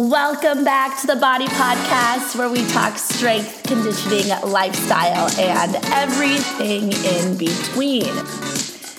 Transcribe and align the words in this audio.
Welcome 0.00 0.64
back 0.64 0.98
to 1.02 1.06
the 1.06 1.16
BODI 1.16 1.44
Podcast, 1.48 2.34
where 2.34 2.48
we 2.48 2.66
talk 2.68 2.96
strength, 2.96 3.62
conditioning, 3.64 4.28
lifestyle, 4.50 5.28
and 5.38 5.76
everything 5.92 6.90
in 7.04 7.36
between. 7.36 8.08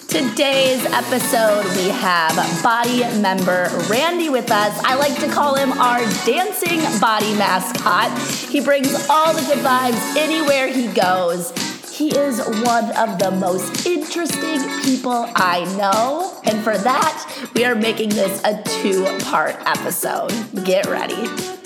Today's 0.07 0.85
episode, 0.85 1.65
we 1.75 1.89
have 1.89 2.35
BODI 2.61 3.19
member 3.19 3.67
Randy 3.89 4.29
with 4.29 4.51
us. 4.51 4.79
I 4.83 4.93
like 4.93 5.19
to 5.21 5.27
call 5.27 5.55
him 5.55 5.71
our 5.71 6.01
dancing 6.23 6.81
BODI 6.99 7.35
mascot. 7.35 8.15
He 8.51 8.61
brings 8.61 8.93
all 9.09 9.33
the 9.33 9.41
good 9.41 9.65
vibes 9.65 10.15
anywhere 10.15 10.67
he 10.67 10.85
goes. 10.85 11.51
He 12.01 12.09
is 12.17 12.39
one 12.63 12.89
of 12.97 13.19
the 13.19 13.29
most 13.29 13.85
interesting 13.85 14.57
people 14.81 15.29
I 15.35 15.63
know. 15.77 16.35
And 16.45 16.63
for 16.63 16.75
that, 16.75 17.51
we 17.53 17.63
are 17.63 17.75
making 17.75 18.09
this 18.09 18.41
a 18.43 18.59
two 18.63 19.03
part 19.25 19.55
episode. 19.67 20.31
Get 20.65 20.87
ready. 20.87 21.60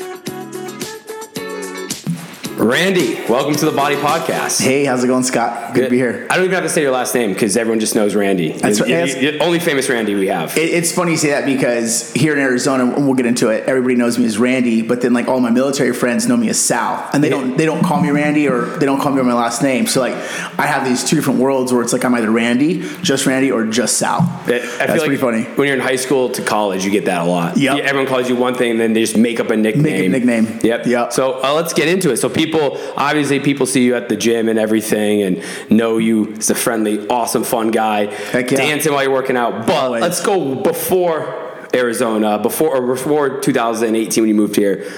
Randy, 2.58 3.16
welcome 3.28 3.54
to 3.54 3.66
the 3.66 3.72
BODI 3.74 3.98
Podcast. 3.98 4.62
Hey, 4.62 4.86
how's 4.86 5.04
it 5.04 5.08
going, 5.08 5.24
Scott? 5.24 5.74
Good, 5.74 5.84
to 5.84 5.90
be 5.90 5.98
here. 5.98 6.26
I 6.30 6.38
don't 6.38 6.46
even 6.46 6.56
have 6.56 6.64
to 6.64 6.70
say 6.70 6.84
your 6.84 6.92
last 6.92 7.14
name 7.14 7.34
because 7.34 7.58
everyone 7.58 7.82
just 7.82 7.96
knows 7.96 8.16
Randy. 8.16 8.54
That's 8.54 8.80
you, 8.80 8.96
right. 8.96 9.22
you, 9.22 9.32
you, 9.32 9.40
only 9.40 9.60
famous 9.60 9.90
Randy 9.90 10.16
we 10.16 10.28
have. 10.28 10.58
It, 10.58 10.70
it's 10.70 10.94
funny 10.94 11.12
you 11.12 11.18
say 11.18 11.32
that 11.32 11.46
because 11.46 12.14
here 12.14 12.32
in 12.32 12.40
Arizona, 12.40 12.86
and 12.86 13.06
we'll 13.06 13.16
get 13.16 13.26
into 13.26 13.50
it. 13.50 13.66
Everybody 13.66 13.96
knows 13.96 14.18
me 14.18 14.26
as 14.26 14.38
Randy, 14.38 14.82
but 14.84 15.02
then 15.02 15.12
like 15.12 15.28
all 15.28 15.42
my 15.42 15.50
military 15.50 15.94
friends 15.94 16.30
know 16.30 16.38
me 16.38 16.48
as 16.48 16.58
Sal, 16.58 17.10
and 17.12 17.22
they 17.22 17.28
don't 17.28 17.58
they 17.58 17.66
don't 17.66 17.84
call 17.84 18.00
me 18.00 18.10
Randy 18.10 18.48
or 18.48 18.66
they 18.78 18.86
don't 18.86 19.02
call 19.02 19.12
me 19.12 19.22
by 19.22 19.28
my 19.28 19.34
last 19.34 19.62
name. 19.62 19.86
So 19.86 20.00
like 20.00 20.14
I 20.58 20.66
have 20.66 20.86
these 20.86 21.04
two 21.04 21.18
different 21.18 21.42
worlds 21.42 21.74
where 21.74 21.82
it's 21.82 21.92
like 21.92 22.06
I'm 22.06 22.16
either 22.16 22.32
Randy, 22.32 22.88
just 23.02 23.26
Randy, 23.26 23.52
or 23.52 23.66
just 23.66 23.98
Sal. 23.98 24.22
I 24.22 24.46
feel 24.46 24.60
That's 24.62 24.90
like 24.92 25.02
pretty 25.02 25.18
funny. 25.18 25.44
When 25.44 25.68
you're 25.68 25.76
in 25.76 25.84
high 25.84 25.98
school 25.98 26.30
to 26.30 26.42
college, 26.42 26.86
you 26.86 26.92
get 26.92 27.04
that 27.06 27.22
a 27.22 27.26
lot. 27.26 27.58
Yep. 27.58 27.78
Yeah, 27.78 27.84
Everyone 27.84 28.08
calls 28.08 28.30
you 28.30 28.38
one 28.38 28.56
thing, 28.56 28.72
and 28.72 28.80
then 28.80 28.94
they 28.94 29.02
just 29.02 29.18
make 29.18 29.42
up 29.42 29.50
a 29.50 29.58
nickname. 29.58 29.84
Make 30.12 30.24
a 30.24 30.26
nickname. 30.26 30.60
Yep. 30.64 30.86
Yep. 30.86 31.12
So 31.12 31.44
uh, 31.44 31.54
let's 31.54 31.74
get 31.74 31.90
into 31.90 32.12
it. 32.12 32.18
So 32.18 32.30
people, 32.30 32.45
obviously, 32.98 33.40
people 33.40 33.66
see 33.66 33.84
you 33.86 33.96
at 33.96 34.10
the 34.10 34.16
gym 34.16 34.50
and 34.50 34.60
everything, 34.60 35.22
and 35.22 35.44
know 35.70 35.98
you 35.98 36.34
as 36.34 36.50
a 36.50 36.56
friendly, 36.56 37.08
awesome, 37.08 37.44
fun 37.44 37.72
guy, 37.72 38.06
Heck 38.06 38.52
yeah. 38.52 38.58
dancing 38.58 38.94
while 38.94 39.04
you're 39.04 39.12
working 39.12 39.38
out. 39.38 39.66
But 39.66 39.76
Always. 39.76 40.02
let's 40.02 40.24
go 40.24 40.56
before 40.56 41.68
Arizona, 41.74 42.40
before 42.40 42.78
or 42.78 42.88
before 42.88 43.40
2018 43.40 44.22
when 44.22 44.30
you 44.30 44.36
moved 44.36 44.56
here. 44.56 44.90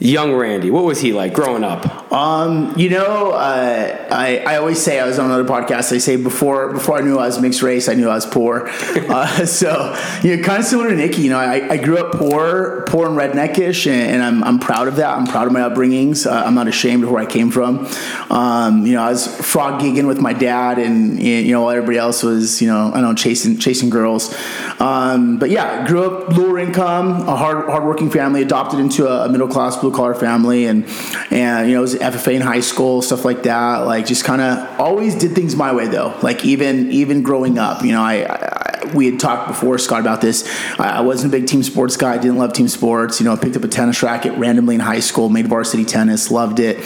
Young 0.00 0.34
Randy, 0.34 0.70
what 0.70 0.84
was 0.84 1.00
he 1.00 1.12
like 1.12 1.34
growing 1.34 1.62
up? 1.62 2.12
Um, 2.12 2.74
you 2.76 2.90
know, 2.90 3.30
uh, 3.30 4.08
I, 4.10 4.38
I 4.38 4.56
always 4.56 4.82
say 4.82 4.98
I 4.98 5.06
was 5.06 5.20
on 5.20 5.26
another 5.26 5.44
podcast. 5.44 5.92
I 5.92 5.98
say 5.98 6.16
before 6.16 6.72
before 6.72 6.98
I 6.98 7.00
knew 7.00 7.16
I 7.16 7.26
was 7.26 7.40
mixed 7.40 7.62
race, 7.62 7.88
I 7.88 7.94
knew 7.94 8.08
I 8.08 8.16
was 8.16 8.26
poor. 8.26 8.66
uh, 8.68 9.46
so 9.46 9.96
you 10.24 10.36
know, 10.36 10.42
kind 10.42 10.58
of 10.58 10.64
similar 10.64 10.90
to 10.90 10.96
Nikki. 10.96 11.22
You 11.22 11.30
know, 11.30 11.38
I, 11.38 11.74
I 11.74 11.76
grew 11.76 11.98
up 11.98 12.12
poor, 12.12 12.84
poor 12.88 13.06
and 13.06 13.16
redneckish, 13.16 13.86
and, 13.86 14.14
and 14.14 14.22
I'm, 14.22 14.42
I'm 14.42 14.58
proud 14.58 14.88
of 14.88 14.96
that. 14.96 15.16
I'm 15.16 15.28
proud 15.28 15.46
of 15.46 15.52
my 15.52 15.60
upbringings. 15.60 16.26
Uh, 16.26 16.42
I'm 16.44 16.56
not 16.56 16.66
ashamed 16.66 17.04
of 17.04 17.12
where 17.12 17.22
I 17.22 17.26
came 17.26 17.52
from. 17.52 17.88
Um, 18.30 18.84
you 18.86 18.94
know, 18.94 19.02
I 19.02 19.10
was 19.10 19.28
frog 19.46 19.80
gigging 19.80 20.08
with 20.08 20.20
my 20.20 20.32
dad, 20.32 20.80
and 20.80 21.22
you 21.22 21.52
know, 21.52 21.62
while 21.62 21.70
everybody 21.70 21.98
else 21.98 22.24
was 22.24 22.60
you 22.60 22.66
know 22.66 22.88
I 22.88 23.00
don't 23.00 23.02
know 23.02 23.14
chasing 23.14 23.58
chasing 23.58 23.90
girls. 23.90 24.34
Um, 24.80 25.38
but 25.38 25.50
yeah, 25.50 25.86
grew 25.86 26.04
up 26.04 26.36
lower 26.36 26.58
income, 26.58 27.28
a 27.28 27.36
hard 27.36 27.66
hardworking 27.66 28.10
family, 28.10 28.42
adopted 28.42 28.80
into 28.80 29.06
a, 29.06 29.26
a 29.26 29.28
middle 29.28 29.46
class 29.48 29.76
blue 29.84 29.94
collar 29.94 30.14
family, 30.14 30.66
and 30.66 30.84
and 31.30 31.68
you 31.68 31.74
know, 31.74 31.82
was 31.82 31.94
FFA 31.94 32.34
in 32.34 32.42
high 32.42 32.60
school, 32.60 33.02
stuff 33.02 33.24
like 33.24 33.42
that. 33.44 33.86
Like 33.86 34.06
just 34.06 34.24
kind 34.24 34.40
of 34.40 34.80
always 34.80 35.14
did 35.14 35.34
things 35.34 35.54
my 35.54 35.72
way 35.72 35.86
though. 35.86 36.18
Like 36.22 36.44
even 36.44 36.90
even 36.90 37.22
growing 37.22 37.58
up, 37.58 37.84
you 37.84 37.92
know, 37.92 38.02
I, 38.02 38.26
I 38.28 38.64
we 38.94 39.06
had 39.06 39.18
talked 39.18 39.48
before 39.48 39.78
Scott 39.78 40.00
about 40.00 40.20
this. 40.20 40.48
I, 40.78 40.98
I 40.98 41.00
wasn't 41.00 41.32
a 41.32 41.36
big 41.36 41.46
team 41.46 41.62
sports 41.62 41.96
guy. 41.96 42.16
Didn't 42.18 42.38
love 42.38 42.52
team 42.52 42.68
sports. 42.68 43.20
You 43.20 43.26
know, 43.26 43.32
I 43.32 43.36
picked 43.36 43.56
up 43.56 43.64
a 43.64 43.68
tennis 43.68 44.02
racket 44.02 44.36
randomly 44.38 44.74
in 44.74 44.80
high 44.80 45.00
school, 45.00 45.28
made 45.28 45.46
varsity 45.46 45.84
tennis, 45.84 46.30
loved 46.30 46.60
it. 46.60 46.78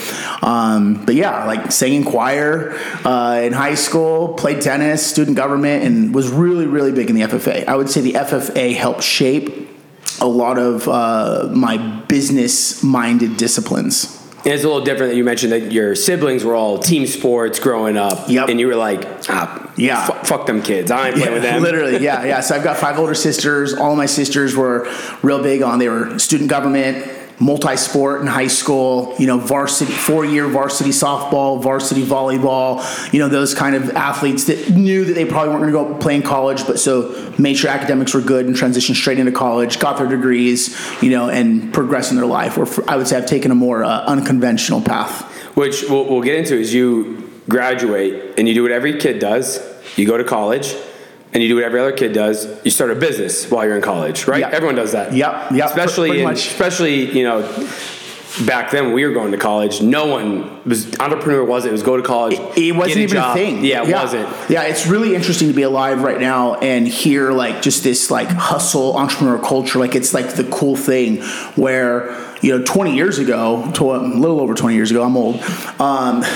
Um, 0.42 1.04
but 1.04 1.14
yeah, 1.14 1.44
like 1.44 1.72
sang 1.72 1.94
in 1.94 2.04
choir 2.04 2.78
uh, 3.04 3.40
in 3.42 3.52
high 3.52 3.74
school, 3.74 4.34
played 4.34 4.60
tennis, 4.60 5.06
student 5.06 5.36
government, 5.36 5.84
and 5.84 6.14
was 6.14 6.30
really 6.30 6.66
really 6.66 6.92
big 6.92 7.10
in 7.10 7.16
the 7.16 7.22
FFA. 7.22 7.66
I 7.66 7.76
would 7.76 7.90
say 7.90 8.00
the 8.00 8.14
FFA 8.14 8.74
helped 8.74 9.02
shape 9.02 9.77
a 10.20 10.26
lot 10.26 10.58
of 10.58 10.88
uh, 10.88 11.48
my 11.52 11.76
business 12.08 12.82
minded 12.82 13.36
disciplines. 13.36 14.14
And 14.44 14.54
it's 14.54 14.62
a 14.62 14.68
little 14.68 14.84
different 14.84 15.10
that 15.12 15.16
you 15.16 15.24
mentioned 15.24 15.52
that 15.52 15.72
your 15.72 15.94
siblings 15.96 16.44
were 16.44 16.54
all 16.54 16.78
team 16.78 17.06
sports 17.06 17.58
growing 17.58 17.96
up. 17.96 18.28
Yep. 18.28 18.48
And 18.48 18.60
you 18.60 18.68
were 18.68 18.76
like, 18.76 19.04
ah, 19.28 19.70
Yeah. 19.76 20.06
fu- 20.06 20.26
fuck 20.26 20.46
them 20.46 20.62
kids. 20.62 20.90
I 20.92 21.08
ain't 21.08 21.16
playing 21.16 21.34
with 21.34 21.42
them. 21.42 21.60
Literally, 21.62 21.98
yeah, 21.98 22.24
yeah. 22.24 22.40
So 22.40 22.54
I've 22.54 22.62
got 22.64 22.76
five 22.76 22.98
older 22.98 23.14
sisters. 23.14 23.74
All 23.74 23.96
my 23.96 24.06
sisters 24.06 24.54
were 24.56 24.88
real 25.22 25.42
big 25.42 25.62
on. 25.62 25.80
They 25.80 25.88
were 25.88 26.18
student 26.20 26.48
government, 26.48 27.04
multi-sport 27.40 28.20
in 28.20 28.26
high 28.26 28.46
school. 28.46 29.14
You 29.18 29.26
know, 29.26 29.38
varsity, 29.38 29.92
four-year 29.92 30.48
varsity 30.48 30.90
softball, 30.90 31.62
varsity 31.62 32.04
volleyball. 32.04 33.12
You 33.12 33.20
know, 33.20 33.28
those 33.28 33.54
kind 33.54 33.74
of 33.74 33.90
athletes 33.90 34.44
that 34.44 34.70
knew 34.70 35.04
that 35.04 35.14
they 35.14 35.24
probably 35.24 35.50
weren't 35.50 35.72
going 35.72 35.86
to 35.86 35.94
go 35.94 35.98
play 35.98 36.14
in 36.16 36.22
college, 36.22 36.66
but 36.66 36.78
so 36.78 37.32
made 37.38 37.54
sure 37.54 37.70
academics 37.70 38.14
were 38.14 38.20
good 38.20 38.46
and 38.46 38.54
transitioned 38.54 38.96
straight 38.96 39.18
into 39.18 39.32
college, 39.32 39.78
got 39.78 39.98
their 39.98 40.08
degrees. 40.08 40.76
You 41.02 41.10
know, 41.10 41.28
and 41.28 41.72
progressed 41.72 42.10
in 42.10 42.16
their 42.16 42.26
life. 42.26 42.56
Where 42.56 42.66
I 42.88 42.96
would 42.96 43.06
say 43.06 43.16
I've 43.16 43.26
taken 43.26 43.50
a 43.50 43.54
more 43.54 43.84
uh, 43.84 44.04
unconventional 44.04 44.80
path. 44.80 45.22
Which 45.56 45.84
we'll, 45.88 46.08
we'll 46.08 46.22
get 46.22 46.36
into 46.36 46.56
is 46.56 46.72
you 46.72 47.30
graduate 47.48 48.38
and 48.38 48.46
you 48.46 48.54
do 48.54 48.62
what 48.62 48.72
every 48.72 48.98
kid 48.98 49.18
does. 49.18 49.60
You 49.96 50.06
go 50.06 50.16
to 50.16 50.24
college 50.24 50.74
and 51.32 51.42
you 51.42 51.48
do 51.48 51.54
what 51.56 51.64
every 51.64 51.80
other 51.80 51.92
kid 51.92 52.12
does. 52.12 52.46
You 52.64 52.70
start 52.70 52.90
a 52.90 52.94
business 52.94 53.50
while 53.50 53.64
you're 53.66 53.76
in 53.76 53.82
college, 53.82 54.26
right? 54.26 54.40
Yep. 54.40 54.52
Everyone 54.52 54.74
does 54.76 54.92
that. 54.92 55.12
Yep, 55.12 55.52
yep, 55.52 55.66
Especially, 55.68 56.08
pretty 56.08 56.22
in, 56.22 56.28
much. 56.28 56.46
especially 56.48 57.10
you 57.16 57.24
know, 57.24 57.42
back 58.46 58.70
then 58.70 58.86
when 58.86 58.94
we 58.94 59.04
were 59.06 59.12
going 59.12 59.32
to 59.32 59.38
college, 59.38 59.80
no 59.82 60.06
one 60.06 60.62
was 60.64 60.98
entrepreneur. 61.00 61.44
Was 61.44 61.64
it? 61.64 61.68
It 61.68 61.72
was 61.72 61.82
go 61.82 61.96
to 61.96 62.02
college. 62.02 62.34
it 62.56 62.72
wasn't 62.74 62.86
get 62.86 62.96
a 62.96 63.00
even 63.00 63.14
job. 63.14 63.36
a 63.36 63.40
thing. 63.40 63.64
Yeah, 63.64 63.84
it 63.86 63.92
wasn't. 63.92 64.28
Yeah, 64.50 64.62
it's 64.62 64.86
really 64.86 65.14
interesting 65.14 65.48
to 65.48 65.54
be 65.54 65.62
alive 65.62 66.02
right 66.02 66.20
now 66.20 66.54
and 66.56 66.86
hear 66.86 67.32
like 67.32 67.62
just 67.62 67.82
this 67.84 68.10
like 68.10 68.28
hustle 68.28 68.96
entrepreneur 68.96 69.38
culture. 69.38 69.78
Like 69.78 69.94
it's 69.94 70.14
like 70.14 70.34
the 70.34 70.44
cool 70.44 70.76
thing 70.76 71.22
where 71.56 72.10
you 72.40 72.56
know 72.56 72.64
20 72.64 72.94
years 72.94 73.18
ago, 73.18 73.70
to 73.74 73.94
a 73.94 73.98
little 73.98 74.40
over 74.40 74.54
20 74.54 74.74
years 74.74 74.90
ago, 74.90 75.02
I'm 75.02 75.16
old. 75.16 75.36
Um, 75.36 76.22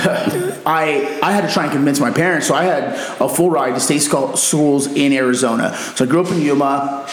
I 0.64 1.18
I 1.22 1.32
had 1.32 1.46
to 1.46 1.52
try 1.52 1.64
and 1.64 1.72
convince 1.72 2.00
my 2.00 2.10
parents, 2.10 2.46
so 2.46 2.54
I 2.54 2.64
had 2.64 2.94
a 3.20 3.28
full 3.28 3.50
ride 3.50 3.74
to 3.74 3.80
state 3.80 4.00
school, 4.00 4.36
schools 4.36 4.86
in 4.86 5.12
Arizona. 5.12 5.74
So 5.96 6.04
I 6.04 6.08
grew 6.08 6.24
up 6.24 6.30
in 6.30 6.40
Yuma. 6.40 7.08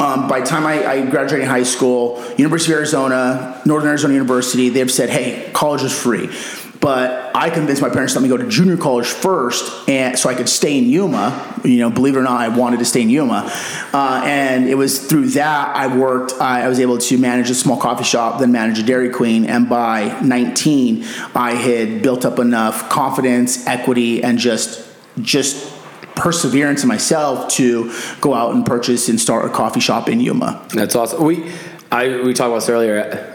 Um, 0.00 0.26
by 0.26 0.40
the 0.40 0.46
time 0.46 0.66
I, 0.66 0.84
I 0.84 1.06
graduated 1.06 1.46
high 1.46 1.62
school, 1.62 2.20
University 2.36 2.72
of 2.72 2.78
Arizona, 2.78 3.62
Northern 3.64 3.90
Arizona 3.90 4.14
University, 4.14 4.68
they've 4.68 4.90
said, 4.90 5.08
hey, 5.08 5.48
college 5.52 5.84
is 5.84 5.96
free. 5.96 6.28
But 6.84 7.34
I 7.34 7.48
convinced 7.48 7.80
my 7.80 7.88
parents 7.88 8.12
to 8.12 8.20
let 8.20 8.24
me 8.24 8.28
go 8.28 8.36
to 8.36 8.46
junior 8.46 8.76
college 8.76 9.06
first, 9.06 9.88
and 9.88 10.18
so 10.18 10.28
I 10.28 10.34
could 10.34 10.50
stay 10.50 10.76
in 10.76 10.84
Yuma. 10.84 11.62
You 11.64 11.78
know, 11.78 11.88
believe 11.88 12.14
it 12.14 12.18
or 12.18 12.22
not, 12.22 12.42
I 12.42 12.48
wanted 12.48 12.80
to 12.80 12.84
stay 12.84 13.00
in 13.00 13.08
Yuma, 13.08 13.50
uh, 13.94 14.20
and 14.22 14.68
it 14.68 14.74
was 14.74 15.06
through 15.06 15.30
that 15.30 15.74
I 15.74 15.86
worked. 15.86 16.34
I, 16.34 16.64
I 16.64 16.68
was 16.68 16.78
able 16.80 16.98
to 16.98 17.16
manage 17.16 17.48
a 17.48 17.54
small 17.54 17.78
coffee 17.78 18.04
shop, 18.04 18.38
then 18.38 18.52
manage 18.52 18.80
a 18.80 18.82
Dairy 18.82 19.08
Queen, 19.08 19.46
and 19.46 19.66
by 19.66 20.20
19, 20.20 21.06
I 21.34 21.52
had 21.52 22.02
built 22.02 22.26
up 22.26 22.38
enough 22.38 22.90
confidence, 22.90 23.66
equity, 23.66 24.22
and 24.22 24.38
just 24.38 24.86
just 25.22 25.72
perseverance 26.16 26.82
in 26.82 26.88
myself 26.88 27.48
to 27.52 27.94
go 28.20 28.34
out 28.34 28.54
and 28.54 28.66
purchase 28.66 29.08
and 29.08 29.18
start 29.18 29.46
a 29.46 29.48
coffee 29.48 29.80
shop 29.80 30.10
in 30.10 30.20
Yuma. 30.20 30.62
That's 30.74 30.94
awesome. 30.94 31.24
We 31.24 31.50
I 31.90 32.20
we 32.20 32.34
talked 32.34 32.48
about 32.48 32.56
this 32.56 32.68
earlier. 32.68 33.33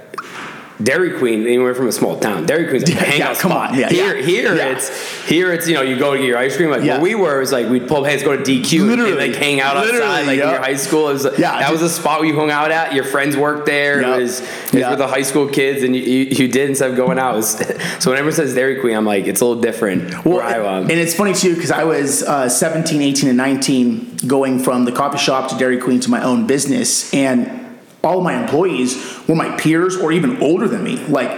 Dairy 0.81 1.17
Queen, 1.19 1.45
anywhere 1.45 1.75
from 1.75 1.87
a 1.87 1.91
small 1.91 2.17
town. 2.19 2.45
Dairy 2.45 2.67
Queen's 2.69 2.83
like 2.87 2.93
a 2.93 2.99
Yeah, 2.99 3.03
hangout 3.11 3.37
come 3.37 3.51
spot. 3.51 3.71
on. 3.71 3.79
Yeah, 3.79 3.89
here, 3.89 4.15
yeah. 4.15 4.25
here 4.25 4.55
Yeah. 4.55 4.69
it's 4.69 5.25
here 5.27 5.51
it's 5.51 5.67
you 5.67 5.73
know 5.73 5.81
you 5.81 5.97
go 5.99 6.13
to 6.13 6.17
get 6.19 6.25
your 6.27 6.37
ice 6.37 6.55
cream. 6.55 6.69
Like 6.69 6.83
Yeah. 6.83 6.93
where 6.93 7.01
we 7.01 7.15
were, 7.15 7.35
it 7.37 7.41
was 7.41 7.51
like 7.51 7.67
we'd 7.67 7.85
pull 7.87 7.97
up, 7.97 8.05
hey, 8.05 8.11
let's 8.13 8.23
go 8.23 8.37
to 8.37 8.41
DQ 8.41 8.87
Literally. 8.87 9.11
and 9.11 9.19
like 9.19 9.35
hang 9.35 9.59
out 9.59 9.75
outside. 9.75 9.91
Literally, 9.91 10.23
Like 10.25 10.29
in 10.29 10.39
yeah. 10.39 10.51
your 10.51 10.61
high 10.61 10.75
school, 10.75 11.09
it 11.09 11.13
was, 11.13 11.25
Yeah, 11.37 11.59
that 11.59 11.69
was 11.71 11.81
a 11.81 11.89
spot 11.89 12.19
where 12.21 12.29
you 12.29 12.35
hung 12.35 12.49
out 12.49 12.71
at. 12.71 12.93
Your 12.93 13.03
friends 13.03 13.35
worked 13.35 13.65
there. 13.65 14.01
Yeah. 14.01 14.15
It 14.15 14.21
was, 14.21 14.39
it 14.39 14.45
was 14.45 14.73
Yeah. 14.73 14.89
with 14.91 14.99
the 14.99 15.07
high 15.07 15.21
school 15.23 15.47
kids, 15.47 15.83
and 15.83 15.93
you, 15.95 16.01
you, 16.01 16.25
you 16.31 16.47
did 16.47 16.69
instead 16.69 16.89
of 16.91 16.95
going 16.95 17.19
out. 17.19 17.35
Was, 17.35 17.57
so 17.99 18.11
whenever 18.11 18.29
it 18.29 18.33
says 18.33 18.55
Dairy 18.55 18.79
Queen, 18.79 18.95
I'm 18.95 19.05
like 19.05 19.27
it's 19.27 19.41
a 19.41 19.45
little 19.45 19.61
different. 19.61 20.13
I 20.25 20.55
am. 20.59 20.83
and 20.83 20.91
it's 20.91 21.13
funny 21.13 21.33
too 21.33 21.55
because 21.55 21.71
I 21.71 21.83
was 21.83 22.23
uh, 22.23 22.47
17, 22.47 23.01
18, 23.01 23.27
and 23.29 23.37
19 23.37 24.17
going 24.27 24.59
from 24.59 24.85
the 24.85 24.91
coffee 24.93 25.17
shop 25.17 25.49
to 25.51 25.57
Dairy 25.57 25.77
Queen 25.77 25.99
to 25.99 26.09
my 26.09 26.23
own 26.23 26.47
business, 26.47 27.13
and 27.13 27.68
all 28.03 28.19
of 28.19 28.23
my 28.23 28.39
employees 28.41 29.19
were 29.27 29.35
my 29.35 29.55
peers 29.57 29.97
or 29.97 30.11
even 30.11 30.41
older 30.41 30.67
than 30.67 30.83
me. 30.83 30.97
Like 31.07 31.31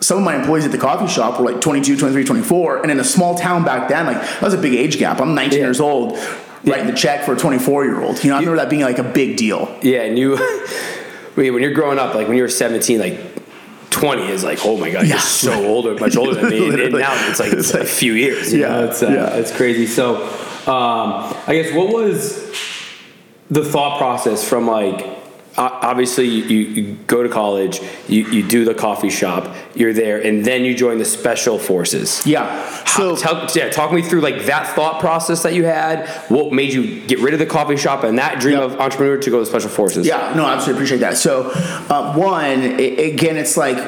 some 0.00 0.18
of 0.18 0.24
my 0.24 0.36
employees 0.36 0.64
at 0.64 0.72
the 0.72 0.78
coffee 0.78 1.06
shop 1.12 1.38
were 1.38 1.50
like 1.52 1.60
22, 1.60 1.96
23, 1.96 2.24
24, 2.24 2.82
and 2.82 2.90
in 2.90 2.98
a 2.98 3.04
small 3.04 3.36
town 3.36 3.64
back 3.64 3.88
then, 3.88 4.06
like 4.06 4.16
that 4.20 4.42
was 4.42 4.54
a 4.54 4.58
big 4.58 4.74
age 4.74 4.98
gap. 4.98 5.20
I'm 5.20 5.34
19 5.34 5.58
Yeah. 5.58 5.66
years 5.66 5.80
old. 5.80 6.18
Writing 6.64 6.86
the 6.86 6.92
check 6.92 7.24
for 7.24 7.32
a 7.34 7.36
24 7.36 7.84
year 7.84 8.00
old. 8.00 8.22
You 8.22 8.30
know, 8.30 8.36
I 8.36 8.38
remember 8.38 8.58
that 8.58 8.70
being 8.70 8.82
like 8.82 8.98
a 8.98 9.02
big 9.02 9.36
deal. 9.36 9.76
Yeah, 9.82 10.02
and 10.02 10.16
you, 10.16 10.36
when 11.34 11.60
you're 11.60 11.72
growing 11.74 11.98
up, 11.98 12.14
like 12.14 12.28
when 12.28 12.36
you 12.36 12.42
were 12.44 12.48
17, 12.48 13.00
like 13.00 13.18
20 13.90 14.28
is 14.28 14.44
like, 14.44 14.60
oh 14.64 14.76
my 14.76 14.90
god, 14.90 15.02
Yeah. 15.02 15.14
you're 15.14 15.18
so 15.18 15.66
older, 15.66 15.94
much 15.96 16.16
older 16.16 16.34
than 16.34 16.50
me. 16.50 16.68
And, 16.68 16.80
and 16.80 16.92
now 16.98 17.12
it's 17.28 17.40
like 17.40 17.52
it's 17.52 17.74
like 17.74 17.82
a 17.82 17.86
few 17.86 18.12
years. 18.14 18.52
you 18.52 18.60
Yeah, 18.60 18.68
know? 18.68 18.84
it's 18.86 19.02
uh, 19.02 19.08
yeah. 19.10 19.34
it's 19.36 19.54
crazy. 19.54 19.86
So, 19.86 20.22
um, 20.68 21.34
I 21.48 21.60
guess 21.60 21.74
what 21.74 21.92
was 21.92 22.36
the 23.50 23.64
thought 23.64 23.98
process 23.98 24.48
from 24.48 24.68
like 24.68 25.04
obviously 25.56 26.26
you, 26.26 26.60
you 26.60 26.94
go 27.06 27.22
to 27.22 27.28
college, 27.28 27.80
you, 28.08 28.24
you 28.30 28.46
do 28.46 28.64
the 28.64 28.74
coffee 28.74 29.10
shop, 29.10 29.54
you're 29.74 29.92
there, 29.92 30.20
and 30.20 30.44
then 30.44 30.64
you 30.64 30.74
join 30.74 30.98
the 30.98 31.04
special 31.04 31.58
forces. 31.58 32.26
Yeah. 32.26 32.84
So, 32.86 33.16
So 33.16 33.22
talk, 33.22 33.54
yeah, 33.54 33.68
talk 33.68 33.92
me 33.92 34.02
through 34.02 34.20
like 34.20 34.46
that 34.46 34.68
thought 34.74 35.00
process 35.00 35.42
that 35.42 35.54
you 35.54 35.64
had. 35.64 36.08
What 36.28 36.52
made 36.52 36.72
you 36.72 37.06
get 37.06 37.20
rid 37.20 37.34
of 37.34 37.40
the 37.40 37.46
coffee 37.46 37.76
shop 37.76 38.04
and 38.04 38.18
that 38.18 38.40
dream 38.40 38.58
of 38.58 38.80
entrepreneur 38.80 39.18
to 39.18 39.30
go 39.30 39.38
to 39.38 39.44
the 39.44 39.50
special 39.50 39.70
forces? 39.70 40.06
Yeah, 40.06 40.32
no, 40.34 40.44
I 40.44 40.54
absolutely 40.54 40.80
appreciate 40.80 41.00
that. 41.00 41.16
So, 41.16 41.50
uh, 41.52 42.14
one, 42.14 42.62
i 42.62 42.82
again, 43.02 43.36
it's 43.36 43.56
like 43.56 43.78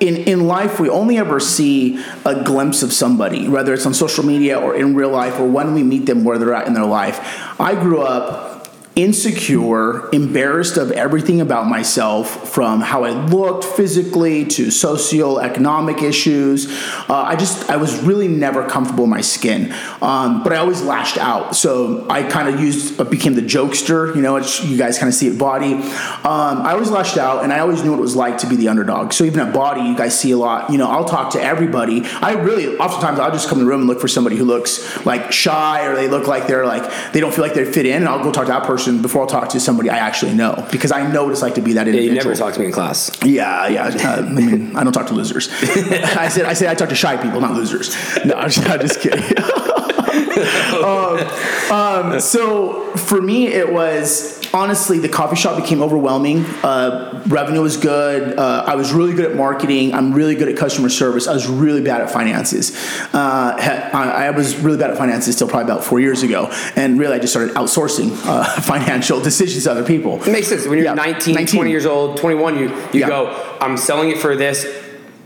in, 0.00 0.16
in 0.16 0.46
life, 0.46 0.78
we 0.78 0.88
only 0.88 1.18
ever 1.18 1.40
see 1.40 2.02
a 2.24 2.42
glimpse 2.44 2.82
of 2.82 2.92
somebody, 2.92 3.48
whether 3.48 3.74
it's 3.74 3.86
on 3.86 3.94
social 3.94 4.24
media 4.24 4.58
or 4.58 4.74
in 4.74 4.94
real 4.94 5.10
life 5.10 5.38
or 5.40 5.46
when 5.46 5.74
we 5.74 5.82
meet 5.82 6.06
them 6.06 6.24
where 6.24 6.38
they're 6.38 6.54
at 6.54 6.66
in 6.66 6.74
their 6.74 6.86
life. 6.86 7.20
I 7.60 7.74
grew 7.74 8.02
up 8.02 8.57
insecure, 8.98 10.10
embarrassed 10.12 10.76
of 10.76 10.90
everything 10.90 11.40
about 11.40 11.68
myself, 11.68 12.52
from 12.52 12.80
how 12.80 13.04
I 13.04 13.10
looked 13.10 13.62
physically 13.62 14.44
to 14.46 14.66
socioeconomic 14.66 16.02
issues. 16.02 16.66
Uh, 17.08 17.14
I 17.14 17.36
just, 17.36 17.70
I 17.70 17.76
was 17.76 18.02
really 18.02 18.26
never 18.26 18.68
comfortable 18.68 19.04
in 19.04 19.10
my 19.10 19.20
skin, 19.20 19.72
um, 20.02 20.42
but 20.42 20.52
I 20.52 20.56
always 20.56 20.82
lashed 20.82 21.16
out. 21.16 21.54
So 21.54 22.06
I 22.10 22.24
kind 22.24 22.48
of 22.52 22.60
used, 22.60 23.00
uh, 23.00 23.04
became 23.04 23.34
the 23.34 23.42
jokester. 23.42 24.16
You 24.16 24.20
know, 24.20 24.36
you 24.36 24.76
guys 24.76 24.98
kind 24.98 25.08
of 25.08 25.14
see 25.14 25.28
it 25.28 25.38
BODI. 25.38 25.74
Um, 25.74 26.62
I 26.62 26.72
always 26.72 26.90
lashed 26.90 27.18
out, 27.18 27.44
and 27.44 27.52
I 27.52 27.60
always 27.60 27.84
knew 27.84 27.92
what 27.92 27.98
it 27.98 28.02
was 28.02 28.16
like 28.16 28.38
to 28.38 28.48
be 28.48 28.56
the 28.56 28.66
underdog. 28.66 29.12
So 29.12 29.22
even 29.22 29.38
at 29.38 29.54
BODI, 29.54 29.88
you 29.88 29.96
guys 29.96 30.18
see 30.18 30.32
a 30.32 30.36
lot. 30.36 30.70
You 30.72 30.78
know, 30.78 30.90
I'll 30.90 31.04
talk 31.04 31.32
to 31.34 31.40
everybody. 31.40 32.02
I 32.20 32.32
really, 32.32 32.76
oftentimes, 32.78 33.20
I'll 33.20 33.30
just 33.30 33.48
come 33.48 33.60
in 33.60 33.64
the 33.64 33.70
room 33.70 33.82
and 33.82 33.88
look 33.88 34.00
for 34.00 34.08
somebody 34.08 34.34
who 34.34 34.44
looks 34.44 35.06
like 35.06 35.30
shy 35.30 35.86
or 35.86 35.94
they 35.94 36.08
look 36.08 36.26
like 36.26 36.48
they're 36.48 36.66
like 36.66 37.12
they 37.12 37.20
don't 37.20 37.32
feel 37.32 37.44
like 37.44 37.54
they 37.54 37.64
fit 37.64 37.86
in, 37.86 37.98
and 37.98 38.08
I'll 38.08 38.24
go 38.24 38.32
talk 38.32 38.46
to 38.46 38.52
that 38.52 38.64
person 38.64 38.87
before 38.96 39.22
I'll 39.22 39.28
talk 39.28 39.50
to 39.50 39.60
somebody 39.60 39.90
I 39.90 39.98
actually 39.98 40.34
know 40.34 40.66
because 40.72 40.92
I 40.92 41.10
know 41.10 41.24
what 41.24 41.32
it's 41.32 41.42
like 41.42 41.54
to 41.56 41.60
be 41.60 41.74
that 41.74 41.86
Yeah, 41.86 42.00
you 42.00 42.14
never 42.14 42.34
talked 42.34 42.54
to 42.54 42.60
me 42.60 42.66
in 42.66 42.72
class. 42.72 43.10
Yeah, 43.24 43.68
yeah. 43.68 43.86
Uh, 43.86 44.22
I 44.22 44.28
mean, 44.28 44.74
I 44.76 44.84
don't 44.84 44.92
talk 44.92 45.06
to 45.08 45.14
losers. 45.14 45.48
I 45.62 46.28
said, 46.28 46.46
I 46.46 46.54
said, 46.54 46.68
I 46.68 46.74
talk 46.74 46.88
to 46.88 46.94
shy 46.94 47.16
people, 47.16 47.40
not 47.40 47.54
losers. 47.54 47.94
No, 48.24 48.34
I'm 48.34 48.50
just, 48.50 48.68
I'm 48.68 48.80
just 48.80 49.00
kidding. 49.00 49.22
um, 50.84 51.18
um, 51.70 52.20
so 52.20 52.94
for 52.96 53.20
me, 53.20 53.48
it 53.48 53.72
was 53.72 54.37
honestly 54.52 54.98
the 54.98 55.08
coffee 55.08 55.36
shop 55.36 55.60
became 55.60 55.82
overwhelming. 55.82 56.44
Uh, 56.62 57.22
revenue 57.28 57.60
was 57.62 57.76
good. 57.76 58.38
Uh, 58.38 58.64
I 58.66 58.74
was 58.76 58.92
really 58.92 59.14
good 59.14 59.30
at 59.30 59.36
marketing. 59.36 59.94
I'm 59.94 60.12
really 60.12 60.34
good 60.34 60.48
at 60.48 60.56
customer 60.56 60.88
service. 60.88 61.26
I 61.26 61.34
was 61.34 61.46
really 61.48 61.82
bad 61.82 62.00
at 62.00 62.10
finances. 62.10 62.74
Uh, 63.12 63.54
I, 63.92 64.26
I 64.26 64.30
was 64.30 64.56
really 64.56 64.78
bad 64.78 64.90
at 64.90 64.98
finances 64.98 65.36
till 65.36 65.48
probably 65.48 65.70
about 65.70 65.84
four 65.84 66.00
years 66.00 66.22
ago, 66.22 66.48
and 66.76 66.98
really 66.98 67.14
I 67.16 67.18
just 67.18 67.32
started 67.32 67.54
outsourcing 67.54 68.10
uh, 68.26 68.44
financial 68.60 69.20
decisions 69.20 69.64
to 69.64 69.70
other 69.72 69.84
people. 69.84 70.22
It 70.22 70.32
makes 70.32 70.48
sense. 70.48 70.66
When 70.66 70.78
you're 70.78 70.86
Yeah, 70.86 70.94
19, 70.94 71.34
19. 71.34 71.56
20 71.58 71.70
years 71.70 71.86
old, 71.86 72.16
21, 72.18 72.58
you, 72.58 72.68
you 72.68 72.74
Yeah. 73.00 73.08
go, 73.08 73.56
I'm 73.60 73.76
selling 73.76 74.10
it 74.10 74.18
for 74.18 74.36
this, 74.36 74.66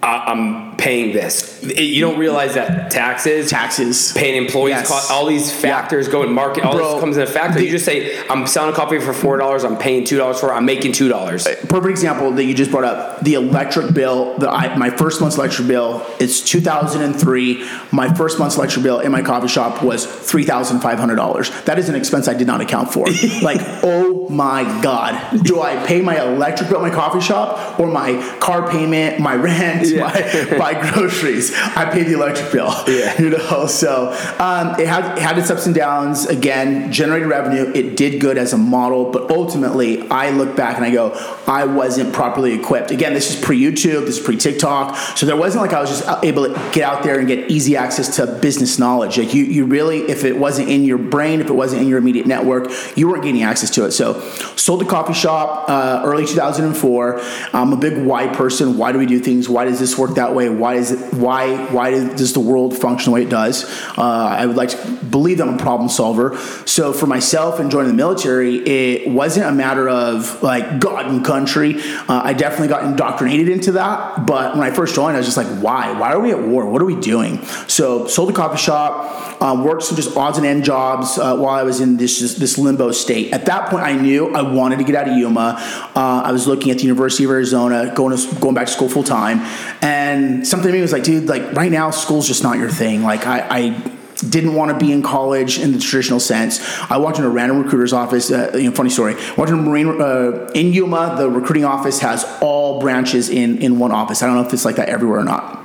I'm 0.03 0.72
paying 0.83 1.13
this. 1.13 1.63
It- 1.63 1.79
you 1.95 2.01
don't 2.01 2.19
realize 2.19 2.55
that 2.55 2.91
taxes, 2.91 3.49
Taxes. 3.51 4.13
paying 4.17 4.37
employees, 4.37 4.75
Yes. 4.79 4.89
cost, 4.89 5.13
all 5.13 5.27
these 5.27 5.53
factors 5.53 6.09
go 6.09 6.25
in 6.25 6.33
market, 6.33 6.65
all 6.65 6.75
Bro, 6.75 6.93
this 6.95 7.01
comes 7.01 7.17
in 7.19 7.23
a 7.23 7.27
factor. 7.27 7.59
the- 7.61 7.65
you 7.65 7.71
just 7.71 7.85
say, 7.85 8.17
I'm 8.29 8.49
selling 8.49 8.73
a 8.73 8.77
coffee 8.77 8.99
for 8.99 9.13
$4, 9.13 9.63
I'm 9.63 9.77
paying 9.77 10.03
$2 10.05 10.41
for 10.41 10.51
it, 10.51 10.55
I'm 10.57 10.65
making 10.65 10.91
$2. 10.93 11.47
Uh, 11.47 11.55
perfect 11.69 11.91
example 11.91 12.33
that 12.33 12.45
you 12.45 12.53
just 12.55 12.73
brought 12.73 12.83
up 12.85 13.23
the 13.23 13.35
electric 13.35 13.95
bill 13.95 14.35
the, 14.39 14.51
I, 14.51 14.77
my 14.77 14.91
first 14.91 15.21
month's 15.21 15.37
electric 15.37 15.69
bill 15.69 16.05
it's 16.19 16.41
2003 16.41 17.65
my 17.93 18.13
first 18.15 18.39
month's 18.41 18.57
electric 18.57 18.83
bill 18.83 18.99
in 18.99 19.13
my 19.13 19.23
coffee 19.23 19.47
shop 19.49 19.83
was 19.85 20.05
$3500 20.05 21.65
that 21.67 21.79
is 21.79 21.89
an 21.89 21.95
expense 21.95 22.27
i 22.29 22.35
did 22.35 22.47
not 22.47 22.61
account 22.61 22.93
for 22.93 23.07
like 23.43 23.61
oh 23.85 24.27
my 24.29 24.65
god 24.83 25.43
do 25.45 25.61
i 25.61 25.77
pay 25.87 26.01
my 26.01 26.21
electric 26.21 26.69
bill 26.69 26.79
at 26.85 26.89
my 26.91 26.95
coffee 26.95 27.21
shop 27.21 27.79
or 27.79 27.87
my 27.87 28.11
car 28.41 28.69
payment 28.69 29.21
my 29.21 29.35
rent 29.35 29.83
my, 29.97 30.57
my 30.59 30.72
groceries 30.81 31.53
i 31.77 31.85
pay 31.91 32.03
the 32.03 32.13
electric 32.15 32.51
bill 32.53 32.73
Yeah. 32.87 33.21
you 33.21 33.31
know 33.31 33.67
so 33.67 34.11
um, 34.39 34.79
it 34.81 34.87
had 34.87 35.17
it 35.17 35.23
had 35.23 35.39
its 35.39 35.51
ups 35.51 35.67
and 35.67 35.75
downs. 35.75 36.27
Again 36.27 36.93
generated 36.93 37.29
revenue. 37.29 37.71
It 37.75 37.97
did 37.97 38.21
good 38.21 38.39
as 38.39 38.53
a 38.53 38.59
model 38.59 39.11
but 39.11 39.31
ultimately 39.31 40.09
i 40.11 40.31
look 40.31 40.57
back 40.57 40.77
and 40.77 40.85
i 40.85 40.91
go 40.91 41.13
i 41.47 41.65
wasn't 41.65 42.13
properly 42.13 42.53
equipped. 42.55 42.91
Again 42.91 43.15
this 43.15 43.35
is 43.35 43.43
pre-youtube 43.45 44.07
this 44.07 44.19
is 44.19 44.25
pre-tiktok 44.25 44.97
so 45.17 45.27
there 45.27 45.37
wasn't 45.37 45.63
like 45.63 45.73
i 45.73 45.81
was 45.81 45.91
just 45.91 46.25
able 46.25 46.45
to 46.47 46.71
get 46.73 46.83
out 46.83 47.03
there 47.03 47.19
and 47.19 47.29
get 47.29 47.51
easy 47.51 47.77
access 47.77 48.17
to 48.17 48.27
business 48.27 48.79
knowledge. 48.79 49.19
Like 49.19 49.35
you, 49.35 49.45
you 49.45 49.65
really 49.65 49.99
if 50.03 50.25
it 50.25 50.37
wasn't 50.37 50.69
in 50.69 50.85
your 50.85 50.99
brain 50.99 51.41
if 51.41 51.49
it 51.49 51.55
wasn't 51.55 51.83
in 51.83 51.89
your 51.89 51.99
immediate 51.99 52.27
network 52.27 52.71
you 52.97 53.09
weren't 53.09 53.25
getting 53.25 53.43
access 53.43 53.71
to 53.71 53.85
it. 53.85 53.93
So 53.93 54.21
sold 54.57 54.81
the 54.81 54.87
coffee 54.87 55.15
shop 55.15 55.69
uh, 55.69 56.03
early 56.05 56.27
2004 56.27 57.21
i'm 57.53 57.73
a 57.73 57.77
big 57.77 57.99
why 58.05 58.27
person. 58.29 58.77
Why 58.79 58.93
do 58.93 58.99
we 58.99 59.07
do 59.07 59.19
things? 59.19 59.49
Why 59.49 59.65
does 59.65 59.79
this 59.79 59.97
work 59.99 60.15
that 60.17 60.35
way 60.35 60.49
why 60.63 60.75
is 60.75 60.93
it 60.93 61.13
why 61.15 61.57
why 61.73 61.91
does 61.91 62.35
the 62.35 62.41
world 62.41 62.79
function 62.79 63.11
the 63.11 63.15
way 63.17 63.23
it 63.23 63.29
does? 63.29 63.65
Uh, 63.99 64.03
i 64.43 64.47
would 64.47 64.55
like 64.55 64.71
to 64.71 64.77
believe 65.17 65.39
that 65.39 65.49
i'm 65.49 65.55
a 65.55 65.59
problem 65.59 65.89
solver. 65.89 66.37
So 66.67 66.93
for 66.93 67.09
myself 67.09 67.59
and 67.59 67.69
joining 67.69 67.89
the 67.89 67.97
military 67.97 68.59
it 68.59 69.11
wasn't 69.11 69.47
a 69.47 69.53
matter 69.53 69.89
of 69.89 70.41
like 70.41 70.79
god 70.79 71.07
and 71.07 71.25
country. 71.25 71.81
Uh, 72.09 72.23
i 72.31 72.33
definitely 72.33 72.69
got 72.69 72.85
indoctrinated 72.85 73.49
into 73.49 73.73
that 73.73 74.25
but 74.25 74.55
when 74.57 74.63
i 74.63 74.71
first 74.71 74.95
joined 74.95 75.17
i 75.17 75.19
was 75.19 75.27
just 75.27 75.37
like 75.37 75.53
why? 75.61 75.93
Why 75.99 76.13
are 76.13 76.21
we 76.21 76.31
at 76.31 76.41
war? 76.41 76.67
What 76.71 76.81
are 76.81 76.85
we 76.85 76.99
doing? 77.01 77.43
So 77.67 78.07
sold 78.07 78.29
the 78.29 78.33
coffee 78.33 78.59
shop 78.59 79.43
um, 79.43 79.65
worked 79.65 79.83
some 79.83 79.97
just 79.97 80.17
odds 80.17 80.39
and 80.39 80.47
end 80.47 80.63
jobs 80.65 81.19
uh, 81.19 81.37
while 81.37 81.57
i 81.63 81.65
was 81.65 81.81
in 81.81 81.97
this 81.97 82.21
this 82.37 82.57
limbo 82.57 82.93
state. 82.93 83.33
At 83.33 83.47
that 83.47 83.69
point 83.69 83.83
i 83.83 83.95
knew 83.95 84.33
i 84.33 84.43
wanted 84.43 84.79
to 84.79 84.85
get 84.85 84.95
out 84.95 85.09
of 85.09 85.17
yuma. 85.17 85.57
Uh, 85.97 86.23
i 86.29 86.31
was 86.31 86.47
looking 86.47 86.71
at 86.71 86.77
the 86.79 86.85
university 86.85 87.25
of 87.25 87.31
arizona 87.31 87.93
going 87.97 88.17
to 88.17 88.35
going 88.37 88.55
back 88.55 88.67
to 88.69 88.73
school 88.73 88.89
full 88.89 89.03
time. 89.03 89.41
And 89.83 90.47
something 90.53 90.69
in 90.69 90.77
me 90.77 90.83
was 90.83 90.93
like 90.93 91.03
dude 91.03 91.29
like 91.29 91.53
right 91.53 91.73
now 91.73 91.91
school's 91.91 92.29
just 92.29 92.43
not 92.43 92.59
your 92.59 92.71
thing 92.71 93.03
like 93.03 93.27
i, 93.27 93.39
I 93.51 93.93
didn't 94.29 94.55
want 94.55 94.71
to 94.71 94.85
be 94.85 94.93
in 94.93 95.03
college 95.03 95.59
in 95.59 95.73
the 95.73 95.79
traditional 95.79 96.21
sense. 96.21 96.61
I 96.91 96.97
walked 96.99 97.19
into 97.19 97.29
a 97.29 97.33
random 97.33 97.63
recruiter's 97.63 97.93
office. 97.93 98.31
Uh, 98.31 98.53
you 98.55 98.71
know, 98.71 98.73
funny 98.73 98.91
story. 98.91 99.15
Walked 99.37 99.51
into 99.51 99.57
marine 99.63 100.01
uh, 100.01 100.51
in 100.55 100.73
Yuma. 100.73 101.17
The 101.19 101.29
recruiting 101.29 101.65
office 101.65 101.99
has 102.01 102.25
all 102.41 102.81
branches 102.81 103.29
in 103.29 103.59
in 103.59 103.79
one 103.79 103.93
office. 103.93 104.23
I 104.23 104.27
don't 104.27 104.37
know 104.37 104.47
if 104.47 104.53
it's 104.53 104.65
like 104.65 104.77
that 104.77 104.89
everywhere 104.89 105.21
or 105.21 105.25
not. 105.25 105.62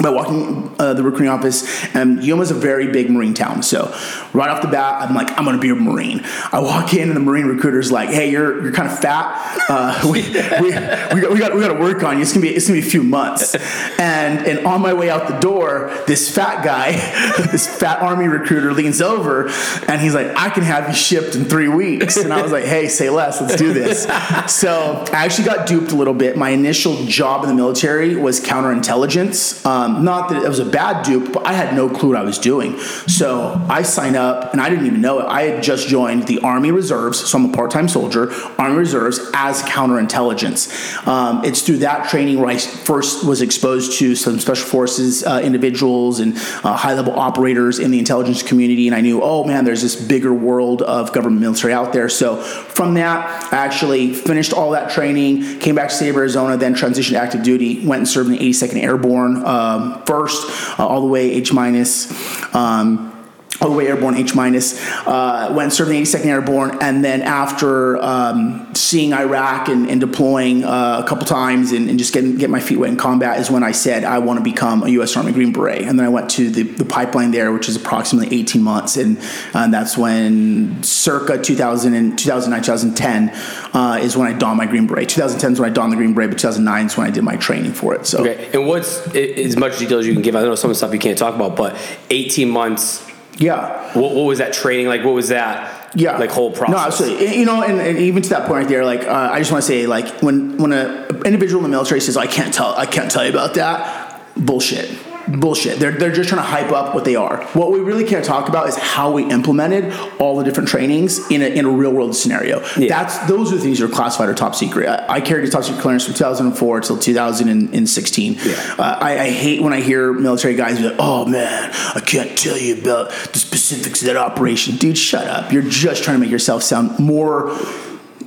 But 0.00 0.14
walking 0.14 0.74
uh, 0.78 0.94
the 0.94 1.02
recruiting 1.02 1.28
office, 1.28 1.84
and 1.94 2.22
Yuma's 2.22 2.50
a 2.50 2.54
very 2.54 2.88
big 2.88 3.10
marine 3.10 3.34
town. 3.34 3.62
So 3.62 3.94
right 4.32 4.50
off 4.50 4.60
the 4.60 4.68
bat, 4.68 5.02
I'm 5.02 5.14
like, 5.14 5.30
I'm 5.38 5.44
gonna 5.44 5.58
be 5.58 5.70
a 5.70 5.74
marine. 5.74 6.22
I 6.52 6.60
walk 6.60 6.94
in, 6.94 7.08
and 7.08 7.16
the 7.16 7.20
marine 7.20 7.46
recruiter's 7.46 7.92
like, 7.92 8.08
Hey, 8.10 8.30
you're 8.30 8.62
you're 8.62 8.72
kind 8.72 8.90
of 8.90 8.98
fat. 8.98 9.56
Uh, 9.68 10.00
we, 10.10 10.22
we, 10.22 10.68
we 10.68 10.72
got 10.72 11.32
we 11.32 11.38
got 11.38 11.54
we 11.54 11.60
got 11.60 11.68
to 11.68 11.80
work 11.80 12.02
on 12.02 12.16
you. 12.16 12.22
It's 12.22 12.32
gonna 12.32 12.42
be 12.42 12.54
it's 12.54 12.66
gonna 12.66 12.80
be 12.80 12.86
a 12.86 12.90
few 12.90 13.02
months. 13.02 13.54
And 13.98 14.46
and 14.46 14.66
on 14.66 14.80
my 14.80 14.92
way 14.92 15.10
out 15.10 15.28
the 15.28 15.38
door, 15.38 15.92
this 16.06 16.34
fat 16.34 16.64
guy, 16.64 16.92
this 17.52 17.66
fat 17.66 18.00
army 18.00 18.26
recruiter 18.26 18.72
leans 18.72 19.00
over, 19.00 19.48
and 19.88 20.00
he's 20.00 20.14
like, 20.14 20.36
I 20.36 20.50
can 20.50 20.64
have 20.64 20.88
you 20.88 20.94
shipped 20.94 21.36
in 21.36 21.44
three 21.44 21.68
weeks. 21.68 22.16
And 22.16 22.32
I 22.32 22.42
was 22.42 22.52
like, 22.52 22.64
Hey, 22.64 22.88
say 22.88 23.10
less. 23.10 23.40
Let's 23.40 23.56
do 23.56 23.72
this. 23.72 24.06
So 24.46 25.04
I 25.12 25.24
actually 25.24 25.44
got 25.44 25.66
duped 25.66 25.92
a 25.92 25.94
little 25.94 26.14
bit. 26.14 26.36
My 26.36 26.50
initial 26.50 27.04
job 27.06 27.42
in 27.44 27.48
the 27.48 27.54
military 27.54 28.16
was 28.16 28.40
counterintelligence. 28.40 29.64
Um, 29.64 29.73
not 30.04 30.28
that 30.30 30.42
it 30.42 30.48
was 30.48 30.58
a 30.58 30.64
bad 30.64 31.04
dupe, 31.04 31.32
but 31.32 31.46
I 31.46 31.52
had 31.52 31.74
no 31.74 31.88
clue 31.88 32.10
what 32.10 32.18
I 32.18 32.22
was 32.22 32.38
doing. 32.38 32.78
So 32.78 33.60
I 33.68 33.82
signed 33.82 34.16
up, 34.16 34.52
and 34.52 34.60
I 34.60 34.70
didn't 34.70 34.86
even 34.86 35.00
know 35.00 35.20
it. 35.20 35.26
I 35.26 35.42
had 35.42 35.62
just 35.62 35.88
joined 35.88 36.26
the 36.26 36.40
Army 36.40 36.70
Reserves, 36.70 37.18
so 37.18 37.38
I'm 37.38 37.46
a 37.46 37.52
part-time 37.52 37.88
soldier. 37.88 38.32
Army 38.58 38.76
Reserves 38.76 39.20
as 39.34 39.62
counterintelligence. 39.62 41.06
Um, 41.06 41.44
it's 41.44 41.62
through 41.62 41.78
that 41.78 42.08
training 42.08 42.38
where 42.40 42.48
I 42.48 42.58
first 42.58 43.24
was 43.24 43.42
exposed 43.42 43.98
to 43.98 44.14
some 44.14 44.38
special 44.38 44.66
forces 44.66 45.24
uh, 45.24 45.40
individuals 45.42 46.20
and 46.20 46.36
uh, 46.36 46.76
high-level 46.76 47.18
operators 47.18 47.78
in 47.78 47.90
the 47.90 47.98
intelligence 47.98 48.42
community, 48.42 48.86
and 48.86 48.94
I 48.94 49.00
knew, 49.00 49.22
oh 49.22 49.44
man, 49.44 49.64
there's 49.64 49.82
this 49.82 49.96
bigger 49.96 50.32
world 50.32 50.82
of 50.82 51.12
government 51.12 51.40
military 51.40 51.72
out 51.72 51.92
there. 51.92 52.08
So 52.08 52.36
from 52.36 52.94
that, 52.94 53.52
I 53.52 53.56
actually 53.56 54.12
finished 54.12 54.52
all 54.52 54.70
that 54.72 54.90
training, 54.90 55.58
came 55.58 55.74
back 55.74 55.88
to 55.88 55.94
state 55.94 56.10
of 56.10 56.16
Arizona, 56.16 56.56
then 56.56 56.74
transitioned 56.74 57.10
to 57.10 57.20
active 57.20 57.42
duty, 57.42 57.86
went 57.86 58.00
and 58.00 58.08
served 58.08 58.30
in 58.30 58.36
the 58.36 58.50
82nd 58.50 58.82
Airborne 58.82 59.42
um, 59.64 60.02
first, 60.04 60.78
uh, 60.78 60.86
all 60.86 61.00
the 61.00 61.06
way 61.06 61.30
H 61.32 61.52
minus. 61.52 62.10
Um, 62.54 63.13
all 63.60 63.70
the 63.70 63.76
way 63.76 63.86
airborne 63.86 64.16
H 64.16 64.34
minus, 64.34 64.80
uh, 65.06 65.48
went 65.50 65.64
and 65.64 65.72
served 65.72 65.90
in 65.90 65.96
the 65.96 66.02
82nd 66.02 66.26
Airborne, 66.26 66.78
and 66.80 67.04
then 67.04 67.22
after 67.22 67.96
um, 68.02 68.74
seeing 68.74 69.12
Iraq 69.12 69.68
and, 69.68 69.88
and 69.88 70.00
deploying 70.00 70.64
uh, 70.64 71.02
a 71.04 71.08
couple 71.08 71.24
times 71.26 71.72
and, 71.72 71.88
and 71.88 71.98
just 71.98 72.12
getting 72.12 72.36
get 72.36 72.50
my 72.50 72.60
feet 72.60 72.78
wet 72.78 72.90
in 72.90 72.96
combat 72.96 73.38
is 73.38 73.50
when 73.50 73.62
I 73.62 73.72
said 73.72 74.04
I 74.04 74.18
want 74.18 74.38
to 74.38 74.44
become 74.44 74.82
a 74.82 74.88
U.S. 74.88 75.16
Army 75.16 75.32
Green 75.32 75.52
Beret, 75.52 75.82
and 75.82 75.98
then 75.98 76.06
I 76.06 76.08
went 76.08 76.30
to 76.32 76.50
the, 76.50 76.62
the 76.62 76.84
pipeline 76.84 77.30
there, 77.30 77.52
which 77.52 77.68
is 77.68 77.76
approximately 77.76 78.36
18 78.40 78.62
months, 78.62 78.96
and 78.96 79.18
and 79.52 79.72
that's 79.72 79.96
when 79.96 80.82
circa 80.82 81.40
2000 81.40 81.94
and 81.94 82.18
2009 82.18 82.64
2010 82.64 83.30
uh, 83.74 83.98
is 84.00 84.16
when 84.16 84.32
I 84.32 84.36
donned 84.36 84.58
my 84.58 84.66
Green 84.66 84.86
Beret. 84.86 85.08
2010 85.08 85.52
is 85.52 85.60
when 85.60 85.70
I 85.70 85.72
donned 85.72 85.92
the 85.92 85.96
Green 85.96 86.14
Beret, 86.14 86.30
but 86.30 86.38
2009 86.38 86.86
is 86.86 86.96
when 86.96 87.06
I 87.06 87.10
did 87.10 87.24
my 87.24 87.36
training 87.36 87.72
for 87.72 87.94
it. 87.94 88.06
So. 88.06 88.20
Okay, 88.20 88.50
and 88.52 88.66
what's 88.66 89.06
as 89.14 89.56
much 89.56 89.78
detail 89.78 89.98
as 89.98 90.06
you 90.06 90.12
can 90.12 90.22
give? 90.22 90.36
I 90.36 90.42
know 90.42 90.54
some 90.54 90.70
of 90.70 90.74
the 90.74 90.78
stuff 90.78 90.92
you 90.92 90.98
can't 90.98 91.18
talk 91.18 91.34
about, 91.34 91.56
but 91.56 91.76
18 92.10 92.48
months. 92.48 93.10
Yeah. 93.36 93.92
What, 93.98 94.14
what 94.14 94.24
was 94.24 94.38
that 94.38 94.52
training 94.52 94.86
like? 94.86 95.04
What 95.04 95.14
was 95.14 95.28
that? 95.28 95.84
yeah, 95.94 96.16
like 96.18 96.30
whole 96.30 96.50
process. 96.50 96.74
No, 96.74 96.78
absolutely. 96.78 97.38
You 97.38 97.44
know, 97.44 97.62
and, 97.62 97.80
and 97.80 97.98
even 97.98 98.22
to 98.22 98.28
that 98.30 98.46
point 98.46 98.62
right 98.62 98.68
there, 98.68 98.84
like 98.84 99.04
uh, 99.04 99.30
I 99.32 99.38
just 99.38 99.52
want 99.52 99.62
to 99.62 99.66
say, 99.66 99.86
like 99.86 100.22
when 100.22 100.56
when 100.58 100.72
a 100.72 101.06
individual 101.24 101.64
in 101.64 101.70
the 101.70 101.74
military 101.76 102.00
says, 102.00 102.16
"I 102.16 102.26
can't 102.26 102.52
tell, 102.52 102.74
I 102.74 102.86
can't 102.86 103.10
tell 103.10 103.24
you 103.24 103.30
about 103.30 103.54
that," 103.54 104.20
bullshit. 104.36 104.90
Bullshit. 105.28 105.78
They're, 105.78 105.92
they're 105.92 106.12
just 106.12 106.28
trying 106.28 106.42
to 106.42 106.48
hype 106.48 106.72
up 106.72 106.94
what 106.94 107.04
they 107.04 107.16
are. 107.16 107.42
What 107.54 107.72
we 107.72 107.80
really 107.80 108.04
can't 108.04 108.24
talk 108.24 108.48
about 108.48 108.68
is 108.68 108.76
how 108.76 109.12
we 109.12 109.24
implemented 109.24 109.92
all 110.18 110.36
the 110.36 110.44
different 110.44 110.68
trainings 110.68 111.30
in 111.30 111.42
a, 111.42 111.46
in 111.46 111.64
a 111.64 111.70
real 111.70 111.92
world 111.92 112.14
scenario. 112.14 112.60
Yeah. 112.76 112.88
That's 112.88 113.18
those 113.26 113.52
are 113.52 113.56
the 113.56 113.62
things 113.62 113.78
that 113.78 113.86
are 113.86 113.94
classified 113.94 114.28
or 114.28 114.34
top 114.34 114.54
secret. 114.54 114.88
I, 114.88 115.16
I 115.16 115.20
carried 115.20 115.48
a 115.48 115.50
top 115.50 115.64
secret 115.64 115.80
clearance 115.80 116.04
from 116.04 116.14
2004 116.14 116.80
till 116.80 116.98
2016. 116.98 118.34
Yeah. 118.34 118.74
Uh, 118.78 118.98
I, 119.00 119.18
I 119.18 119.30
hate 119.30 119.62
when 119.62 119.72
I 119.72 119.80
hear 119.80 120.12
military 120.12 120.54
guys 120.54 120.78
be 120.78 120.88
like, 120.88 120.96
"Oh 120.98 121.24
man, 121.26 121.70
I 121.94 122.00
can't 122.00 122.36
tell 122.38 122.58
you 122.58 122.78
about 122.78 123.10
the 123.10 123.38
specifics 123.38 124.02
of 124.02 124.06
that 124.06 124.16
operation." 124.16 124.76
Dude, 124.76 124.98
shut 124.98 125.26
up. 125.26 125.52
You're 125.52 125.62
just 125.62 126.04
trying 126.04 126.16
to 126.16 126.20
make 126.20 126.30
yourself 126.30 126.62
sound 126.62 126.98
more 126.98 127.50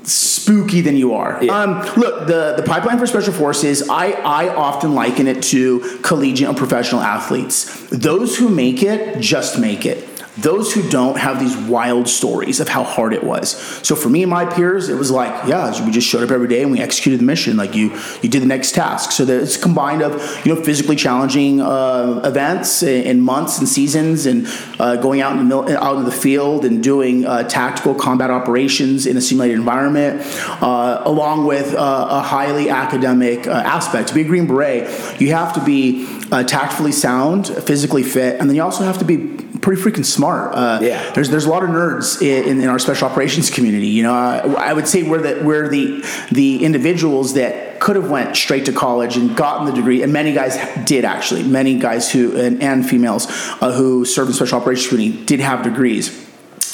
spooky 0.08 0.82
than 0.82 0.96
you 0.96 1.14
are. 1.14 1.38
Yeah. 1.42 1.60
Um, 1.60 1.80
look, 1.98 2.28
the, 2.28 2.54
the 2.56 2.64
pipeline 2.64 2.98
for 2.98 3.06
special 3.06 3.34
forces, 3.34 3.90
I, 3.90 4.12
I 4.12 4.54
often 4.56 4.96
liken 4.96 5.28
it 5.28 5.44
to 5.44 6.00
collegiate 6.02 6.48
and 6.48 6.58
professional 6.58 7.02
athletes. 7.02 7.90
Those 7.90 8.38
who 8.38 8.50
make 8.50 8.82
it 8.84 9.20
just 9.20 9.60
make 9.60 9.86
it. 9.86 10.17
Those 10.40 10.74
who 10.74 10.88
don't 10.90 11.18
have 11.18 11.40
these 11.40 11.56
wild 11.58 12.08
stories 12.08 12.60
of 12.60 12.68
how 12.68 12.84
hard 12.84 13.14
it 13.14 13.24
was. 13.24 13.52
So 13.86 13.96
for 13.96 14.10
me 14.10 14.22
and 14.24 14.30
my 14.30 14.46
peers, 14.46 14.88
it 14.90 14.96
was 14.96 15.10
like, 15.10 15.48
yeah, 15.48 15.84
we 15.86 15.92
just 15.92 16.08
showed 16.08 16.24
up 16.24 16.32
every 16.32 16.48
day 16.48 16.62
and 16.62 16.72
we 16.72 16.80
executed 16.80 17.20
the 17.20 17.26
mission. 17.26 17.58
Like 17.58 17.76
you, 17.76 17.92
you 18.22 18.30
did 18.30 18.42
the 18.42 18.48
next 18.48 18.74
task. 18.76 19.12
So 19.12 19.26
that 19.26 19.42
it's 19.42 19.58
combined 19.58 20.02
of 20.02 20.14
you 20.46 20.54
know 20.54 20.62
physically 20.62 20.96
challenging 20.96 21.60
uh, 21.62 22.22
events 22.24 22.84
in 22.84 23.22
months 23.22 23.58
and 23.60 23.68
seasons, 23.68 24.26
and 24.26 24.48
uh, 24.80 24.98
going 24.98 25.22
out 25.22 25.32
in 25.34 25.40
the 25.40 25.44
mil- 25.44 25.78
out 25.78 25.98
in 25.98 26.06
the 26.06 26.12
field 26.12 26.66
and 26.66 26.84
doing 26.84 27.26
uh, 27.26 27.44
tactical 27.44 27.96
combat 27.96 28.30
operations 28.30 29.06
in 29.06 29.18
a 29.18 29.22
simulated 29.22 29.58
environment, 29.58 30.22
uh, 30.62 31.02
along 31.06 31.46
with 31.46 31.74
uh, 31.74 32.08
a 32.10 32.22
highly 32.22 32.70
academic 32.70 33.48
uh, 33.48 33.52
aspect. 33.52 34.10
To 34.10 34.14
be 34.14 34.22
a 34.22 34.26
Green 34.26 34.48
Beret, 34.48 35.20
you 35.20 35.32
have 35.32 35.54
to 35.54 35.64
be 35.64 36.06
tactfully 36.30 36.92
sound, 36.92 37.48
physically 37.48 38.04
fit, 38.04 38.40
and 38.40 38.50
then 38.50 38.56
you 38.56 38.62
also 38.62 38.84
have 38.84 39.00
to 39.00 39.06
be 39.06 39.47
pretty 39.68 39.82
freaking 39.82 40.06
smart. 40.06 40.56
Uh, 40.56 40.80
Yeah. 40.82 41.12
There's 41.12 41.30
there's 41.30 41.44
a 41.44 41.50
lot 41.50 41.62
of 41.62 41.70
nerds 41.70 42.22
in, 42.22 42.62
in 42.62 42.70
our 42.70 42.80
special 42.80 43.10
operations 43.10 43.50
community. 43.50 43.88
You 43.88 44.04
know, 44.04 44.14
uh, 44.14 44.56
I 44.58 44.72
would 44.72 44.88
say 44.88 45.04
we're 45.04 45.22
the 45.22 45.44
we're 45.44 45.68
the 45.68 46.06
the 46.32 46.64
individuals 46.64 47.34
that 47.34 47.82
could 47.82 47.98
have 47.98 48.10
went 48.10 48.38
straight 48.38 48.66
to 48.68 48.72
college 48.72 49.18
and 49.18 49.36
gotten 49.36 49.66
the 49.66 49.74
degree, 49.74 50.04
and 50.04 50.14
many 50.14 50.32
guys 50.32 50.58
did 50.86 51.04
actually. 51.04 51.44
Many 51.44 51.80
guys 51.80 52.10
who 52.10 52.38
and, 52.40 52.64
and 52.64 52.88
females 52.88 53.28
uh, 53.60 53.74
who 53.74 54.06
served 54.06 54.30
in 54.30 54.36
special 54.36 54.58
operations 54.62 54.88
community 54.88 55.26
did 55.26 55.42
have 55.42 55.64
degrees. 55.64 56.12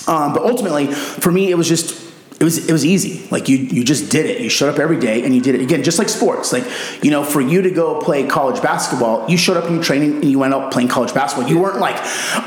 Um, 0.07 0.33
but 0.33 0.43
ultimately, 0.43 0.85
for 0.87 1.31
me, 1.31 1.49
it 1.49 1.55
was 1.55 1.67
just 1.67 2.02
it 2.43 2.45
was 2.45 2.67
it 2.67 2.73
was 2.73 2.85
easy. 2.85 3.25
Like 3.31 3.47
you 3.47 3.55
you 3.55 3.85
just 3.85 4.11
did 4.11 4.25
it. 4.25 4.41
You 4.41 4.49
showed 4.49 4.67
up 4.67 4.77
every 4.77 4.99
day 4.99 5.23
and 5.23 5.33
you 5.33 5.39
did 5.39 5.55
it 5.55 5.61
again, 5.61 5.81
just 5.81 5.97
like 5.97 6.09
sports. 6.09 6.51
Like 6.51 6.65
you 7.01 7.09
know, 7.09 7.23
for 7.23 7.39
you 7.39 7.61
to 7.61 7.71
go 7.71 8.01
play 8.01 8.27
college 8.27 8.61
basketball, 8.61 9.29
you 9.29 9.37
showed 9.37 9.55
up 9.55 9.63
in 9.63 9.75
your 9.75 9.83
training 9.83 10.15
and 10.15 10.25
you 10.25 10.39
went 10.39 10.53
out 10.53 10.69
playing 10.69 10.89
college 10.89 11.13
basketball. 11.13 11.49
You 11.49 11.57
weren't 11.57 11.79
like, 11.79 11.95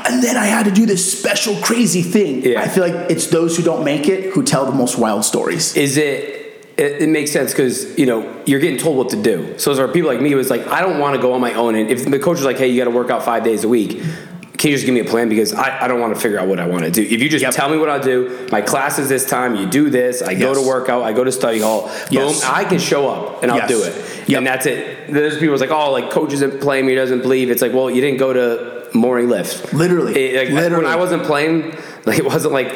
and 0.07 0.23
then 0.23 0.37
I 0.37 0.45
had 0.45 0.65
to 0.65 0.71
do 0.71 0.85
this 0.85 1.19
special 1.19 1.55
crazy 1.63 2.03
thing. 2.03 2.43
Yeah. 2.43 2.61
I 2.61 2.67
feel 2.67 2.87
like 2.87 3.09
it's 3.09 3.25
those 3.27 3.57
who 3.57 3.63
don't 3.63 3.83
make 3.83 4.07
it 4.07 4.33
who 4.33 4.43
tell 4.43 4.67
the 4.67 4.71
most 4.71 4.99
wild 4.99 5.25
stories. 5.25 5.75
is 5.75 5.97
it 5.97 6.37
it, 6.77 7.01
it 7.01 7.09
makes 7.09 7.31
sense 7.31 7.51
because 7.51 7.97
you 7.97 8.05
know 8.05 8.43
you're 8.45 8.59
getting 8.59 8.77
told 8.77 8.97
what 8.97 9.09
to 9.09 9.21
do 9.21 9.57
so 9.57 9.73
there 9.73 9.83
are 9.83 9.91
people 9.91 10.09
like 10.09 10.21
me 10.21 10.29
who 10.29 10.35
was 10.35 10.51
like 10.51 10.65
i 10.67 10.79
don't 10.81 10.99
want 10.99 11.15
to 11.15 11.21
go 11.21 11.33
on 11.33 11.41
my 11.41 11.53
own 11.55 11.73
and 11.73 11.89
if 11.89 12.05
the 12.05 12.19
coach 12.19 12.37
is 12.37 12.45
like 12.45 12.57
hey 12.57 12.67
you 12.67 12.77
got 12.77 12.89
to 12.89 12.95
work 12.95 13.09
out 13.09 13.23
five 13.23 13.43
days 13.43 13.63
a 13.63 13.67
week 13.67 14.01
can 14.57 14.71
you 14.71 14.75
just 14.75 14.85
give 14.85 14.93
me 14.95 15.01
a 15.01 15.05
plan 15.05 15.29
because 15.29 15.53
I, 15.53 15.83
I 15.83 15.87
don't 15.87 15.99
want 16.01 16.15
to 16.15 16.19
figure 16.19 16.39
out 16.39 16.47
what 16.47 16.59
I 16.59 16.65
want 16.65 16.83
to 16.83 16.89
do. 16.91 17.03
If 17.03 17.21
you 17.21 17.29
just 17.29 17.43
Yep. 17.43 17.53
tell 17.53 17.69
me 17.69 17.77
what 17.77 17.89
I'll 17.89 18.01
do, 18.01 18.47
my 18.51 18.61
class 18.61 18.97
is 18.97 19.07
this 19.07 19.23
time, 19.25 19.55
you 19.55 19.67
do 19.67 19.89
this, 19.91 20.21
I 20.23 20.33
go 20.33 20.53
to 20.55 20.61
workout, 20.61 21.03
I 21.03 21.13
go 21.13 21.23
to 21.23 21.31
study 21.31 21.59
hall, 21.59 21.91
Yes. 22.09 22.41
boom, 22.41 22.51
I 22.51 22.63
can 22.65 22.79
show 22.79 23.07
up 23.07 23.43
and 23.43 23.51
I'll 23.51 23.57
Yes. 23.59 23.69
do 23.69 23.83
it. 23.83 24.29
Yep. 24.29 24.37
And 24.39 24.47
that's 24.47 24.65
it. 24.65 25.13
There's 25.13 25.35
people 25.35 25.49
who's 25.49 25.61
like, 25.61 25.69
oh, 25.69 25.91
like 25.91 26.09
coach 26.09 26.33
isn't 26.33 26.59
playing 26.59 26.85
me, 26.87 26.95
doesn't 26.95 27.21
believe. 27.21 27.51
It's 27.51 27.61
like, 27.61 27.73
well, 27.73 27.89
you 27.91 28.01
didn't 28.01 28.17
go 28.17 28.33
to 28.33 28.87
morning 28.97 29.29
lift. 29.29 29.73
Literally. 29.73 30.15
It- 30.17 30.35
like, 30.45 30.49
Literally. 30.53 30.85
When 30.85 30.91
I 30.93 30.95
wasn't 30.95 31.23
playing, 31.23 31.75
like 32.05 32.17
it 32.17 32.25
wasn't 32.25 32.53
like 32.53 32.73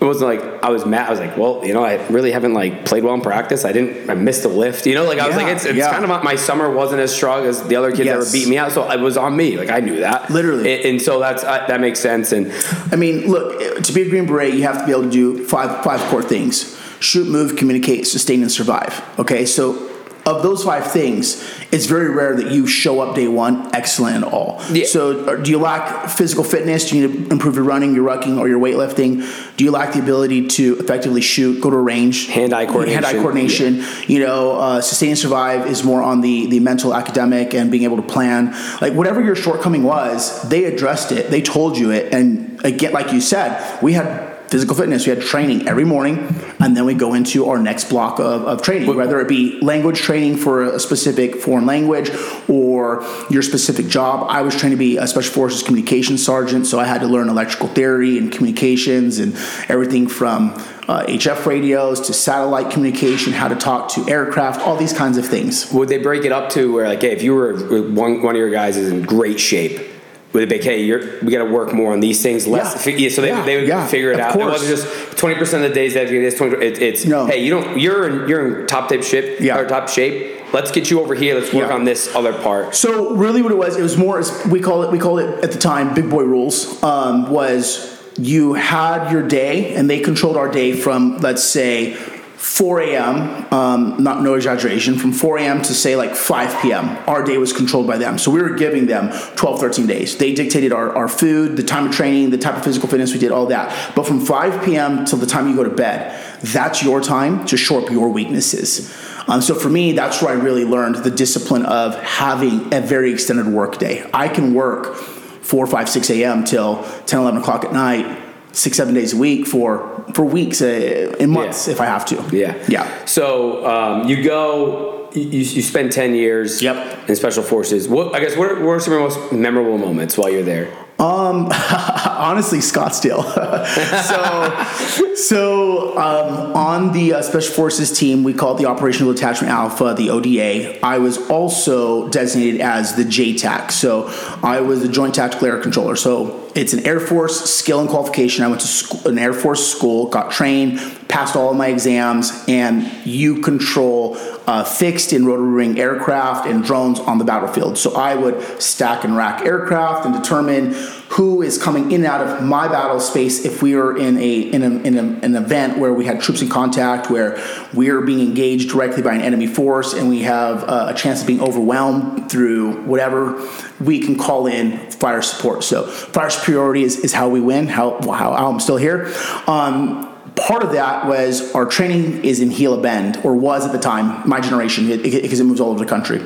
it 0.00 0.04
wasn't 0.04 0.30
like 0.34 0.62
I 0.64 0.70
was 0.70 0.84
mad. 0.84 1.06
I 1.06 1.10
was 1.10 1.20
like, 1.20 1.36
well, 1.36 1.64
you 1.64 1.72
know, 1.74 1.84
I 1.84 2.04
really 2.08 2.32
haven't 2.32 2.54
like 2.54 2.84
played 2.84 3.04
well 3.04 3.14
in 3.14 3.20
practice. 3.20 3.64
I 3.64 3.72
didn't. 3.72 4.10
I 4.10 4.14
missed 4.14 4.44
a 4.44 4.48
lift. 4.48 4.84
You 4.86 4.94
know, 4.94 5.04
like 5.04 5.18
I 5.20 5.28
was 5.28 5.36
Yeah, 5.36 5.42
like, 5.44 5.54
it's, 5.54 5.64
it's 5.64 5.76
yeah. 5.78 5.92
kind 5.92 6.04
of 6.04 6.24
my 6.24 6.34
summer 6.34 6.70
wasn't 6.72 7.00
as 7.02 7.14
strong 7.14 7.44
as 7.46 7.62
the 7.68 7.76
other 7.76 7.90
kids 7.92 8.06
that 8.08 8.16
were 8.16 8.22
Yes. 8.24 8.32
beating 8.32 8.50
me 8.50 8.58
out. 8.58 8.72
So 8.72 8.90
it 8.90 8.98
was 9.00 9.16
on 9.16 9.36
me. 9.36 9.56
Like 9.56 9.70
I 9.70 9.78
knew 9.80 10.00
that 10.00 10.28
Literally. 10.30 10.74
and, 10.74 10.84
and 10.86 11.02
so 11.02 11.20
that's 11.20 11.44
uh, 11.44 11.66
that 11.68 11.80
makes 11.80 12.00
sense. 12.00 12.32
And 12.32 12.50
I 12.90 12.96
mean, 12.96 13.28
look, 13.30 13.82
to 13.84 13.92
be 13.92 14.02
a 14.02 14.08
Green 14.08 14.26
Beret, 14.26 14.54
you 14.54 14.62
have 14.64 14.78
to 14.80 14.86
be 14.86 14.92
able 14.92 15.04
to 15.04 15.10
do 15.10 15.46
five 15.46 15.84
five 15.84 16.00
core 16.10 16.22
things: 16.22 16.76
shoot, 16.98 17.28
move, 17.28 17.54
communicate, 17.56 18.06
sustain, 18.06 18.42
and 18.42 18.50
survive. 18.50 19.02
Okay, 19.20 19.46
so 19.46 19.88
of 20.24 20.42
those 20.42 20.62
five 20.62 20.90
things, 20.90 21.42
it's 21.72 21.86
very 21.86 22.08
rare 22.08 22.36
that 22.36 22.52
you 22.52 22.66
show 22.66 23.00
up 23.00 23.16
day 23.16 23.26
one 23.26 23.74
excellent 23.74 24.16
in 24.16 24.24
all. 24.24 24.60
Yeah. 24.70 24.84
So, 24.84 25.24
uh, 25.26 25.36
do 25.36 25.50
you 25.50 25.58
lack 25.58 26.08
physical 26.08 26.44
fitness? 26.44 26.90
Do 26.90 26.98
you 26.98 27.08
need 27.08 27.26
to 27.26 27.32
improve 27.32 27.56
your 27.56 27.64
running, 27.64 27.94
your 27.94 28.06
rucking, 28.06 28.38
or 28.38 28.48
your 28.48 28.60
weightlifting? 28.60 29.56
Do 29.56 29.64
you 29.64 29.70
lack 29.70 29.94
the 29.94 29.98
ability 29.98 30.48
to 30.48 30.78
effectively 30.78 31.20
shoot, 31.20 31.60
go 31.60 31.70
to 31.70 31.76
a 31.76 31.80
range, 31.80 32.28
Hand-eye 32.28 32.66
coordination. 32.66 33.02
hand-eye 33.02 33.20
coordination? 33.20 33.84
You 34.06 34.20
know, 34.20 34.52
uh, 34.60 34.80
sustain 34.80 35.10
and 35.10 35.18
survive 35.18 35.66
is 35.66 35.82
more 35.82 36.02
on 36.02 36.20
the 36.20 36.46
the 36.46 36.60
mental, 36.60 36.94
academic, 36.94 37.54
and 37.54 37.70
being 37.70 37.84
able 37.84 37.96
to 37.96 38.02
plan. 38.02 38.54
Like 38.80 38.92
whatever 38.92 39.20
your 39.20 39.34
shortcoming 39.34 39.82
was, 39.82 40.48
they 40.48 40.64
addressed 40.64 41.12
it. 41.12 41.30
They 41.30 41.42
told 41.42 41.76
you 41.76 41.90
it, 41.90 42.14
and 42.14 42.64
again, 42.64 42.92
like 42.92 43.12
you 43.12 43.20
said, 43.20 43.82
we 43.82 43.94
had 43.94 44.31
physical 44.52 44.76
fitness. 44.76 45.06
We 45.06 45.14
had 45.14 45.22
training 45.22 45.66
every 45.66 45.86
morning, 45.86 46.18
and 46.60 46.76
then 46.76 46.84
we 46.84 46.92
go 46.92 47.14
into 47.14 47.48
our 47.48 47.58
next 47.58 47.88
block 47.88 48.18
of, 48.20 48.42
of 48.44 48.60
training, 48.60 48.94
whether 48.94 49.18
it 49.18 49.26
be 49.26 49.58
language 49.62 50.00
training 50.00 50.36
for 50.36 50.62
a 50.62 50.78
specific 50.78 51.36
foreign 51.36 51.64
language 51.64 52.10
or 52.50 53.02
your 53.30 53.40
specific 53.40 53.86
job. 53.86 54.26
I 54.28 54.42
was 54.42 54.54
trained 54.54 54.74
to 54.74 54.76
be 54.76 54.98
a 54.98 55.06
special 55.06 55.32
forces 55.32 55.62
communications 55.62 56.22
sergeant, 56.22 56.66
so 56.66 56.78
I 56.78 56.84
had 56.84 57.00
to 57.00 57.06
learn 57.06 57.30
electrical 57.30 57.68
theory 57.68 58.18
and 58.18 58.30
communications 58.30 59.18
and 59.18 59.34
everything 59.70 60.06
from 60.06 60.50
uh, 60.86 61.06
HF 61.06 61.46
radios 61.46 62.02
to 62.02 62.12
satellite 62.12 62.70
communication, 62.70 63.32
how 63.32 63.48
to 63.48 63.56
talk 63.56 63.90
to 63.94 64.06
aircraft, 64.06 64.60
all 64.60 64.76
these 64.76 64.92
kinds 64.92 65.16
of 65.16 65.24
things. 65.24 65.72
would 65.72 65.88
they 65.88 65.96
break 65.96 66.26
it 66.26 66.32
up 66.32 66.50
to 66.50 66.70
where 66.74 66.86
like, 66.86 67.00
hey, 67.00 67.12
if 67.12 67.22
you 67.22 67.34
were 67.34 67.54
one 67.88 68.22
one 68.22 68.34
of 68.34 68.38
your 68.38 68.50
guys 68.50 68.76
is 68.76 68.90
in 68.90 69.00
great 69.00 69.40
shape. 69.40 69.91
Would 70.32 70.44
it 70.44 70.48
be, 70.48 70.58
hey, 70.58 70.82
you're, 70.82 71.20
we 71.20 71.30
got 71.30 71.44
to 71.44 71.50
work 71.50 71.74
more 71.74 71.92
on 71.92 72.00
these 72.00 72.22
things, 72.22 72.46
less. 72.46 72.86
Yeah. 72.86 73.08
So 73.10 73.20
they, 73.20 73.28
Yeah, 73.28 73.44
they 73.44 73.56
would 73.56 73.68
yeah, 73.68 73.86
figure 73.86 74.12
it 74.12 74.14
of 74.14 74.20
out. 74.20 74.34
It 74.34 74.38
course. 74.38 74.52
wasn't 74.62 74.80
just 74.80 75.18
twenty 75.18 75.34
percent 75.36 75.62
of 75.64 75.70
the 75.70 75.74
days 75.74 75.94
that 75.94 76.08
this. 76.08 76.36
Twenty, 76.36 76.56
it, 76.64 76.80
it's 76.80 77.04
No. 77.04 77.26
hey, 77.26 77.44
you 77.44 77.50
don't. 77.50 77.78
You're 77.78 78.08
in, 78.08 78.28
you're 78.28 78.60
in 78.62 78.66
top 78.66 78.88
tip 78.88 79.02
shape. 79.02 79.40
Yeah. 79.40 79.58
Or 79.58 79.68
top 79.68 79.88
shape. 79.88 80.38
Let's 80.52 80.70
get 80.70 80.90
you 80.90 81.00
over 81.00 81.14
here. 81.14 81.34
Let's 81.38 81.52
work 81.52 81.70
on 81.70 81.84
this 81.84 82.14
other 82.14 82.32
part. 82.32 82.74
So 82.74 83.14
really, 83.14 83.40
what 83.42 83.52
it 83.52 83.58
was, 83.58 83.76
it 83.76 83.82
was 83.82 83.96
more 83.96 84.18
as 84.18 84.46
we 84.46 84.60
call 84.60 84.82
it. 84.82 84.90
We 84.90 84.98
called 84.98 85.20
it 85.20 85.44
at 85.44 85.52
the 85.52 85.58
time 85.58 85.94
"big 85.94 86.08
boy 86.10 86.24
rules." 86.24 86.82
Um, 86.82 87.30
was 87.30 87.90
you 88.18 88.54
had 88.54 89.10
your 89.10 89.26
day, 89.26 89.74
and 89.74 89.88
they 89.88 90.00
controlled 90.00 90.36
our 90.36 90.50
day 90.50 90.72
from 90.72 91.18
let's 91.18 91.42
say 91.44 91.94
4 92.42 92.80
a.m. 92.80 93.54
Um, 93.54 94.02
not 94.02 94.20
no 94.20 94.34
exaggeration, 94.34 94.98
from 94.98 95.12
4 95.12 95.38
a.m. 95.38 95.62
to 95.62 95.72
say 95.72 95.94
like 95.94 96.16
5 96.16 96.60
p.m. 96.60 96.98
Our 97.06 97.22
day 97.22 97.38
was 97.38 97.52
controlled 97.52 97.86
by 97.86 97.98
them. 97.98 98.18
So 98.18 98.32
we 98.32 98.42
were 98.42 98.56
giving 98.56 98.86
them 98.86 99.12
12, 99.36 99.60
13 99.60 99.86
days. 99.86 100.16
They 100.16 100.34
dictated 100.34 100.72
our, 100.72 100.92
our 100.96 101.06
food, 101.06 101.56
the 101.56 101.62
time 101.62 101.86
of 101.86 101.94
training, 101.94 102.30
the 102.30 102.38
type 102.38 102.56
of 102.56 102.64
physical 102.64 102.88
fitness 102.88 103.12
we 103.12 103.20
did, 103.20 103.30
all 103.30 103.46
that. 103.46 103.94
But 103.94 104.08
from 104.08 104.18
5 104.18 104.64
p.m. 104.64 105.04
till 105.04 105.20
the 105.20 105.26
time 105.26 105.48
you 105.48 105.54
go 105.54 105.62
to 105.62 105.70
bed, 105.70 106.20
that's 106.42 106.82
your 106.82 107.00
time 107.00 107.46
to 107.46 107.56
shore 107.56 107.80
up 107.82 107.90
your 107.90 108.08
weaknesses. 108.08 108.92
Um, 109.28 109.40
so 109.40 109.54
for 109.54 109.70
me, 109.70 109.92
that's 109.92 110.20
where 110.20 110.36
I 110.36 110.40
really 110.42 110.64
learned 110.64 110.96
the 110.96 111.12
discipline 111.12 111.64
of 111.64 111.94
having 112.02 112.74
a 112.74 112.80
very 112.80 113.12
extended 113.12 113.46
work 113.46 113.78
day. 113.78 114.10
I 114.12 114.26
can 114.26 114.52
work 114.52 114.96
4, 114.96 115.68
5, 115.68 115.88
6 115.88 116.10
a.m. 116.10 116.42
till 116.42 116.82
10, 117.06 117.20
11 117.20 117.40
o'clock 117.40 117.64
at 117.64 117.72
night, 117.72 118.21
six, 118.52 118.76
seven 118.76 118.94
days 118.94 119.12
a 119.12 119.16
week 119.16 119.46
for 119.46 120.04
for 120.14 120.24
weeks, 120.24 120.60
uh, 120.62 121.14
in 121.18 121.30
months 121.30 121.66
Yeah. 121.66 121.74
if 121.74 121.80
I 121.80 121.86
have 121.86 122.04
to. 122.06 122.36
Yeah. 122.36 122.54
Yeah. 122.68 123.04
So 123.06 123.66
um, 123.66 124.08
you 124.08 124.22
go, 124.22 125.08
you, 125.14 125.22
you 125.22 125.62
spend 125.62 125.92
10 125.92 126.14
years 126.14 126.62
Yep. 126.62 127.08
in 127.08 127.16
special 127.16 127.42
forces. 127.42 127.88
What, 127.88 128.14
I 128.14 128.20
guess, 128.20 128.36
what 128.36 128.50
are, 128.50 128.60
what 128.64 128.72
are 128.72 128.80
some 128.80 128.92
of 128.94 129.00
your 129.00 129.08
most 129.08 129.32
memorable 129.32 129.78
moments 129.78 130.16
while 130.18 130.30
you're 130.30 130.42
there? 130.42 130.68
Um, 130.98 131.48
honestly 132.06 132.58
Scottsdale. 132.58 133.24
so, 135.06 135.14
so 135.14 135.98
um, 135.98 136.54
on 136.54 136.92
the 136.92 137.14
uh, 137.14 137.22
Special 137.22 137.54
Forces 137.54 137.96
team, 137.96 138.22
we 138.22 138.32
call 138.34 138.54
it 138.54 138.58
the 138.58 138.66
Operational 138.66 139.12
Detachment 139.12 139.50
Alpha, 139.52 139.94
the 139.96 140.10
ODA. 140.10 140.84
I 140.84 140.98
was 140.98 141.18
also 141.30 142.08
designated 142.08 142.60
as 142.60 142.94
the 142.94 143.04
JTAC. 143.04 143.70
So 143.72 144.08
I 144.42 144.60
was 144.60 144.82
the 144.82 144.88
Joint 144.88 145.14
Tactical 145.14 145.48
Air 145.48 145.58
Controller. 145.60 145.96
So 145.96 146.41
it's 146.54 146.72
an 146.72 146.86
Air 146.86 147.00
Force 147.00 147.50
skill 147.50 147.80
and 147.80 147.88
qualification. 147.88 148.44
I 148.44 148.48
went 148.48 148.60
to 148.60 148.66
school, 148.66 149.08
an 149.08 149.18
Air 149.18 149.32
Force 149.32 149.66
school, 149.66 150.06
got 150.06 150.30
trained, 150.30 150.78
passed 151.08 151.36
all 151.36 151.50
of 151.50 151.56
my 151.56 151.68
exams, 151.68 152.44
and 152.48 152.90
you 153.06 153.40
control 153.40 154.16
uh, 154.46 154.64
fixed 154.64 155.12
and 155.12 155.26
rotary 155.26 155.54
wing 155.54 155.78
aircraft 155.78 156.46
and 156.46 156.64
drones 156.64 157.00
on 157.00 157.18
the 157.18 157.24
battlefield. 157.24 157.78
So 157.78 157.94
I 157.94 158.14
would 158.14 158.60
stack 158.60 159.04
and 159.04 159.16
rack 159.16 159.44
aircraft 159.44 160.06
and 160.06 160.14
determine 160.14 160.74
who 161.12 161.42
is 161.42 161.62
coming 161.62 161.92
in 161.92 162.04
and 162.04 162.06
out 162.06 162.26
of 162.26 162.42
my 162.42 162.66
battle 162.68 162.98
space 162.98 163.44
if 163.44 163.60
we 163.60 163.74
are 163.74 163.96
in 163.96 164.16
a 164.16 164.40
in, 164.40 164.62
a, 164.62 164.70
in 164.80 164.96
a, 164.96 165.02
an 165.24 165.36
event 165.36 165.76
where 165.78 165.92
we 165.92 166.06
had 166.06 166.20
troops 166.20 166.40
in 166.40 166.48
contact 166.48 167.10
where 167.10 167.38
we 167.74 167.90
are 167.90 168.00
being 168.00 168.26
engaged 168.26 168.70
directly 168.70 169.02
by 169.02 169.14
an 169.14 169.20
enemy 169.20 169.46
force 169.46 169.92
and 169.92 170.08
we 170.08 170.22
have 170.22 170.64
uh, 170.64 170.86
a 170.88 170.94
chance 170.94 171.20
of 171.20 171.26
being 171.26 171.42
overwhelmed 171.42 172.30
through 172.30 172.82
whatever 172.84 173.46
we 173.78 174.00
can 174.00 174.16
call 174.16 174.46
in 174.46 174.78
fire 174.90 175.20
support 175.20 175.62
so 175.62 175.86
fire 175.86 176.30
superiority 176.30 176.82
is, 176.82 176.98
is 177.00 177.12
how 177.12 177.28
we 177.28 177.40
win 177.40 177.66
how, 177.66 178.00
how, 178.10 178.32
i'm 178.32 178.58
still 178.58 178.78
here 178.78 179.12
um, 179.46 180.08
part 180.34 180.62
of 180.62 180.72
that 180.72 181.06
was 181.06 181.54
our 181.54 181.66
training 181.66 182.24
is 182.24 182.40
in 182.40 182.48
Gila 182.48 182.80
Bend, 182.80 183.18
or 183.22 183.36
was 183.36 183.66
at 183.66 183.72
the 183.72 183.78
time, 183.78 184.26
my 184.26 184.40
generation, 184.40 184.86
because 184.86 185.14
it, 185.14 185.40
it, 185.40 185.44
moves 185.44 185.60
all 185.60 185.70
over 185.70 185.84
the 185.84 185.88
country. 185.88 186.22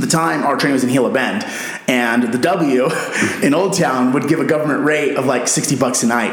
The 0.00 0.06
time, 0.06 0.44
our 0.44 0.56
train 0.56 0.72
was 0.72 0.82
in 0.82 0.88
Gila 0.88 1.12
Bend, 1.12 1.44
and 1.86 2.32
the 2.32 2.38
W 2.38 2.88
in 3.42 3.52
Old 3.52 3.74
Town 3.74 4.14
would 4.14 4.28
give 4.28 4.40
a 4.40 4.46
government 4.46 4.82
rate 4.82 5.16
of 5.16 5.26
like 5.26 5.46
60 5.46 5.76
bucks 5.76 6.02
a 6.02 6.06
night. 6.06 6.32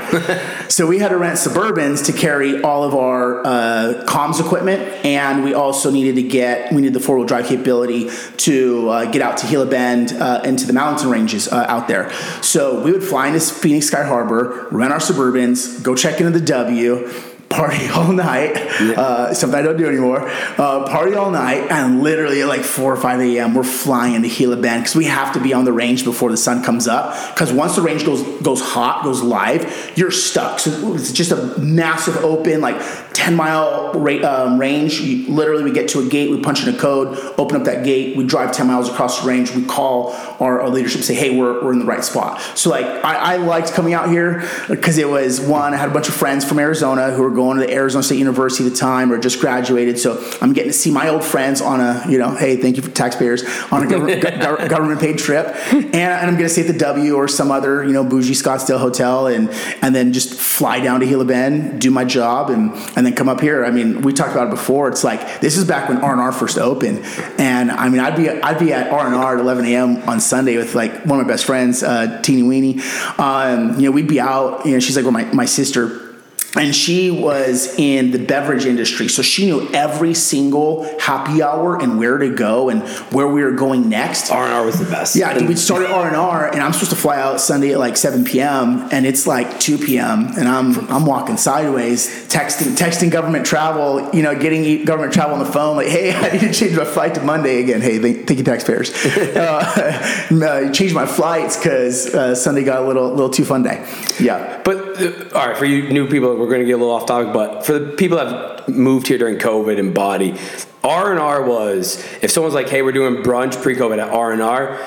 so 0.70 0.88
we 0.88 1.00
had 1.00 1.10
to 1.10 1.18
rent 1.18 1.38
Suburbans 1.38 2.06
to 2.06 2.14
carry 2.14 2.62
all 2.62 2.86
of 2.86 2.96
our 2.96 3.46
uh, 3.46 4.06
comms 4.08 4.40
equipment, 4.40 4.82
and 5.06 5.44
we 5.44 5.54
also 5.54 5.92
needed 5.92 6.16
to 6.16 6.24
get, 6.24 6.72
we 6.72 6.78
needed 6.78 6.94
the 6.94 7.02
four 7.02 7.18
wheel 7.18 7.26
drive 7.26 7.48
capability 7.48 8.10
to 8.38 8.88
uh, 8.88 9.12
get 9.12 9.22
out 9.22 9.38
to 9.40 9.48
Gila 9.48 9.66
Bend 9.66 10.14
uh, 10.14 10.42
into 10.46 10.66
the 10.66 10.74
mountain 10.74 11.10
ranges 11.10 11.50
uh, 11.50 11.66
out 11.68 11.90
there. 11.90 12.10
So 12.42 12.82
we 12.82 12.94
would 12.94 13.04
fly 13.04 13.28
into 13.28 13.42
Phoenix 13.42 13.88
Sky 13.88 14.04
Harbor, 14.06 14.70
rent 14.72 14.94
our 14.94 15.00
Suburbans, 15.00 15.84
go 15.84 15.94
check 15.94 16.22
into 16.22 16.32
the 16.32 16.46
W, 16.46 17.12
party 17.50 17.88
all 17.96 18.12
night, 18.12 18.56
yeah. 18.56 18.94
uh, 18.98 19.34
something 19.34 19.58
I 19.58 19.62
don't 19.62 19.78
do 19.78 19.88
anymore. 19.88 20.28
Uh, 20.58 20.86
party 20.88 21.16
all 21.16 21.32
night, 21.32 21.72
and 21.72 22.02
literally 22.02 22.42
at 22.42 22.48
like 22.48 22.62
4 22.62 22.94
or 22.94 22.96
5 22.96 23.20
a.m., 23.22 23.54
we're 23.54 23.64
flying 23.64 24.16
into 24.16 24.30
Gila 24.30 24.58
Bend 24.58 24.84
because 24.84 24.96
we 24.96 25.06
have 25.06 25.34
to 25.34 25.40
be 25.40 25.54
on 25.54 25.66
the 25.66 25.74
range 25.74 26.04
before 26.04 26.32
the 26.32 26.38
sun 26.38 26.64
comes 26.64 26.88
up. 26.88 27.34
Because 27.34 27.52
once 27.52 27.76
the 27.76 27.82
range 27.82 28.06
goes 28.06 28.24
goes 28.42 28.62
hot, 28.62 29.04
goes 29.04 29.22
live, 29.22 29.94
you're 29.96 30.12
stuck. 30.12 30.60
So 30.60 30.96
it's 30.96 31.12
just 31.12 31.32
a 31.32 31.58
massive 31.58 32.18
open, 32.18 32.62
like 32.62 32.82
10 33.14 33.36
mile 33.36 33.94
rate, 33.94 34.24
um, 34.24 34.60
range. 34.60 35.00
You, 35.02 35.28
literally, 35.34 35.64
we 35.64 35.72
get 35.72 35.90
to 35.90 36.00
a 36.00 36.08
gate, 36.08 36.30
we 36.30 36.42
punch 36.42 36.66
in 36.66 36.74
a 36.74 36.78
code, 36.78 37.18
open 37.38 37.58
up 37.58 37.64
that 37.66 37.84
gate, 37.84 38.16
we 38.16 38.26
drive 38.26 38.52
10 38.52 38.68
miles 38.68 38.90
across 38.90 39.22
the 39.22 39.28
range, 39.28 39.54
we 39.56 39.66
call 39.66 40.12
our, 40.40 40.62
our 40.62 40.70
leadership, 40.70 41.02
say, 41.02 41.16
hey, 41.16 41.38
we're, 41.38 41.64
we're 41.64 41.74
in 41.74 41.80
the 41.80 41.86
right 41.86 42.04
spot. 42.04 42.40
So, 42.56 42.70
like, 42.70 42.86
I, 42.86 43.34
I 43.34 43.38
liked 43.38 43.74
coming 43.74 43.94
out 43.94 44.10
here 44.10 44.48
because 44.68 44.98
it 44.98 45.10
was 45.10 45.42
one, 45.42 45.74
I 45.74 45.78
had 45.78 45.90
a 45.90 45.94
bunch 45.94 46.08
of 46.10 46.16
friends 46.16 46.46
from 46.46 46.60
Arizona 46.60 47.12
who 47.12 47.24
were 47.24 47.32
going 47.38 47.58
to 47.58 47.66
the 47.66 47.74
Arizona 47.74 48.04
State 48.04 48.20
University 48.20 48.66
at 48.66 48.72
the 48.72 48.78
time 48.78 49.14
or 49.14 49.18
just 49.18 49.40
graduated. 49.40 49.98
So, 49.98 50.22
I'm 50.42 50.52
getting 50.52 50.72
to 50.72 50.78
see 50.78 50.92
my 50.92 51.08
old 51.08 51.24
friends 51.24 51.62
on 51.62 51.80
a, 51.80 52.04
you 52.10 52.18
know, 52.18 52.36
hey, 52.36 52.58
thank 52.58 52.76
you 52.76 52.84
for 52.84 52.92
taxpayers, 52.92 53.44
on 53.72 53.84
a 53.84 53.88
government, 53.88 54.22
government 54.70 55.00
paid 55.00 55.18
trip. 55.18 55.48
And, 55.72 55.96
and 55.96 56.28
I'm 56.28 56.36
going 56.36 56.46
to 56.46 56.50
stay 56.50 56.62
at 56.62 56.68
the 56.68 56.80
W 56.80 57.16
or 57.16 57.30
some 57.30 57.52
other, 57.52 57.86
you 57.86 57.94
know, 57.94 58.04
bougie 58.04 58.34
Scottsdale 58.34 58.80
hotel 58.80 59.28
and, 59.28 59.50
and 59.82 59.96
then 59.96 60.12
just 60.12 60.34
fly 60.34 60.80
down 60.80 61.00
to 61.00 61.06
Gila 61.06 61.26
Bend, 61.26 61.80
do 61.80 61.92
my 61.92 62.04
job, 62.04 62.50
and, 62.50 62.72
and 62.96 63.06
then 63.06 63.16
come 63.16 63.30
up 63.30 63.40
here. 63.40 63.64
I 63.66 63.72
mean, 63.72 64.02
we 64.02 64.14
talked 64.14 64.32
about 64.32 64.48
it 64.48 64.52
before. 64.52 64.88
It's 64.90 65.04
like 65.04 65.40
this 65.40 65.58
is 65.58 65.66
back 65.66 65.90
when 65.90 66.00
R 66.00 66.12
and 66.12 66.22
R 66.22 66.32
first 66.32 66.58
opened, 66.58 67.00
and 67.40 67.72
I 67.72 67.90
mean, 67.90 68.00
I'd 68.00 68.16
be 68.16 68.30
I'd 68.30 68.60
be 68.60 68.74
at 68.74 68.92
R 68.92 69.06
and 69.06 69.16
R 69.16 69.36
at 69.36 69.40
11 69.40 69.66
a.m. 69.66 70.10
on 70.10 70.20
Sunday 70.20 70.58
with 70.58 70.76
like 70.76 71.06
one 71.06 71.20
of 71.20 71.26
my 71.26 71.32
best 71.32 71.46
friends, 71.46 71.84
uh, 71.84 72.22
Teeny 72.22 72.44
Weenie. 72.44 73.20
Um, 73.20 73.76
you 73.80 73.86
know, 73.86 73.92
we'd 73.92 74.08
be 74.08 74.20
out. 74.20 74.66
You 74.66 74.74
know, 74.74 74.80
she's 74.80 74.96
like, 74.96 75.06
well, 75.06 75.12
my 75.12 75.26
my 75.26 75.46
sister 75.46 76.07
and 76.56 76.76
she 76.76 77.12
was 77.12 77.78
in 77.78 78.12
the 78.12 78.20
beverage 78.20 78.66
industry 78.66 79.08
so 79.08 79.22
she 79.22 79.46
knew 79.46 79.68
every 79.74 80.14
single 80.14 80.84
happy 81.00 81.42
hour 81.42 81.80
and 81.82 81.98
where 82.00 82.18
to 82.18 82.34
go 82.34 82.70
and 82.70 82.82
where 83.14 83.28
we 83.28 83.44
were 83.44 83.52
going 83.52 83.90
next. 83.90 84.32
R&r 84.32 84.66
was 84.66 84.80
the 84.80 84.90
best. 84.90 85.16
Yeah 85.16 85.38
we 85.46 85.56
started 85.56 85.90
r&r 85.90 86.52
and 86.52 86.62
i'm 86.62 86.74
supposed 86.74 86.92
to 86.92 86.96
fly 86.96 87.20
out 87.20 87.40
sunday 87.40 87.74
at 87.74 87.80
like 87.80 87.98
7 87.98 88.24
p.m 88.24 88.88
and 88.92 89.06
it's 89.06 89.28
like 89.28 89.60
2 89.60 89.78
p.m 89.78 90.28
and 90.38 90.48
i'm 90.48 90.78
i'm 90.90 91.06
walking 91.06 91.38
sideways 91.38 92.28
texting 92.28 92.76
texting 92.76 93.12
government 93.12 93.46
travel 93.46 94.10
you 94.14 94.24
know 94.24 94.38
getting 94.38 94.84
government 94.86 95.14
travel 95.14 95.36
on 95.36 95.44
the 95.44 95.52
phone 95.52 95.76
like 95.76 95.88
hey 95.88 96.12
i 96.16 96.32
need 96.32 96.40
to 96.40 96.54
change 96.54 96.76
my 96.76 96.86
flight 96.86 97.16
to 97.16 97.22
monday 97.22 97.62
again. 97.62 97.82
Hey 97.82 98.00
thank, 98.00 98.38
you 98.38 98.44
taxpayers. 98.44 98.94
Uh, 99.38 100.30
uh, 100.44 100.72
change 100.72 100.94
my 100.94 101.06
flights 101.06 101.58
because 101.58 102.14
uh, 102.14 102.34
sunday 102.34 102.64
got 102.64 102.82
a 102.82 102.88
little 102.88 103.10
little 103.10 103.30
too 103.30 103.46
fun 103.46 103.64
day. 103.64 103.86
Yeah. 104.20 104.62
But 104.64 105.02
uh, 105.02 105.38
all 105.38 105.48
right 105.48 105.58
for 105.58 105.66
you 105.66 105.90
new 105.92 106.08
people 106.08 106.37
we're 106.38 106.48
going 106.48 106.62
to 106.62 106.66
get 106.66 106.74
a 106.74 106.78
little 106.78 106.94
off 106.94 107.06
topic, 107.06 107.34
but 107.34 107.66
for 107.66 107.78
the 107.78 107.92
people 107.94 108.18
that 108.18 108.28
have 108.28 108.68
moved 108.70 109.08
here 109.08 109.18
during 109.18 109.38
COVID 109.38 109.80
and 109.80 109.94
BODI, 109.94 110.38
R 110.84 111.12
and 111.12 111.20
R 111.20 111.44
was 111.44 111.98
if 112.22 112.32
someone's 112.32 112.56
like, 112.56 112.70
"Hey, 112.70 112.82
we're 112.82 112.92
doing 112.92 113.24
brunch 113.24 113.62
pre-COVID 113.62 114.00
at 114.00 114.10
R 114.10 114.32
and 114.32 114.42
R," 114.42 114.80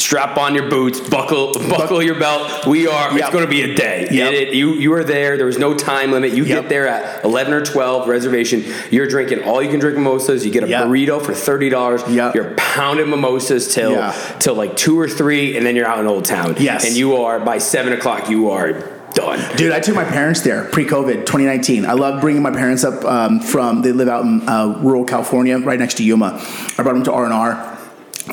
strap 0.00 0.38
on 0.38 0.54
your 0.54 0.70
boots, 0.70 1.00
buckle 1.00 1.52
buckle 1.68 2.02
your 2.02 2.18
belt. 2.18 2.66
We 2.66 2.86
are. 2.86 3.10
Yep. 3.12 3.20
It's 3.20 3.30
going 3.30 3.44
to 3.44 3.50
be 3.50 3.62
a 3.62 3.74
day. 3.74 4.08
Yep. 4.10 4.32
It, 4.32 4.54
you 4.54 4.74
you 4.74 4.92
are 4.94 5.04
there. 5.04 5.36
There 5.36 5.46
was 5.46 5.58
no 5.58 5.76
time 5.76 6.12
limit. 6.12 6.32
You 6.32 6.44
yep. 6.44 6.62
get 6.62 6.68
there 6.68 6.86
at 6.86 7.24
eleven 7.24 7.52
or 7.52 7.64
twelve 7.64 8.08
reservation. 8.08 8.64
You're 8.90 9.08
drinking 9.08 9.42
all 9.42 9.62
you 9.62 9.70
can 9.70 9.80
drink 9.80 9.96
mimosas. 9.96 10.44
You 10.44 10.52
get 10.52 10.64
a 10.64 10.66
burrito 10.66 11.24
for 11.24 11.34
thirty 11.34 11.68
dollars. 11.68 12.02
You're 12.08 12.54
pounding 12.56 13.10
mimosas 13.10 13.74
till 13.74 13.92
yeah. 13.92 14.12
till 14.38 14.54
like 14.54 14.76
two 14.76 14.98
or 14.98 15.08
three, 15.08 15.56
and 15.56 15.66
then 15.66 15.76
you're 15.76 15.86
out 15.86 15.98
in 15.98 16.06
Old 16.06 16.24
Town. 16.24 16.56
Yes, 16.58 16.86
and 16.86 16.96
you 16.96 17.16
are 17.16 17.40
by 17.40 17.58
seven 17.58 17.92
o'clock. 17.92 18.30
You 18.30 18.50
are 18.50 18.97
done. 19.14 19.56
Dude, 19.56 19.72
I 19.72 19.80
took 19.80 19.94
my 19.94 20.04
parents 20.04 20.40
there 20.42 20.64
pre-COVID, 20.64 21.26
2019. 21.26 21.86
I 21.86 21.92
love 21.92 22.20
bringing 22.20 22.42
my 22.42 22.50
parents 22.50 22.84
up 22.84 23.04
um, 23.04 23.40
from. 23.40 23.82
They 23.82 23.92
live 23.92 24.08
out 24.08 24.24
in 24.24 24.48
uh, 24.48 24.78
rural 24.80 25.04
California, 25.04 25.58
right 25.58 25.78
next 25.78 25.94
to 25.94 26.04
Yuma. 26.04 26.40
I 26.78 26.82
brought 26.82 26.94
them 26.94 27.04
to 27.04 27.12
R 27.12 27.24
and 27.24 27.32
R. 27.32 27.78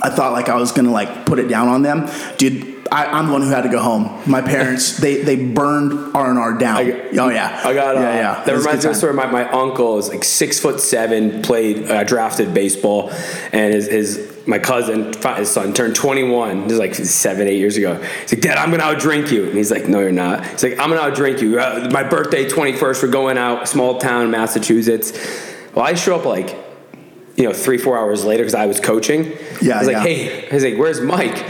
I 0.01 0.09
thought 0.09 0.33
like 0.33 0.49
I 0.49 0.55
was 0.55 0.71
gonna 0.71 0.91
like 0.91 1.25
put 1.25 1.39
it 1.39 1.47
down 1.47 1.67
on 1.67 1.81
them, 1.81 2.09
dude. 2.37 2.73
I, 2.91 3.19
am 3.19 3.27
the 3.27 3.33
one 3.33 3.41
who 3.41 3.49
had 3.49 3.61
to 3.61 3.69
go 3.69 3.81
home. 3.81 4.21
My 4.29 4.41
parents, 4.41 4.97
they 4.97 5.23
they 5.23 5.35
burned 5.35 6.15
R 6.15 6.29
and 6.29 6.37
R 6.37 6.57
down. 6.57 6.77
I, 6.77 7.09
oh 7.17 7.29
yeah, 7.29 7.61
I 7.63 7.73
got. 7.73 7.95
Uh, 7.95 8.01
yeah, 8.01 8.15
yeah. 8.15 8.43
That 8.43 8.57
reminds 8.57 8.83
me 8.83 8.91
of 8.91 8.95
a 8.95 8.97
story. 8.97 9.13
My, 9.13 9.25
my 9.25 9.49
uncle 9.49 9.97
is 9.97 10.09
like 10.09 10.23
six 10.23 10.59
foot 10.59 10.79
seven, 10.79 11.41
played 11.41 11.89
uh, 11.89 12.03
drafted 12.03 12.53
baseball, 12.53 13.09
and 13.51 13.73
his 13.73 13.87
his 13.87 14.34
my 14.47 14.59
cousin, 14.59 15.13
his 15.37 15.49
son, 15.49 15.73
turned 15.73 15.95
21. 15.95 16.63
This 16.63 16.73
is 16.73 16.79
like 16.79 16.95
seven, 16.95 17.47
eight 17.47 17.57
years 17.57 17.77
ago. 17.77 17.95
He's 18.21 18.33
like, 18.33 18.41
Dad, 18.41 18.57
I'm 18.57 18.71
gonna 18.71 18.83
outdrink 18.83 19.31
you. 19.31 19.45
And 19.45 19.55
he's 19.55 19.71
like, 19.71 19.87
No, 19.87 19.99
you're 19.99 20.11
not. 20.11 20.45
He's 20.45 20.63
like, 20.63 20.79
I'm 20.79 20.89
gonna 20.89 21.01
outdrink 21.01 21.41
you. 21.41 21.59
Uh, 21.59 21.89
my 21.91 22.03
birthday, 22.03 22.45
21st, 22.47 23.03
we're 23.03 23.09
going 23.09 23.37
out, 23.37 23.67
small 23.67 23.97
town, 23.97 24.31
Massachusetts. 24.31 25.13
Well, 25.73 25.85
I 25.85 25.95
show 25.95 26.15
up 26.15 26.25
like, 26.25 26.55
you 27.35 27.43
know, 27.43 27.53
three, 27.53 27.77
four 27.77 27.97
hours 27.97 28.23
later 28.23 28.43
because 28.43 28.55
I 28.55 28.67
was 28.67 28.79
coaching. 28.79 29.37
Yeah. 29.61 29.75
I 29.75 29.79
was 29.79 29.89
yeah. 29.89 29.97
like, 29.97 30.07
Hey, 30.07 30.47
he's 30.49 30.63
like, 30.63 30.77
Where's 30.77 31.01
Mike? 31.01 31.43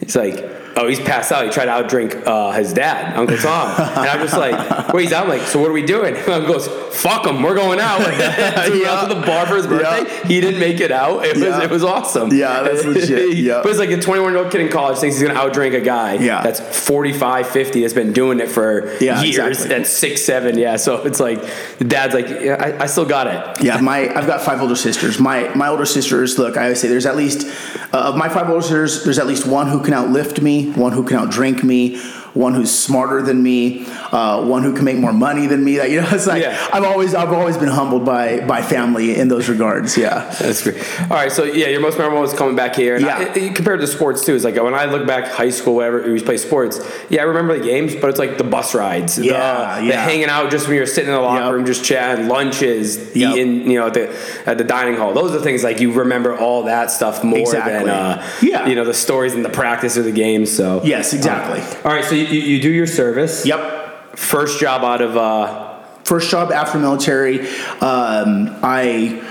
He's 0.00 0.16
like, 0.16 0.61
oh, 0.76 0.88
he's 0.88 1.00
passed 1.00 1.32
out. 1.32 1.44
He 1.44 1.50
tried 1.50 1.66
to 1.66 1.72
outdrink 1.72 2.26
uh, 2.26 2.52
his 2.52 2.72
dad, 2.72 3.16
Uncle 3.16 3.36
Tom. 3.36 3.70
and 3.78 4.08
I'm 4.08 4.20
just 4.20 4.36
like, 4.36 4.92
wait, 4.92 5.04
he's 5.04 5.12
out. 5.12 5.24
I'm 5.24 5.28
like, 5.28 5.42
so 5.42 5.60
what 5.60 5.70
are 5.70 5.74
we 5.74 5.84
doing? 5.84 6.16
And 6.16 6.28
Uncle 6.28 6.54
goes, 6.54 6.68
fuck 7.00 7.26
him. 7.26 7.42
We're 7.42 7.54
going 7.54 7.80
out. 7.80 8.00
so 8.00 8.72
we 8.72 8.86
out 8.86 9.08
to 9.08 9.14
the 9.14 9.20
bar 9.20 9.46
for 9.46 9.56
his 9.56 9.66
birthday. 9.66 10.10
Yeah. 10.10 10.26
He 10.26 10.40
didn't 10.40 10.60
make 10.60 10.80
it 10.80 10.90
out. 10.90 11.24
It 11.24 11.34
was 11.34 11.42
yeah. 11.42 11.62
it 11.62 11.70
was 11.70 11.84
awesome. 11.84 12.32
Yeah, 12.32 12.62
that's 12.62 12.84
legit. 12.84 13.36
Yeah. 13.36 13.60
but 13.62 13.70
it's 13.70 13.78
like 13.78 13.90
a 13.90 14.00
21 14.00 14.32
year 14.32 14.42
old 14.42 14.52
kid 14.52 14.60
in 14.60 14.70
college 14.70 14.98
thinks 14.98 15.18
he's 15.18 15.26
going 15.26 15.34
to 15.34 15.40
outdrink 15.40 15.74
a 15.74 15.80
guy 15.80 16.14
yeah. 16.14 16.42
that's 16.42 16.60
45, 16.86 17.48
50 17.48 17.80
that's 17.80 17.92
been 17.92 18.12
doing 18.12 18.40
it 18.40 18.48
for 18.48 18.92
yeah, 18.98 19.22
years. 19.22 19.38
Exactly. 19.38 19.68
That's 19.68 19.90
six, 19.90 20.22
seven. 20.22 20.58
Yeah. 20.58 20.76
So 20.76 21.04
it's 21.04 21.20
like 21.20 21.42
the 21.78 21.84
dad's 21.84 22.14
like, 22.14 22.28
yeah, 22.28 22.56
I, 22.58 22.84
I 22.84 22.86
still 22.86 23.04
got 23.04 23.26
it. 23.26 23.64
Yeah. 23.64 23.80
My 23.80 24.14
I've 24.14 24.26
got 24.26 24.42
five 24.42 24.60
older 24.60 24.76
sisters. 24.76 25.18
My 25.18 25.52
my 25.54 25.68
older 25.68 25.86
sisters, 25.86 26.38
look, 26.38 26.56
I 26.56 26.64
always 26.64 26.80
say 26.80 26.88
there's 26.88 27.06
at 27.06 27.16
least 27.16 27.46
uh, 27.92 28.10
of 28.10 28.16
my 28.16 28.28
five 28.28 28.48
older 28.48 28.62
sisters, 28.62 29.04
there's 29.04 29.18
at 29.18 29.26
least 29.26 29.46
one 29.46 29.68
who 29.68 29.82
can 29.82 29.94
outlift 29.94 30.40
me, 30.42 30.61
one 30.70 30.92
who 30.92 31.04
can 31.04 31.18
outdrink 31.18 31.62
me 31.62 32.00
one 32.34 32.54
who's 32.54 32.76
smarter 32.76 33.22
than 33.22 33.42
me, 33.42 33.86
uh, 34.10 34.44
one 34.46 34.62
who 34.62 34.74
can 34.74 34.84
make 34.84 34.98
more 34.98 35.12
money 35.12 35.46
than 35.46 35.64
me. 35.64 35.76
That 35.76 35.90
you 35.90 36.00
know, 36.00 36.08
it's 36.12 36.26
like 36.26 36.42
yeah. 36.42 36.68
I've 36.72 36.84
always 36.84 37.14
I've 37.14 37.32
always 37.32 37.56
been 37.56 37.68
humbled 37.68 38.04
by 38.04 38.40
by 38.40 38.62
family 38.62 39.16
in 39.16 39.28
those 39.28 39.48
regards. 39.48 39.96
Yeah, 39.96 40.34
that's 40.40 40.62
great. 40.62 40.78
All 41.02 41.08
right, 41.08 41.30
so 41.30 41.44
yeah, 41.44 41.68
your 41.68 41.80
most 41.80 41.98
memorable 41.98 42.22
was 42.22 42.32
coming 42.32 42.56
back 42.56 42.74
here. 42.74 42.96
And 42.96 43.04
yeah, 43.04 43.18
I, 43.18 43.22
it, 43.38 43.54
compared 43.54 43.80
to 43.80 43.86
sports 43.86 44.24
too, 44.24 44.34
it's 44.34 44.44
like 44.44 44.56
when 44.56 44.74
I 44.74 44.86
look 44.86 45.06
back 45.06 45.30
high 45.30 45.50
school, 45.50 45.76
whatever 45.76 46.10
we 46.10 46.20
play 46.20 46.36
sports. 46.36 46.80
Yeah, 47.10 47.22
I 47.22 47.24
remember 47.24 47.58
the 47.58 47.64
games, 47.64 47.94
but 47.94 48.10
it's 48.10 48.18
like 48.18 48.38
the 48.38 48.44
bus 48.44 48.74
rides, 48.74 49.18
yeah, 49.18 49.80
the, 49.80 49.86
yeah. 49.86 49.90
the 49.92 50.00
hanging 50.00 50.26
out 50.26 50.50
just 50.50 50.68
when 50.68 50.76
you're 50.76 50.86
sitting 50.86 51.10
in 51.10 51.14
the 51.14 51.20
locker 51.20 51.44
yep. 51.44 51.52
room, 51.52 51.66
just 51.66 51.84
chatting, 51.84 52.28
lunches, 52.28 53.14
yep. 53.14 53.36
eating, 53.36 53.70
you 53.70 53.78
know, 53.78 53.88
at 53.88 53.94
the 53.94 54.42
at 54.46 54.58
the 54.58 54.64
dining 54.64 54.96
hall. 54.96 55.12
Those 55.12 55.32
are 55.32 55.38
the 55.38 55.44
things 55.44 55.62
like 55.62 55.80
you 55.80 55.92
remember 55.92 56.36
all 56.36 56.64
that 56.64 56.90
stuff 56.90 57.22
more 57.22 57.38
exactly. 57.38 57.72
than 57.72 57.88
uh, 57.88 58.30
yeah, 58.42 58.66
you 58.66 58.74
know, 58.74 58.84
the 58.84 58.94
stories 58.94 59.34
and 59.34 59.44
the 59.44 59.50
practice 59.50 59.96
of 59.96 60.04
the 60.04 60.12
games. 60.12 60.54
So 60.54 60.82
yes, 60.84 61.12
exactly. 61.12 61.60
All 61.84 61.94
right, 61.94 62.04
so 62.04 62.14
you, 62.14 62.21
you 62.26 62.60
do 62.60 62.70
your 62.70 62.86
service. 62.86 63.46
Yep. 63.46 64.16
First 64.16 64.60
job 64.60 64.82
out 64.82 65.02
of. 65.02 65.16
Uh, 65.16 65.68
First 66.04 66.30
job 66.30 66.50
after 66.50 66.78
military. 66.78 67.40
Um, 67.80 68.58
I 68.60 69.22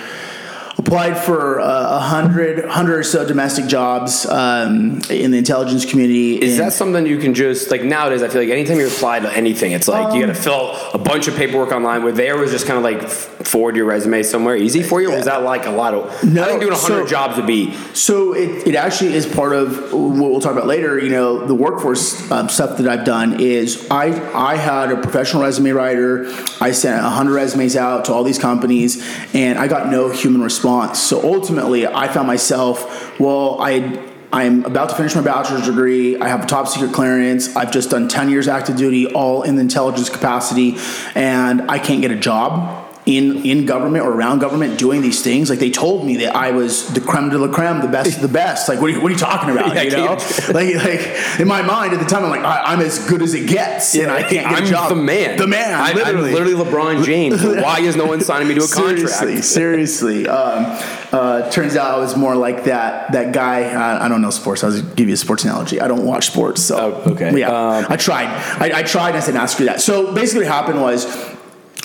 applied 0.91 1.17
for 1.17 1.61
uh, 1.61 1.95
a 1.95 1.99
hundred, 2.01 2.65
hundred 2.65 2.99
or 2.99 3.03
so 3.03 3.25
domestic 3.25 3.65
jobs 3.65 4.25
um, 4.25 4.99
in 5.09 5.31
the 5.31 5.37
intelligence 5.37 5.85
community. 5.85 6.35
Is 6.41 6.59
And- 6.59 6.67
that 6.67 6.73
something 6.73 7.05
you 7.05 7.17
can 7.17 7.33
just 7.33 7.71
like 7.71 7.81
nowadays? 7.81 8.21
I 8.21 8.27
feel 8.27 8.41
like 8.41 8.49
anytime 8.49 8.77
you 8.77 8.87
apply 8.87 9.21
to 9.21 9.31
anything, 9.33 9.71
it's 9.71 9.87
like 9.87 10.13
you 10.13 10.19
got 10.19 10.33
to 10.33 10.37
Um, 10.37 10.43
fill 10.43 10.75
a 10.93 10.97
bunch 10.97 11.29
of 11.29 11.35
paperwork 11.37 11.71
online. 11.71 12.03
Where 12.03 12.11
there 12.11 12.37
was 12.37 12.51
just 12.51 12.65
kind 12.67 12.77
of 12.77 12.83
like 12.83 13.07
forward 13.07 13.77
your 13.77 13.85
resume 13.85 14.21
somewhere 14.23 14.57
easy 14.57 14.83
for 14.83 15.01
you, 15.01 15.11
or 15.13 15.15
was 15.15 15.25
that 15.25 15.43
like 15.43 15.65
a 15.65 15.71
lot 15.71 15.93
of? 15.93 16.23
No, 16.25 16.43
I 16.43 16.47
think 16.47 16.59
doing 16.59 16.73
hundred 16.73 17.03
so- 17.03 17.07
jobs 17.07 17.37
would 17.37 17.47
be. 17.47 17.73
So 17.93 18.33
it, 18.33 18.67
it 18.67 18.75
actually 18.75 19.13
is 19.13 19.25
part 19.25 19.53
of 19.53 19.93
what 19.93 20.29
we'll 20.31 20.41
talk 20.41 20.51
about 20.51 20.67
later. 20.67 20.99
You 20.99 21.09
know, 21.09 21.47
the 21.47 21.55
workforce 21.55 22.29
um, 22.29 22.49
stuff 22.49 22.77
that 22.79 22.87
I've 22.89 23.05
done 23.05 23.39
is 23.39 23.87
I 23.89 24.07
I 24.33 24.57
had 24.57 24.91
a 24.91 24.97
professional 24.97 25.41
resume 25.43 25.71
writer. 25.71 26.25
I 26.59 26.71
sent 26.71 26.99
hundred 27.01 27.35
resumes 27.35 27.77
out 27.77 28.03
to 28.05 28.13
all 28.13 28.25
these 28.25 28.39
companies, 28.39 29.01
and 29.33 29.57
I 29.57 29.67
got 29.69 29.89
no 29.89 30.09
human 30.09 30.41
response. 30.41 30.80
So 30.95 31.21
ultimately, 31.23 31.87
I 31.87 32.07
found 32.07 32.27
myself 32.27 33.19
well, 33.19 33.57
I. 33.59 34.07
I'm 34.33 34.63
about 34.63 34.87
to 34.91 34.95
finish 34.95 35.13
my 35.13 35.21
bachelor's 35.21 35.65
degree. 35.65 36.17
I 36.17 36.29
have 36.29 36.41
a 36.41 36.47
top 36.47 36.65
secret 36.69 36.93
clearance. 36.93 37.53
I've 37.53 37.69
just 37.69 37.89
done 37.89 38.07
10 38.07 38.29
years 38.29 38.47
active 38.47 38.77
duty, 38.77 39.05
all 39.07 39.41
in 39.41 39.55
the 39.57 39.61
intelligence 39.61 40.09
capacity, 40.09 40.77
and 41.15 41.69
I 41.69 41.79
can't 41.79 42.01
get 42.01 42.11
a 42.11 42.15
job 42.15 42.80
in 43.11 43.45
in 43.45 43.65
government 43.65 44.05
or 44.05 44.11
around 44.11 44.39
government 44.39 44.79
doing 44.79 45.01
these 45.01 45.21
things. 45.21 45.49
Like 45.49 45.59
they 45.59 45.69
told 45.71 46.05
me 46.05 46.17
that 46.17 46.35
I 46.35 46.51
was 46.51 46.87
the 46.93 47.01
creme 47.01 47.29
de 47.29 47.37
la 47.37 47.47
creme, 47.53 47.81
the 47.81 47.87
best 47.87 48.15
of 48.15 48.21
the 48.21 48.27
best. 48.27 48.69
Like 48.69 48.79
what 48.81 48.89
are 48.89 48.93
you, 48.93 49.01
what 49.01 49.09
are 49.09 49.13
you 49.13 49.19
talking 49.19 49.49
about? 49.49 49.75
Yeah, 49.75 49.83
you 49.83 49.91
know, 49.91 50.13
like 50.53 50.75
like 50.83 51.39
in 51.39 51.47
my 51.47 51.61
mind 51.61 51.93
at 51.93 51.99
the 51.99 52.05
time, 52.05 52.23
I'm 52.23 52.29
like 52.29 52.41
I, 52.43 52.61
I'm 52.73 52.79
as 52.81 53.07
good 53.07 53.21
as 53.21 53.33
it 53.33 53.47
gets, 53.47 53.95
and 53.95 54.11
I 54.11 54.21
can't 54.21 54.31
get 54.31 54.45
I'm 54.47 54.63
a 54.63 54.67
job. 54.67 54.89
the 54.89 54.95
man. 54.95 55.37
the 55.37 55.47
man, 55.47 55.73
I, 55.73 55.93
literally. 55.93 56.29
I'm 56.29 56.35
literally 56.35 56.53
LeBron 56.65 57.03
James. 57.05 57.43
Why 57.65 57.79
is 57.81 57.95
no 57.95 58.05
one 58.05 58.21
signing 58.21 58.47
me 58.47 58.55
to 58.55 58.61
a 58.61 58.63
Seriously, 58.63 59.07
contract? 59.27 59.43
seriously. 59.45 60.27
Um, 60.27 60.65
uh, 61.11 61.49
turns 61.51 61.75
out 61.75 61.95
I 61.95 61.97
was 61.99 62.15
more 62.15 62.35
like 62.35 62.65
that 62.65 63.11
that 63.13 63.33
guy. 63.33 63.63
I, 63.63 64.05
I 64.05 64.07
don't 64.09 64.21
know 64.21 64.29
sports. 64.29 64.63
I 64.63 64.67
was 64.67 64.81
give 64.81 65.07
you 65.07 65.13
a 65.13 65.17
sports 65.17 65.43
analogy. 65.43 65.79
I 65.81 65.87
don't 65.87 66.05
watch 66.05 66.27
sports. 66.27 66.61
So 66.63 67.01
Oh, 67.05 67.11
okay. 67.11 67.37
yeah, 67.37 67.49
Um, 67.49 67.85
I 67.89 67.95
tried. 67.97 68.27
I, 68.27 68.79
I 68.79 68.83
tried. 68.83 69.09
And 69.09 69.17
I 69.17 69.19
said, 69.21 69.33
"Nah, 69.35 69.45
screw 69.45 69.65
that." 69.67 69.81
So 69.81 70.13
basically, 70.13 70.45
what 70.45 70.53
happened 70.53 70.81
was 70.81 71.05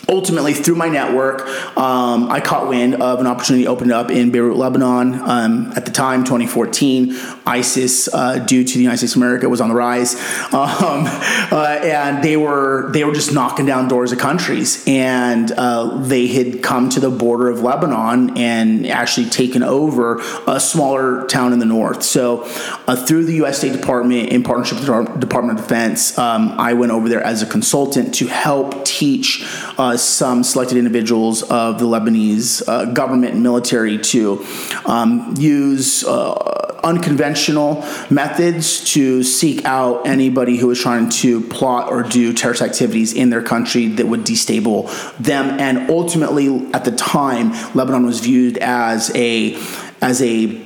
ultimately 0.09 0.55
through 0.55 0.77
my 0.77 0.89
network 0.89 1.47
um, 1.77 2.31
i 2.31 2.41
caught 2.41 2.69
wind 2.69 2.95
of 2.97 3.21
an 3.21 3.27
opportunity 3.27 3.67
opened 3.67 3.93
up 3.93 4.11
in 4.11 4.31
beirut 4.31 4.57
lebanon 4.57 5.15
um, 5.23 5.73
at 5.77 5.85
the 5.85 5.93
time 5.93 6.25
2014 6.25 7.17
isis 7.47 8.13
uh, 8.15 8.39
due 8.39 8.65
to 8.65 8.75
the 8.75 8.83
united 8.83 8.99
states 8.99 9.15
of 9.15 9.23
america 9.23 9.49
was 9.49 9.61
on 9.61 9.69
the 9.69 9.75
rise. 9.75 10.17
Um, 10.57 11.05
uh, 11.07 11.79
and 11.83 12.25
they 12.25 12.37
were 12.37 12.91
they 12.93 13.05
were 13.05 13.13
just 13.13 13.33
knocking 13.33 13.67
down 13.67 13.89
doors 13.89 14.11
of 14.13 14.19
countries. 14.19 14.83
And 14.87 15.53
uh, 15.53 15.99
they 15.99 16.27
had 16.29 16.63
come 16.63 16.89
to 16.91 17.01
the 17.01 17.11
border 17.11 17.49
of 17.49 17.61
lebanon 17.61 18.37
and 18.39 18.87
actually 18.87 19.29
taken 19.29 19.63
over 19.63 20.21
a 20.47 20.59
smaller 20.59 21.27
town 21.27 21.53
in 21.53 21.59
the 21.59 21.67
north. 21.67 22.03
So 22.03 22.45
uh, 22.87 22.97
through 22.97 23.25
the 23.27 23.35
u.s 23.35 23.59
state 23.59 23.73
department 23.73 24.31
in 24.31 24.43
partnership 24.43 24.79
with 24.79 24.87
the 24.87 25.19
department 25.19 25.59
of 25.59 25.65
defense 25.65 26.17
um, 26.19 26.55
i 26.59 26.73
went 26.73 26.93
over 26.93 27.09
there 27.09 27.23
as 27.23 27.43
a 27.43 27.47
consultant 27.47 28.15
to 28.15 28.27
help 28.27 28.85
teach 28.85 29.45
uh, 29.79 29.96
some 30.03 30.43
selected 30.45 30.79
individuals 30.79 31.43
of 31.45 31.79
the 31.79 31.85
Lebanese 31.85 32.63
uh, 32.69 32.87
government 32.87 33.35
and 33.35 33.43
military 33.43 33.99
to 33.99 34.45
um, 34.85 35.35
use 35.39 36.05
uh, 36.05 36.77
unconventional 36.85 37.85
methods 38.11 38.93
to 38.93 39.23
seek 39.23 39.65
out 39.65 40.07
anybody 40.07 40.57
who 40.57 40.71
is 40.71 40.81
trying 40.81 41.09
to 41.09 41.41
plot 41.49 41.91
or 41.91 42.03
do 42.03 42.33
terrorist 42.33 42.63
activities 42.63 43.13
in 43.13 43.31
their 43.31 43.43
country 43.43 43.89
that 43.89 44.07
would 44.07 44.21
destabilize 44.21 45.17
them. 45.19 45.59
And 45.59 45.91
ultimately, 45.91 46.49
at 46.73 46.85
the 46.85 46.93
time, 46.93 47.53
Lebanon 47.75 48.07
was 48.07 48.21
viewed 48.21 48.59
as 48.59 49.15
a 49.15 49.55
as 50.01 50.23
a 50.23 50.66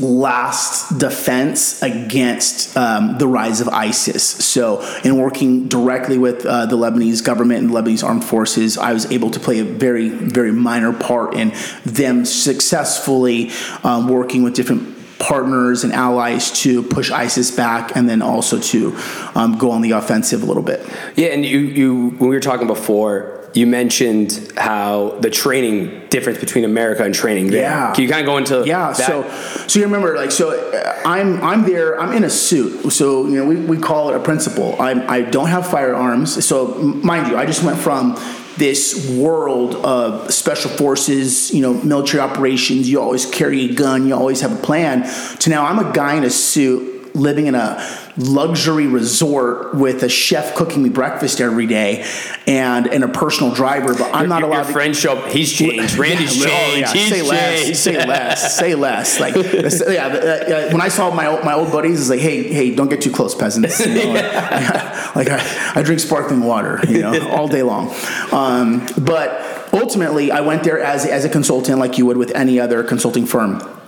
last 0.00 0.98
defense 0.98 1.82
against 1.82 2.76
um, 2.76 3.18
the 3.18 3.26
rise 3.26 3.60
of 3.60 3.68
ISIS. 3.68 4.24
So, 4.24 4.80
in 5.04 5.16
working 5.16 5.68
directly 5.68 6.18
with 6.18 6.44
uh, 6.46 6.66
the 6.66 6.76
Lebanese 6.76 7.24
government 7.24 7.64
and 7.64 7.70
Lebanese 7.70 8.04
armed 8.04 8.24
forces, 8.24 8.78
I 8.78 8.92
was 8.92 9.10
able 9.10 9.30
to 9.30 9.40
play 9.40 9.58
a 9.60 9.64
very, 9.64 10.08
very 10.08 10.52
minor 10.52 10.92
part 10.92 11.34
in 11.34 11.52
them 11.84 12.24
successfully 12.24 13.50
um, 13.84 14.08
working 14.08 14.42
with 14.42 14.54
different 14.54 14.96
partners 15.18 15.84
and 15.84 15.92
allies 15.92 16.50
to 16.62 16.82
push 16.82 17.10
ISIS 17.10 17.54
back 17.54 17.94
and 17.94 18.08
then 18.08 18.22
also 18.22 18.58
to 18.58 18.96
um, 19.34 19.58
go 19.58 19.70
on 19.70 19.82
the 19.82 19.92
offensive 19.92 20.42
a 20.42 20.46
little 20.46 20.62
bit. 20.62 20.84
Yeah, 21.14 21.28
and 21.28 21.44
you 21.44 21.58
you 21.58 22.10
when 22.10 22.30
we 22.30 22.36
were 22.36 22.40
talking 22.40 22.66
before, 22.66 23.39
you 23.54 23.66
mentioned 23.66 24.52
how 24.56 25.18
the 25.20 25.30
training 25.30 26.08
difference 26.08 26.38
between 26.38 26.64
America 26.64 27.02
and 27.04 27.14
training 27.14 27.50
there. 27.50 27.62
Yeah. 27.62 27.92
Can 27.92 28.04
you 28.04 28.10
kind 28.10 28.20
of 28.20 28.26
go 28.26 28.36
into 28.36 28.64
Yeah, 28.66 28.92
that? 28.92 28.96
so 28.96 29.66
so 29.66 29.78
you 29.78 29.84
remember 29.84 30.16
like 30.16 30.30
so 30.30 30.50
uh, 30.50 31.00
I'm 31.04 31.42
I'm 31.42 31.62
there 31.64 32.00
I'm 32.00 32.12
in 32.16 32.24
a 32.24 32.30
suit 32.30 32.90
so 32.92 33.26
you 33.26 33.36
know 33.36 33.46
we, 33.46 33.56
we 33.56 33.78
call 33.78 34.10
it 34.10 34.16
a 34.16 34.20
principal 34.20 34.80
I'm 34.80 35.00
I 35.08 35.22
don't 35.22 35.48
have 35.48 35.68
firearms 35.68 36.44
so 36.44 36.74
mind 36.78 37.28
you 37.28 37.36
I 37.36 37.46
just 37.46 37.62
went 37.62 37.78
from 37.78 38.16
this 38.56 39.08
world 39.16 39.74
of 39.76 40.32
special 40.32 40.70
forces 40.70 41.52
you 41.52 41.62
know 41.62 41.74
military 41.74 42.20
operations 42.20 42.88
you 42.90 43.00
always 43.00 43.24
carry 43.26 43.70
a 43.70 43.74
gun 43.74 44.06
you 44.06 44.14
always 44.14 44.40
have 44.42 44.52
a 44.52 44.62
plan 44.62 45.02
to 45.38 45.50
now 45.50 45.64
I'm 45.64 45.78
a 45.78 45.92
guy 45.92 46.14
in 46.16 46.24
a 46.24 46.30
suit 46.30 46.89
living 47.14 47.46
in 47.46 47.54
a 47.54 47.86
luxury 48.16 48.86
resort 48.86 49.74
with 49.74 50.02
a 50.02 50.08
chef 50.08 50.54
cooking 50.54 50.82
me 50.82 50.88
breakfast 50.88 51.40
every 51.40 51.66
day 51.66 52.04
and 52.46 52.86
and 52.86 53.04
a 53.04 53.08
personal 53.08 53.54
driver 53.54 53.94
but 53.94 54.14
I'm 54.14 54.28
not 54.28 54.40
your, 54.40 54.50
allowed 54.50 54.58
your 54.58 54.66
to 54.66 54.72
friends 54.72 54.98
show 54.98 55.16
up. 55.16 55.30
He's 55.30 55.52
changed. 55.52 55.96
Randy's 55.96 56.36
yeah, 56.36 56.46
changed. 56.46 56.80
yeah. 56.80 56.92
He's 56.92 57.08
say 57.08 57.14
changed. 57.16 57.28
less. 57.28 57.82
Say 57.82 58.06
less. 58.06 58.56
Say 58.56 58.74
less. 58.74 59.20
Like, 59.20 59.34
yeah. 59.34 60.06
uh, 60.06 60.68
uh, 60.68 60.70
when 60.72 60.80
I 60.80 60.88
saw 60.88 61.12
my 61.14 61.26
old, 61.26 61.44
my 61.44 61.54
old 61.54 61.72
buddies, 61.72 62.00
it's 62.00 62.10
like, 62.10 62.20
hey, 62.20 62.52
hey, 62.52 62.74
don't 62.74 62.88
get 62.88 63.00
too 63.00 63.12
close, 63.12 63.34
peasants. 63.34 63.84
You 63.84 63.94
know, 63.94 64.12
like, 64.12 64.34
like 65.16 65.28
I, 65.28 65.72
I 65.74 65.82
drink 65.82 66.00
sparkling 66.00 66.40
water, 66.40 66.80
you 66.88 67.02
know, 67.02 67.28
all 67.30 67.48
day 67.48 67.62
long. 67.62 67.94
Um, 68.32 68.86
but 68.98 69.68
ultimately, 69.72 70.30
I 70.30 70.40
went 70.40 70.64
there 70.64 70.80
as 70.80 71.06
as 71.06 71.24
a 71.24 71.28
consultant, 71.28 71.78
like 71.78 71.98
you 71.98 72.06
would 72.06 72.16
with 72.16 72.34
any 72.34 72.60
other 72.60 72.82
consulting 72.82 73.26
firm. 73.26 73.79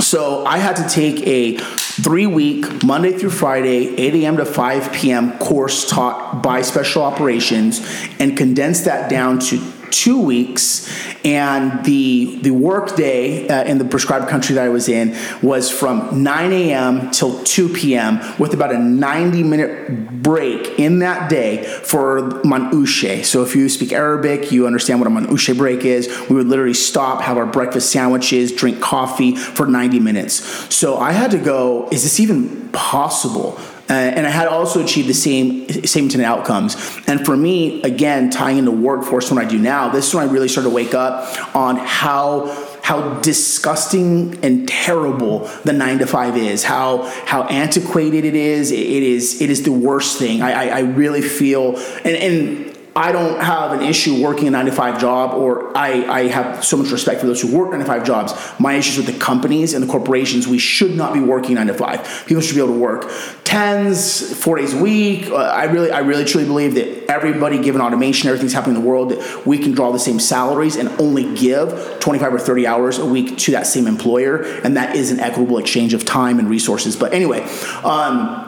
So 0.00 0.46
I 0.46 0.58
had 0.58 0.76
to 0.76 0.88
take 0.88 1.26
a 1.26 1.58
three 1.58 2.26
week, 2.26 2.82
Monday 2.82 3.12
through 3.12 3.30
Friday, 3.30 3.94
8 3.96 4.14
a.m. 4.14 4.36
to 4.38 4.46
5 4.46 4.92
p.m. 4.92 5.38
course 5.38 5.88
taught 5.88 6.42
by 6.42 6.62
special 6.62 7.02
operations 7.02 7.86
and 8.18 8.36
condense 8.36 8.82
that 8.82 9.10
down 9.10 9.38
to 9.40 9.58
two 9.90 10.20
weeks. 10.20 10.88
And 11.24 11.84
the, 11.84 12.40
the 12.42 12.50
work 12.50 12.96
day 12.96 13.48
uh, 13.48 13.64
in 13.64 13.78
the 13.78 13.84
prescribed 13.84 14.28
country 14.28 14.54
that 14.54 14.64
I 14.64 14.68
was 14.68 14.88
in 14.88 15.16
was 15.42 15.70
from 15.70 16.22
9 16.22 16.52
a.m. 16.52 17.10
till 17.10 17.42
2 17.44 17.68
p.m. 17.70 18.20
with 18.38 18.54
about 18.54 18.74
a 18.74 18.78
90 18.78 19.42
minute 19.42 20.22
break 20.22 20.78
in 20.78 21.00
that 21.00 21.28
day 21.28 21.64
for 21.64 22.20
manouche. 22.42 23.24
So 23.24 23.42
if 23.42 23.54
you 23.54 23.68
speak 23.68 23.92
Arabic, 23.92 24.52
you 24.52 24.66
understand 24.66 25.00
what 25.00 25.06
a 25.06 25.10
manouche 25.10 25.56
break 25.56 25.84
is. 25.84 26.08
We 26.28 26.36
would 26.36 26.46
literally 26.46 26.74
stop, 26.74 27.22
have 27.22 27.36
our 27.36 27.46
breakfast 27.46 27.90
sandwiches, 27.90 28.52
drink 28.52 28.80
coffee 28.80 29.36
for 29.36 29.66
90 29.66 30.00
minutes. 30.00 30.34
So 30.74 30.98
I 30.98 31.12
had 31.12 31.30
to 31.32 31.38
go, 31.38 31.88
is 31.90 32.02
this 32.02 32.20
even 32.20 32.68
possible? 32.70 33.58
Uh, 33.90 33.92
and 33.92 34.24
I 34.24 34.30
had 34.30 34.46
also 34.46 34.82
achieved 34.82 35.08
the 35.08 35.14
same 35.14 35.68
same 35.84 36.04
intended 36.04 36.26
outcomes. 36.26 36.76
And 37.08 37.26
for 37.26 37.36
me, 37.36 37.82
again, 37.82 38.30
tying 38.30 38.58
into 38.58 38.70
workforce 38.70 39.30
when 39.30 39.44
I 39.44 39.48
do 39.48 39.58
now, 39.58 39.88
this 39.88 40.08
is 40.08 40.14
when 40.14 40.28
I 40.28 40.32
really 40.32 40.46
started 40.46 40.70
to 40.70 40.74
wake 40.74 40.94
up 40.94 41.56
on 41.56 41.76
how 41.76 42.46
how 42.82 43.18
disgusting 43.20 44.38
and 44.44 44.66
terrible 44.68 45.40
the 45.64 45.72
nine 45.72 45.98
to 45.98 46.06
five 46.06 46.36
is, 46.36 46.62
how 46.62 47.02
how 47.26 47.42
antiquated 47.44 48.24
it 48.24 48.36
is. 48.36 48.70
It 48.70 48.78
is 48.78 49.42
it 49.42 49.50
is 49.50 49.64
the 49.64 49.72
worst 49.72 50.18
thing. 50.18 50.40
I 50.40 50.52
I, 50.52 50.66
I 50.66 50.80
really 50.80 51.22
feel 51.22 51.76
and 52.04 52.16
and. 52.16 52.69
I 52.96 53.12
don't 53.12 53.40
have 53.40 53.72
an 53.72 53.82
issue 53.82 54.20
working 54.22 54.48
a 54.48 54.50
nine 54.50 54.66
to 54.66 54.72
five 54.72 55.00
job, 55.00 55.34
or 55.34 55.76
I, 55.76 56.04
I 56.06 56.26
have 56.28 56.64
so 56.64 56.76
much 56.76 56.90
respect 56.90 57.20
for 57.20 57.26
those 57.26 57.40
who 57.40 57.56
work 57.56 57.70
nine 57.70 57.78
to 57.78 57.86
five 57.86 58.04
jobs. 58.04 58.34
My 58.58 58.74
issues 58.74 58.96
with 58.96 59.06
the 59.06 59.18
companies 59.18 59.74
and 59.74 59.82
the 59.82 59.90
corporations, 59.90 60.48
we 60.48 60.58
should 60.58 60.96
not 60.96 61.14
be 61.14 61.20
working 61.20 61.54
nine 61.54 61.68
to 61.68 61.74
five. 61.74 62.24
People 62.26 62.42
should 62.42 62.56
be 62.56 62.60
able 62.60 62.74
to 62.74 62.80
work 62.80 63.10
tens, 63.44 64.32
four 64.42 64.56
days 64.56 64.74
a 64.74 64.82
week. 64.82 65.28
Uh, 65.28 65.36
I 65.36 65.64
really, 65.64 65.90
I 65.90 66.00
really 66.00 66.24
truly 66.24 66.46
believe 66.46 66.74
that 66.74 67.10
everybody, 67.10 67.62
given 67.62 67.80
automation, 67.80 68.28
everything's 68.28 68.52
happening 68.52 68.76
in 68.76 68.82
the 68.82 68.88
world, 68.88 69.10
that 69.10 69.46
we 69.46 69.58
can 69.58 69.72
draw 69.72 69.92
the 69.92 69.98
same 69.98 70.18
salaries 70.18 70.76
and 70.76 70.88
only 71.00 71.34
give 71.36 71.98
25 72.00 72.34
or 72.34 72.38
30 72.38 72.66
hours 72.66 72.98
a 72.98 73.06
week 73.06 73.38
to 73.38 73.52
that 73.52 73.66
same 73.66 73.86
employer, 73.86 74.42
and 74.64 74.76
that 74.76 74.96
is 74.96 75.12
an 75.12 75.20
equitable 75.20 75.58
exchange 75.58 75.94
of 75.94 76.04
time 76.04 76.40
and 76.40 76.48
resources. 76.48 76.96
But 76.96 77.12
anyway, 77.12 77.42
um, 77.84 78.46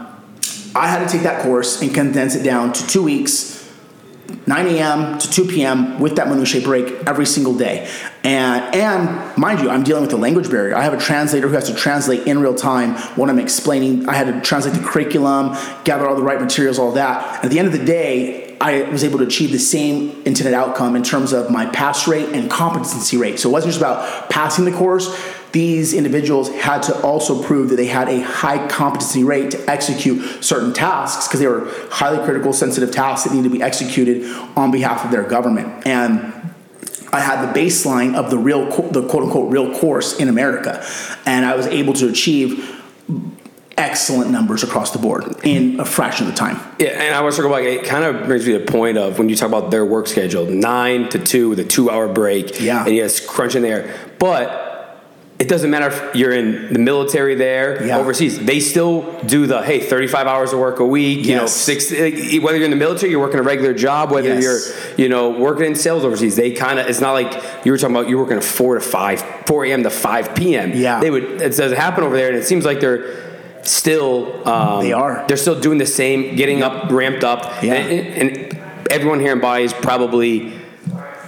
I 0.74 0.88
had 0.88 1.06
to 1.06 1.12
take 1.12 1.22
that 1.22 1.42
course 1.42 1.80
and 1.80 1.94
condense 1.94 2.34
it 2.34 2.42
down 2.42 2.72
to 2.72 2.86
two 2.86 3.02
weeks 3.02 3.61
9 4.46 4.66
a.m. 4.66 5.18
to 5.18 5.30
2 5.30 5.44
p.m. 5.46 6.00
with 6.00 6.16
that 6.16 6.28
manouche 6.28 6.62
break 6.62 6.86
every 7.06 7.26
single 7.26 7.56
day. 7.56 7.88
And, 8.24 8.74
and 8.74 9.36
mind 9.36 9.60
you, 9.60 9.70
I'm 9.70 9.82
dealing 9.82 10.02
with 10.02 10.12
a 10.12 10.16
language 10.16 10.50
barrier. 10.50 10.76
I 10.76 10.82
have 10.82 10.92
a 10.92 11.00
translator 11.00 11.48
who 11.48 11.54
has 11.54 11.68
to 11.68 11.74
translate 11.74 12.26
in 12.26 12.40
real 12.40 12.54
time 12.54 12.94
what 13.16 13.28
I'm 13.30 13.38
explaining. 13.38 14.08
I 14.08 14.14
had 14.14 14.26
to 14.32 14.40
translate 14.40 14.74
the 14.74 14.86
curriculum, 14.86 15.56
gather 15.84 16.08
all 16.08 16.16
the 16.16 16.22
right 16.22 16.40
materials, 16.40 16.78
all 16.78 16.92
that. 16.92 17.44
At 17.44 17.50
the 17.50 17.58
end 17.58 17.66
of 17.66 17.72
the 17.72 17.84
day, 17.84 18.56
I 18.60 18.82
was 18.82 19.02
able 19.02 19.18
to 19.18 19.24
achieve 19.24 19.50
the 19.50 19.58
same 19.58 20.22
intended 20.24 20.54
outcome 20.54 20.94
in 20.94 21.02
terms 21.02 21.32
of 21.32 21.50
my 21.50 21.66
pass 21.66 22.06
rate 22.06 22.28
and 22.28 22.48
competency 22.48 23.16
rate. 23.16 23.40
So 23.40 23.48
it 23.48 23.52
wasn't 23.52 23.72
just 23.72 23.80
about 23.80 24.30
passing 24.30 24.64
the 24.64 24.70
course. 24.70 25.08
These 25.52 25.92
individuals 25.92 26.48
had 26.50 26.82
to 26.84 27.00
also 27.02 27.42
prove 27.42 27.68
that 27.68 27.76
they 27.76 27.86
had 27.86 28.08
a 28.08 28.20
high 28.22 28.66
competency 28.68 29.22
rate 29.22 29.50
to 29.50 29.70
execute 29.70 30.42
certain 30.42 30.72
tasks 30.72 31.28
because 31.28 31.40
they 31.40 31.46
were 31.46 31.70
highly 31.90 32.24
critical, 32.24 32.54
sensitive 32.54 32.90
tasks 32.90 33.28
that 33.28 33.34
needed 33.34 33.50
to 33.50 33.54
be 33.54 33.62
executed 33.62 34.24
on 34.56 34.70
behalf 34.70 35.04
of 35.04 35.10
their 35.10 35.24
government. 35.24 35.86
And 35.86 36.32
I 37.12 37.20
had 37.20 37.46
the 37.46 37.60
baseline 37.60 38.14
of 38.14 38.30
the 38.30 38.38
real, 38.38 38.64
the 38.90 39.06
quote 39.06 39.24
unquote 39.24 39.52
real 39.52 39.78
course 39.78 40.18
in 40.18 40.28
America, 40.28 40.82
and 41.26 41.44
I 41.44 41.54
was 41.54 41.66
able 41.66 41.92
to 41.94 42.08
achieve 42.08 42.78
excellent 43.76 44.30
numbers 44.30 44.62
across 44.62 44.92
the 44.92 44.98
board 44.98 45.24
in 45.44 45.80
a 45.80 45.84
fraction 45.84 46.26
of 46.26 46.32
the 46.32 46.38
time. 46.38 46.58
Yeah, 46.78 46.88
and 46.88 47.14
I 47.14 47.20
was 47.20 47.36
talking 47.36 47.50
about 47.50 47.62
it 47.62 47.84
kind 47.84 48.04
of 48.04 48.26
brings 48.26 48.46
me 48.46 48.52
to 48.54 48.60
the 48.60 48.72
point 48.72 48.96
of 48.96 49.18
when 49.18 49.28
you 49.28 49.36
talk 49.36 49.48
about 49.48 49.70
their 49.70 49.84
work 49.84 50.06
schedule, 50.06 50.46
nine 50.46 51.10
to 51.10 51.18
two 51.18 51.50
with 51.50 51.58
a 51.58 51.64
two 51.64 51.90
hour 51.90 52.08
break. 52.08 52.60
Yeah. 52.60 52.86
And 52.86 52.94
yes, 52.94 53.20
crunch 53.20 53.54
in 53.54 53.62
there. 53.62 53.94
But 54.18 54.71
it 55.42 55.48
doesn't 55.48 55.70
matter 55.70 55.88
if 55.88 56.14
you're 56.14 56.30
in 56.32 56.72
the 56.72 56.78
military 56.78 57.34
there, 57.34 57.84
Yeah. 57.84 57.98
overseas. 57.98 58.38
They 58.38 58.60
still 58.60 58.94
do 59.26 59.46
the 59.46 59.60
hey, 59.62 59.80
35 59.80 60.26
hours 60.28 60.52
of 60.52 60.60
work 60.60 60.78
a 60.78 60.86
week. 60.86 61.26
You 61.26 61.34
know, 61.36 61.46
six. 61.46 61.90
Whether 61.90 62.06
you're 62.58 62.64
in 62.64 62.70
the 62.70 62.76
military, 62.86 63.10
you're 63.10 63.20
working 63.26 63.40
a 63.40 63.42
regular 63.42 63.74
job. 63.74 64.12
Whether 64.12 64.28
Yes. 64.34 64.42
you're, 64.44 64.60
you 65.02 65.08
know, 65.08 65.30
working 65.30 65.66
in 65.66 65.74
sales 65.74 66.04
overseas, 66.04 66.36
they 66.36 66.52
kind 66.52 66.78
of. 66.78 66.86
It's 66.88 67.00
not 67.00 67.12
like 67.20 67.30
you 67.64 67.72
were 67.72 67.78
talking 67.78 67.96
about. 67.96 68.08
You're 68.08 68.20
working 68.20 68.38
a 68.38 68.40
four 68.58 68.76
to 68.76 68.80
five, 68.80 69.24
4 69.46 69.64
a.m. 69.66 69.82
to 69.82 69.90
5 69.90 70.34
p.m. 70.36 70.72
Yeah. 70.76 71.00
They 71.00 71.10
would. 71.10 71.24
It 71.42 71.56
doesn't 71.56 71.76
happen 71.76 72.04
over 72.04 72.16
there, 72.16 72.28
and 72.28 72.36
it 72.36 72.44
seems 72.44 72.64
like 72.64 72.78
they're 72.78 73.04
still. 73.62 74.46
Um, 74.48 74.84
They 74.84 74.92
are. 74.92 75.24
They're 75.26 75.36
still 75.36 75.58
doing 75.58 75.78
the 75.78 75.86
same, 75.86 76.36
getting 76.36 76.62
up, 76.62 76.90
ramped 76.92 77.24
up. 77.24 77.40
Yeah. 77.62 77.74
And, 77.74 78.30
and 78.30 78.58
everyone 78.90 79.18
here 79.18 79.32
in 79.32 79.40
Bali 79.40 79.64
is 79.64 79.72
probably 79.72 80.52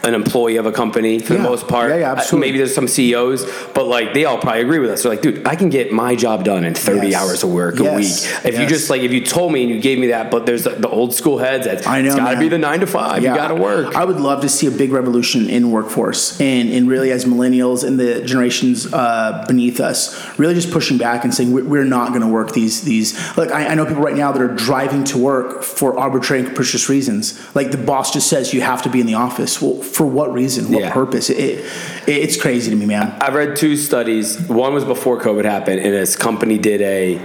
an 0.05 0.14
employee 0.14 0.57
of 0.57 0.67
a 0.67 0.73
company 0.73 1.19
for 1.19 1.33
Yeah. 1.35 1.43
the 1.43 1.49
most 1.49 1.67
part. 1.67 1.90
Yeah, 1.90 1.97
yeah, 1.97 2.12
absolutely. 2.12 2.49
Maybe 2.49 2.59
there's 2.59 2.75
some 2.75 2.87
CEOs, 2.88 3.47
but 3.75 3.87
like 3.87 4.12
they 4.14 4.25
all 4.25 4.38
probably 4.38 4.61
agree 4.62 4.79
with 4.79 4.90
us. 4.90 5.03
They're 5.03 5.12
like, 5.12 5.23
dude, 5.23 5.47
I 5.47 5.57
can 5.57 5.71
get 5.71 5.93
my 5.93 6.14
job 6.14 6.45
done 6.45 6.64
in 6.64 6.75
30 6.75 7.09
Yes. 7.09 7.23
hours 7.23 7.43
of 7.43 7.51
work 7.53 7.81
a 7.81 7.85
Yes. 7.85 7.97
week. 8.45 8.55
If 8.55 8.61
you 8.61 8.67
just 8.67 8.90
like, 8.90 9.03
if 9.03 9.12
you 9.12 9.21
told 9.25 9.53
me 9.53 9.62
and 9.62 9.71
you 9.71 9.81
gave 9.81 9.99
me 9.99 10.09
that, 10.09 10.31
but 10.31 10.47
there's 10.47 10.64
the, 10.64 10.71
the 10.71 10.88
old 10.88 11.14
school 11.14 11.38
heads 11.38 11.64
that 11.67 11.87
I 11.88 12.01
know, 12.03 12.09
it's 12.09 12.17
got 12.17 12.33
to 12.33 12.38
be 12.38 12.49
the 12.49 12.59
nine 12.59 12.81
to 12.81 12.87
five. 12.87 13.23
You 13.23 13.29
got 13.35 13.49
to 13.49 13.55
work. 13.55 13.95
I 13.97 14.05
would 14.05 14.21
love 14.21 14.43
to 14.43 14.49
see 14.49 14.67
a 14.67 14.71
big 14.71 14.93
revolution 14.93 15.49
in 15.49 15.71
workforce 15.71 16.40
and, 16.40 16.71
and 16.71 16.88
really 16.88 17.11
as 17.11 17.25
millennials 17.25 17.83
and 17.85 17.99
the 17.99 18.23
generations 18.23 18.93
uh, 18.93 19.45
beneath 19.49 19.81
us, 19.81 20.14
really 20.38 20.55
just 20.55 20.71
pushing 20.71 20.99
back 20.99 21.25
and 21.25 21.35
saying 21.35 21.53
we're, 21.53 21.64
we're 21.64 21.85
not 21.85 22.09
going 22.11 22.21
to 22.23 22.29
work 22.29 22.53
these 22.53 22.83
these. 22.83 23.14
Look, 23.37 23.51
I, 23.51 23.69
I 23.69 23.75
know 23.75 23.87
people 23.87 24.03
right 24.03 24.17
now 24.17 24.33
that 24.33 24.43
are 24.43 24.55
driving 24.55 25.05
to 25.05 25.19
work 25.19 25.62
for 25.62 25.99
arbitrary 25.99 26.40
and 26.40 26.49
capricious 26.49 26.88
reasons. 26.88 27.38
Like 27.55 27.71
the 27.71 27.79
boss 27.79 28.12
just 28.12 28.29
says 28.29 28.53
you 28.53 28.61
have 28.61 28.83
to 28.83 28.88
be 28.90 29.01
in 29.01 29.07
the 29.07 29.14
office. 29.14 29.62
Well, 29.62 29.81
for 29.95 30.07
what 30.07 30.33
reason? 30.33 30.73
What 30.73 30.83
Yeah. 30.83 30.93
purpose? 30.93 31.31
It, 31.31 31.37
it, 31.39 31.65
it's 32.07 32.41
crazy 32.41 32.71
to 32.71 32.77
me, 32.77 32.87
man. 32.87 33.15
I've 33.21 33.35
read 33.35 33.57
two 33.57 33.77
studies. 33.77 34.41
One 34.49 34.75
was 34.75 34.85
before 34.85 35.21
COVID 35.21 35.45
happened, 35.45 35.81
and 35.81 35.93
this 35.95 36.17
company 36.17 36.59
did 36.59 36.81
a. 36.83 37.21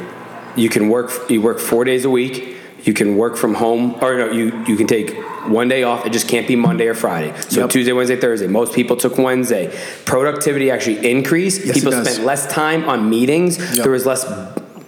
You 0.56 0.70
can 0.70 0.90
work. 0.90 1.12
You 1.30 1.42
work 1.42 1.60
four 1.60 1.84
days 1.84 2.06
a 2.06 2.10
week. 2.10 2.56
You 2.84 2.94
can 2.94 3.18
work 3.18 3.36
from 3.38 3.56
home, 3.56 3.96
or 4.02 4.18
no, 4.18 4.32
you 4.32 4.64
you 4.68 4.78
can 4.78 4.88
take 4.88 5.14
one 5.48 5.68
day 5.68 5.84
off. 5.84 6.06
It 6.06 6.14
just 6.14 6.28
can't 6.30 6.48
be 6.48 6.56
Monday 6.56 6.88
or 6.88 6.94
Friday. 6.94 7.34
So 7.50 7.62
Yep. 7.62 7.70
Tuesday, 7.72 7.92
Wednesday, 7.92 8.16
Thursday. 8.16 8.48
Most 8.48 8.74
people 8.74 8.96
took 8.96 9.18
Wednesday. 9.18 9.70
Productivity 10.06 10.72
actually 10.72 11.10
increased. 11.10 11.66
Yes, 11.66 11.76
people 11.76 11.92
spent 11.92 12.24
less 12.26 12.48
time 12.52 12.88
on 12.88 13.10
meetings. 13.10 13.58
Yep. 13.58 13.84
There 13.84 13.92
was 13.92 14.06
less 14.06 14.24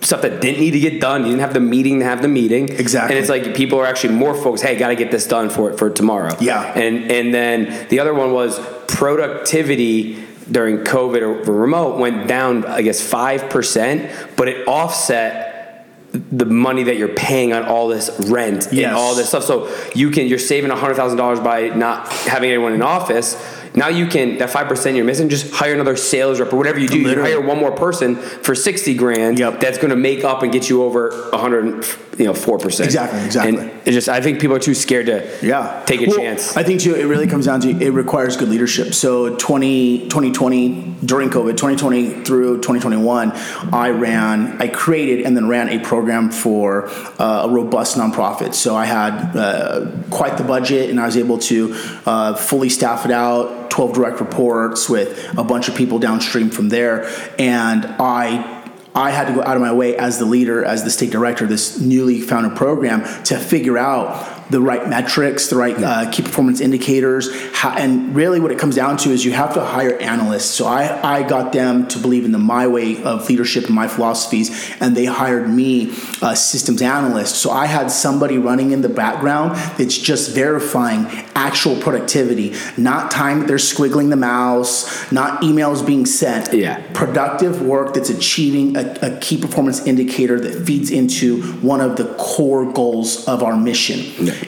stuff 0.01 0.21
that 0.23 0.41
didn't 0.41 0.59
need 0.59 0.71
to 0.71 0.79
get 0.79 0.99
done. 0.99 1.21
You 1.23 1.29
didn't 1.29 1.41
have 1.41 1.53
the 1.53 1.59
meeting 1.59 1.99
to 1.99 2.05
have 2.05 2.21
the 2.21 2.27
meeting. 2.27 2.69
Exactly. 2.69 3.15
And 3.15 3.19
it's 3.21 3.29
like 3.29 3.55
people 3.55 3.79
are 3.79 3.85
actually 3.85 4.15
more 4.15 4.33
focused. 4.33 4.63
Hey, 4.63 4.75
got 4.75 4.89
to 4.89 4.95
get 4.95 5.11
this 5.11 5.27
done 5.27 5.49
for 5.49 5.69
it 5.71 5.77
for 5.77 5.89
tomorrow. 5.89 6.35
Yeah. 6.39 6.63
And 6.75 7.11
and 7.11 7.33
then 7.33 7.87
the 7.89 7.99
other 7.99 8.13
one 8.13 8.31
was 8.33 8.59
productivity 8.87 10.23
during 10.51 10.79
COVID 10.79 11.21
or 11.21 11.51
remote 11.51 11.97
went 11.97 12.27
down, 12.27 12.65
I 12.65 12.81
guess, 12.81 13.01
5%, 13.01 14.35
but 14.35 14.49
it 14.49 14.67
offset 14.67 15.87
the 16.11 16.45
money 16.45 16.83
that 16.83 16.97
you're 16.97 17.07
paying 17.15 17.53
on 17.53 17.63
all 17.63 17.87
this 17.87 18.09
rent 18.27 18.67
Yes. 18.71 18.87
and 18.87 18.95
all 18.95 19.15
this 19.15 19.29
stuff. 19.29 19.43
So 19.45 19.73
you 19.95 20.11
can, 20.11 20.27
you're 20.27 20.39
saving 20.39 20.69
$100,000 20.71 21.43
by 21.43 21.69
not 21.69 22.09
having 22.09 22.49
anyone 22.49 22.73
in 22.73 22.81
office. 22.81 23.35
Now 23.73 23.87
you 23.87 24.05
can, 24.07 24.37
that 24.39 24.49
5% 24.49 24.95
you're 24.95 25.05
missing, 25.05 25.29
just 25.29 25.53
hire 25.53 25.73
another 25.73 25.95
sales 25.95 26.39
rep 26.39 26.51
or 26.51 26.57
whatever 26.57 26.77
you 26.79 26.87
do. 26.89 27.03
Literally. 27.03 27.29
You 27.31 27.37
hire 27.37 27.47
one 27.47 27.57
more 27.57 27.71
person 27.71 28.15
for 28.17 28.53
60 28.53 28.95
grand. 28.95 29.39
Yep. 29.39 29.61
That's 29.61 29.77
going 29.77 29.91
to 29.91 29.95
make 29.95 30.23
up 30.25 30.43
and 30.43 30.51
get 30.51 30.69
you 30.69 30.83
over 30.83 31.09
100, 31.31 31.85
you 32.19 32.25
know, 32.25 32.33
4%. 32.33 32.83
Exactly, 32.83 33.23
exactly. 33.23 33.57
And 33.57 33.71
it 33.85 33.91
just, 33.91 34.09
I 34.09 34.19
think 34.19 34.41
people 34.41 34.55
are 34.57 34.59
too 34.59 34.73
scared 34.73 35.05
to 35.05 35.27
Yeah. 35.41 35.83
take 35.85 36.01
a 36.01 36.07
Well, 36.07 36.17
chance. 36.17 36.57
I 36.57 36.63
think 36.63 36.81
too, 36.81 36.95
it 36.95 37.05
really 37.05 37.27
comes 37.27 37.45
down 37.45 37.61
to 37.61 37.69
it 37.69 37.91
requires 37.91 38.35
good 38.35 38.49
leadership. 38.49 38.93
So 38.93 39.35
20, 39.37 40.09
2020 40.09 40.95
during 41.05 41.29
COVID, 41.29 41.51
2020 41.55 42.23
through 42.25 42.57
2021, 42.57 43.31
I 43.71 43.89
ran, 43.91 44.61
I 44.61 44.67
created 44.67 45.25
and 45.25 45.35
then 45.35 45.47
ran 45.47 45.69
a 45.69 45.79
program 45.79 46.29
for 46.29 46.89
uh, 47.19 47.43
a 47.45 47.49
robust 47.49 47.97
nonprofit. 47.97 48.53
So 48.53 48.75
I 48.75 48.85
had 48.85 49.35
uh, 49.35 49.87
quite 50.09 50.37
the 50.37 50.43
budget 50.43 50.89
and 50.89 50.99
I 50.99 51.05
was 51.05 51.15
able 51.15 51.37
to 51.39 51.73
uh, 52.05 52.35
fully 52.35 52.67
staff 52.69 53.05
it 53.05 53.11
out. 53.11 53.59
12 53.71 53.93
direct 53.93 54.19
reports 54.19 54.87
with 54.87 55.33
a 55.37 55.43
bunch 55.43 55.67
of 55.67 55.75
people 55.75 55.97
downstream 55.97 56.49
from 56.49 56.69
there. 56.69 57.09
And 57.39 57.85
I 57.85 58.59
I 58.93 59.11
had 59.11 59.27
to 59.27 59.33
go 59.33 59.41
out 59.41 59.55
of 59.55 59.61
my 59.61 59.71
way 59.71 59.95
as 59.95 60.19
the 60.19 60.25
leader, 60.25 60.65
as 60.65 60.83
the 60.83 60.91
state 60.91 61.11
director 61.11 61.45
of 61.45 61.49
this 61.49 61.79
newly 61.79 62.19
founded 62.19 62.57
program 62.57 63.01
to 63.23 63.37
figure 63.37 63.77
out 63.77 64.40
the 64.51 64.61
right 64.61 64.87
metrics, 64.87 65.47
the 65.47 65.55
right 65.55 65.77
uh, 65.81 66.11
key 66.11 66.21
performance 66.21 66.59
indicators. 66.61 67.29
How, 67.53 67.71
and 67.71 68.15
really, 68.15 68.39
what 68.39 68.51
it 68.51 68.59
comes 68.59 68.75
down 68.75 68.97
to 68.97 69.09
is 69.09 69.23
you 69.25 69.31
have 69.31 69.53
to 69.53 69.61
hire 69.61 69.97
analysts. 69.97 70.45
So 70.51 70.67
I, 70.67 71.17
I 71.17 71.23
got 71.23 71.53
them 71.53 71.87
to 71.87 71.99
believe 71.99 72.25
in 72.25 72.31
the 72.31 72.37
my 72.37 72.67
way 72.67 73.01
of 73.03 73.29
leadership 73.29 73.65
and 73.65 73.75
my 73.75 73.87
philosophies, 73.87 74.49
and 74.79 74.95
they 74.95 75.05
hired 75.05 75.49
me 75.49 75.91
a 76.21 76.35
systems 76.35 76.81
analyst. 76.81 77.35
So 77.35 77.51
I 77.51 77.65
had 77.65 77.89
somebody 77.89 78.37
running 78.37 78.71
in 78.71 78.81
the 78.81 78.89
background 78.89 79.55
that's 79.77 79.97
just 79.97 80.35
verifying 80.35 81.05
actual 81.35 81.75
productivity, 81.79 82.53
not 82.77 83.09
time 83.11 83.39
that 83.39 83.47
they're 83.47 83.57
squiggling 83.57 84.09
the 84.09 84.15
mouse, 84.17 85.11
not 85.11 85.41
emails 85.41 85.85
being 85.85 86.05
sent 86.05 86.53
Yeah. 86.53 86.81
productive 86.93 87.61
work 87.61 87.93
that's 87.93 88.09
achieving 88.09 88.75
a, 88.75 88.97
a 89.01 89.17
key 89.19 89.37
performance 89.39 89.85
indicator 89.87 90.39
that 90.39 90.65
feeds 90.65 90.91
into 90.91 91.41
one 91.61 91.81
of 91.81 91.95
the 91.95 92.05
core 92.17 92.71
goals 92.71 93.27
of 93.27 93.43
our 93.43 93.55
mission. 93.55 93.99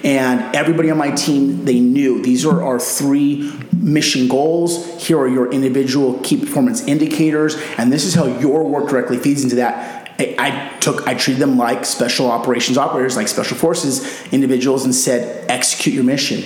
And 0.03 0.55
everybody 0.55 0.89
on 0.89 0.97
my 0.97 1.11
team, 1.11 1.65
they 1.65 1.79
knew 1.79 2.21
these 2.21 2.45
are 2.45 2.63
our 2.63 2.79
three 2.79 3.51
mission 3.73 4.27
goals. 4.27 5.05
Here 5.05 5.17
are 5.19 5.27
your 5.27 5.51
individual 5.51 6.19
key 6.23 6.37
performance 6.37 6.87
indicators, 6.87 7.55
and 7.77 7.91
this 7.91 8.05
is 8.05 8.13
how 8.13 8.25
your 8.25 8.63
work 8.63 8.89
directly 8.89 9.17
feeds 9.17 9.43
into 9.43 9.55
that. 9.55 10.11
I, 10.19 10.77
took, 10.79 11.07
I 11.07 11.15
treated 11.15 11.41
them 11.41 11.57
like 11.57 11.85
special 11.85 12.29
operations 12.29 12.77
operators, 12.77 13.15
like 13.15 13.27
special 13.27 13.57
forces 13.57 14.25
individuals, 14.31 14.85
and 14.85 14.93
said, 14.93 15.49
execute 15.49 15.95
your 15.95 16.03
mission. 16.03 16.43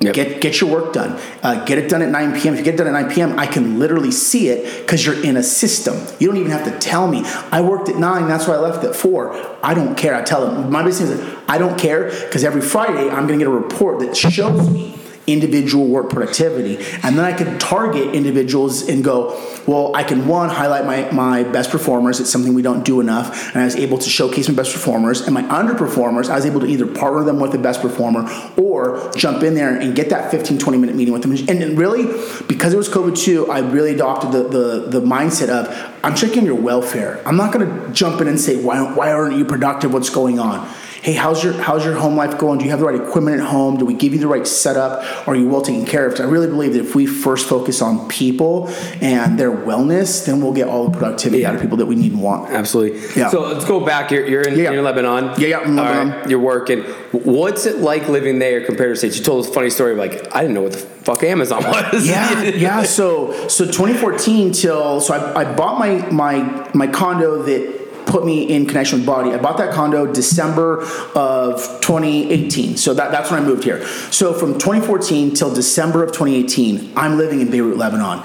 Yep. 0.00 0.14
Get 0.14 0.40
get 0.40 0.60
your 0.60 0.70
work 0.70 0.92
done. 0.92 1.20
Uh, 1.42 1.64
get 1.64 1.78
it 1.78 1.90
done 1.90 2.02
at 2.02 2.08
9 2.08 2.40
p.m. 2.40 2.54
If 2.54 2.60
you 2.60 2.64
get 2.64 2.74
it 2.74 2.76
done 2.76 2.86
at 2.86 2.92
9 3.06 3.12
p.m., 3.12 3.38
I 3.38 3.46
can 3.46 3.80
literally 3.80 4.12
see 4.12 4.48
it 4.48 4.82
because 4.82 5.04
you're 5.04 5.24
in 5.24 5.36
a 5.36 5.42
system. 5.42 5.96
You 6.20 6.28
don't 6.28 6.36
even 6.36 6.52
have 6.52 6.64
to 6.64 6.78
tell 6.78 7.08
me. 7.08 7.22
I 7.50 7.60
worked 7.62 7.88
at 7.88 7.96
nine. 7.96 8.28
That's 8.28 8.46
why 8.46 8.54
I 8.54 8.58
left 8.58 8.84
at 8.84 8.94
four. 8.94 9.34
I 9.60 9.74
don't 9.74 9.96
care. 9.96 10.14
I 10.14 10.22
tell 10.22 10.46
them 10.46 10.70
my 10.70 10.84
business 10.84 11.20
I 11.48 11.58
don't 11.58 11.78
care 11.78 12.10
because 12.10 12.44
every 12.44 12.60
Friday 12.60 13.08
I'm 13.08 13.26
going 13.26 13.40
to 13.40 13.44
get 13.44 13.48
a 13.48 13.50
report 13.50 13.98
that 14.00 14.16
shows 14.16 14.70
me 14.70 14.97
individual 15.28 15.86
work 15.86 16.10
productivity. 16.10 16.76
And 17.02 17.16
then 17.16 17.24
i 17.24 17.32
can 17.32 17.58
target 17.58 18.14
individuals 18.14 18.88
and 18.88 19.04
go 19.04 19.38
well 19.66 19.94
i 19.94 20.02
can 20.02 20.26
one 20.26 20.48
highlight 20.48 20.86
my, 20.86 21.10
my 21.12 21.42
best 21.44 21.70
performers. 21.70 22.18
It's 22.18 22.30
something 22.30 22.54
we 22.54 22.62
don't 22.62 22.84
do 22.84 23.00
enough. 23.00 23.48
And 23.48 23.62
i 23.62 23.64
was 23.64 23.76
able 23.76 23.98
to 23.98 24.08
showcase 24.08 24.48
my 24.48 24.54
best 24.54 24.72
performers 24.72 25.20
and 25.20 25.34
my 25.34 25.42
underperformers. 25.42 26.28
I 26.30 26.36
was 26.36 26.46
able 26.46 26.60
to 26.60 26.66
either 26.66 26.86
partner 26.86 27.24
them 27.24 27.38
with 27.38 27.52
the 27.52 27.58
best 27.58 27.82
performer 27.82 28.28
or 28.56 29.10
jump 29.16 29.42
in 29.42 29.54
there 29.54 29.76
and 29.76 29.94
get 29.94 30.10
that 30.10 30.30
15 30.30 30.58
20 30.58 30.78
minute 30.78 30.96
meeting 30.96 31.12
with 31.12 31.22
them. 31.22 31.32
And 31.48 31.78
really 31.78 32.04
because 32.48 32.72
it 32.72 32.76
was 32.76 32.88
covid-2 32.88 33.50
i 33.50 33.58
really 33.58 33.92
adopted 33.94 34.32
the, 34.32 34.44
the, 34.48 35.00
the 35.00 35.00
mindset 35.00 35.48
of 35.50 35.68
i'm 36.02 36.14
checking 36.14 36.44
your 36.46 36.54
welfare. 36.54 37.20
I'm 37.26 37.36
not 37.36 37.52
going 37.52 37.68
to 37.68 37.92
jump 37.92 38.20
in 38.20 38.28
and 38.28 38.40
say 38.40 38.62
why, 38.62 38.80
why 38.94 39.12
aren't 39.12 39.36
you 39.36 39.44
productive? 39.44 39.92
What's 39.92 40.10
going 40.10 40.38
on 40.38 40.68
hey, 41.02 41.12
how's 41.12 41.42
your 41.44 41.52
how's 41.54 41.84
your 41.84 41.94
home 41.94 42.16
life 42.16 42.38
going? 42.38 42.58
Do 42.58 42.64
you 42.64 42.70
have 42.70 42.80
the 42.80 42.86
right 42.86 43.00
equipment 43.00 43.40
at 43.40 43.46
home? 43.46 43.76
Do 43.76 43.84
we 43.84 43.94
give 43.94 44.12
you 44.12 44.18
the 44.18 44.26
right 44.28 44.46
setup? 44.46 45.26
Are 45.28 45.34
you 45.36 45.48
well 45.48 45.62
taken 45.62 45.86
care 45.86 46.06
of? 46.06 46.18
I 46.20 46.24
really 46.24 46.46
believe 46.46 46.72
that 46.74 46.80
if 46.80 46.94
we 46.94 47.06
first 47.06 47.48
focus 47.48 47.80
on 47.82 48.08
people 48.08 48.68
and 49.00 49.38
their 49.38 49.50
wellness, 49.50 50.26
then 50.26 50.40
we'll 50.40 50.52
get 50.52 50.68
all 50.68 50.88
the 50.88 50.96
productivity 50.98 51.44
out 51.46 51.54
of 51.54 51.60
people 51.60 51.76
that 51.78 51.86
we 51.86 51.94
need 51.94 52.12
and 52.12 52.22
want. 52.22 52.50
Absolutely. 52.50 53.00
Yeah. 53.16 53.28
So 53.30 53.42
let's 53.42 53.64
go 53.64 53.84
back. 53.84 54.10
You're, 54.10 54.26
you're, 54.26 54.42
in, 54.42 54.54
Yeah. 54.58 54.70
you're 54.70 54.78
in 54.78 54.84
Lebanon. 54.84 55.34
Yeah, 55.40 55.48
yeah, 55.48 55.58
I'm 55.60 55.70
in 55.70 55.78
All 55.78 56.28
You're 56.28 56.40
working. 56.40 56.82
What's 57.12 57.66
it 57.66 57.78
like 57.78 58.08
living 58.08 58.38
there 58.38 58.64
compared 58.64 58.92
to 58.92 58.96
states? 58.96 59.18
You 59.18 59.24
told 59.24 59.46
a 59.46 59.50
funny 59.50 59.70
story. 59.70 59.94
Like 59.94 60.34
I 60.34 60.40
didn't 60.42 60.54
know 60.54 60.62
what 60.62 60.72
the 60.72 60.78
fuck 60.78 61.22
Amazon 61.22 61.62
was. 61.64 62.06
yeah, 62.06 62.42
yeah. 62.42 62.82
So 62.98 63.48
so 63.48 63.64
2014 63.64 64.52
till 64.52 65.00
so 65.00 65.14
I, 65.14 65.42
I 65.42 65.54
bought 65.54 65.78
my 65.78 66.08
my 66.10 66.70
my 66.74 66.86
condo 66.86 67.42
that 67.42 67.77
put 68.08 68.24
me 68.24 68.42
in 68.48 68.66
connection 68.66 68.98
with 68.98 69.06
BODI. 69.06 69.34
I 69.34 69.38
bought 69.38 69.58
that 69.58 69.72
condo 69.72 70.12
December 70.12 70.82
of 71.14 71.58
2018. 71.80 72.76
So 72.76 72.94
that, 72.94 73.12
that's 73.12 73.30
when 73.30 73.42
I 73.42 73.46
moved 73.46 73.62
here. 73.62 73.86
So 74.10 74.32
from 74.32 74.54
2014 74.54 75.34
till 75.34 75.54
December 75.54 76.02
of 76.02 76.10
2018, 76.10 76.94
I'm 76.96 77.18
living 77.18 77.40
in 77.40 77.50
Beirut, 77.50 77.76
Lebanon. 77.76 78.24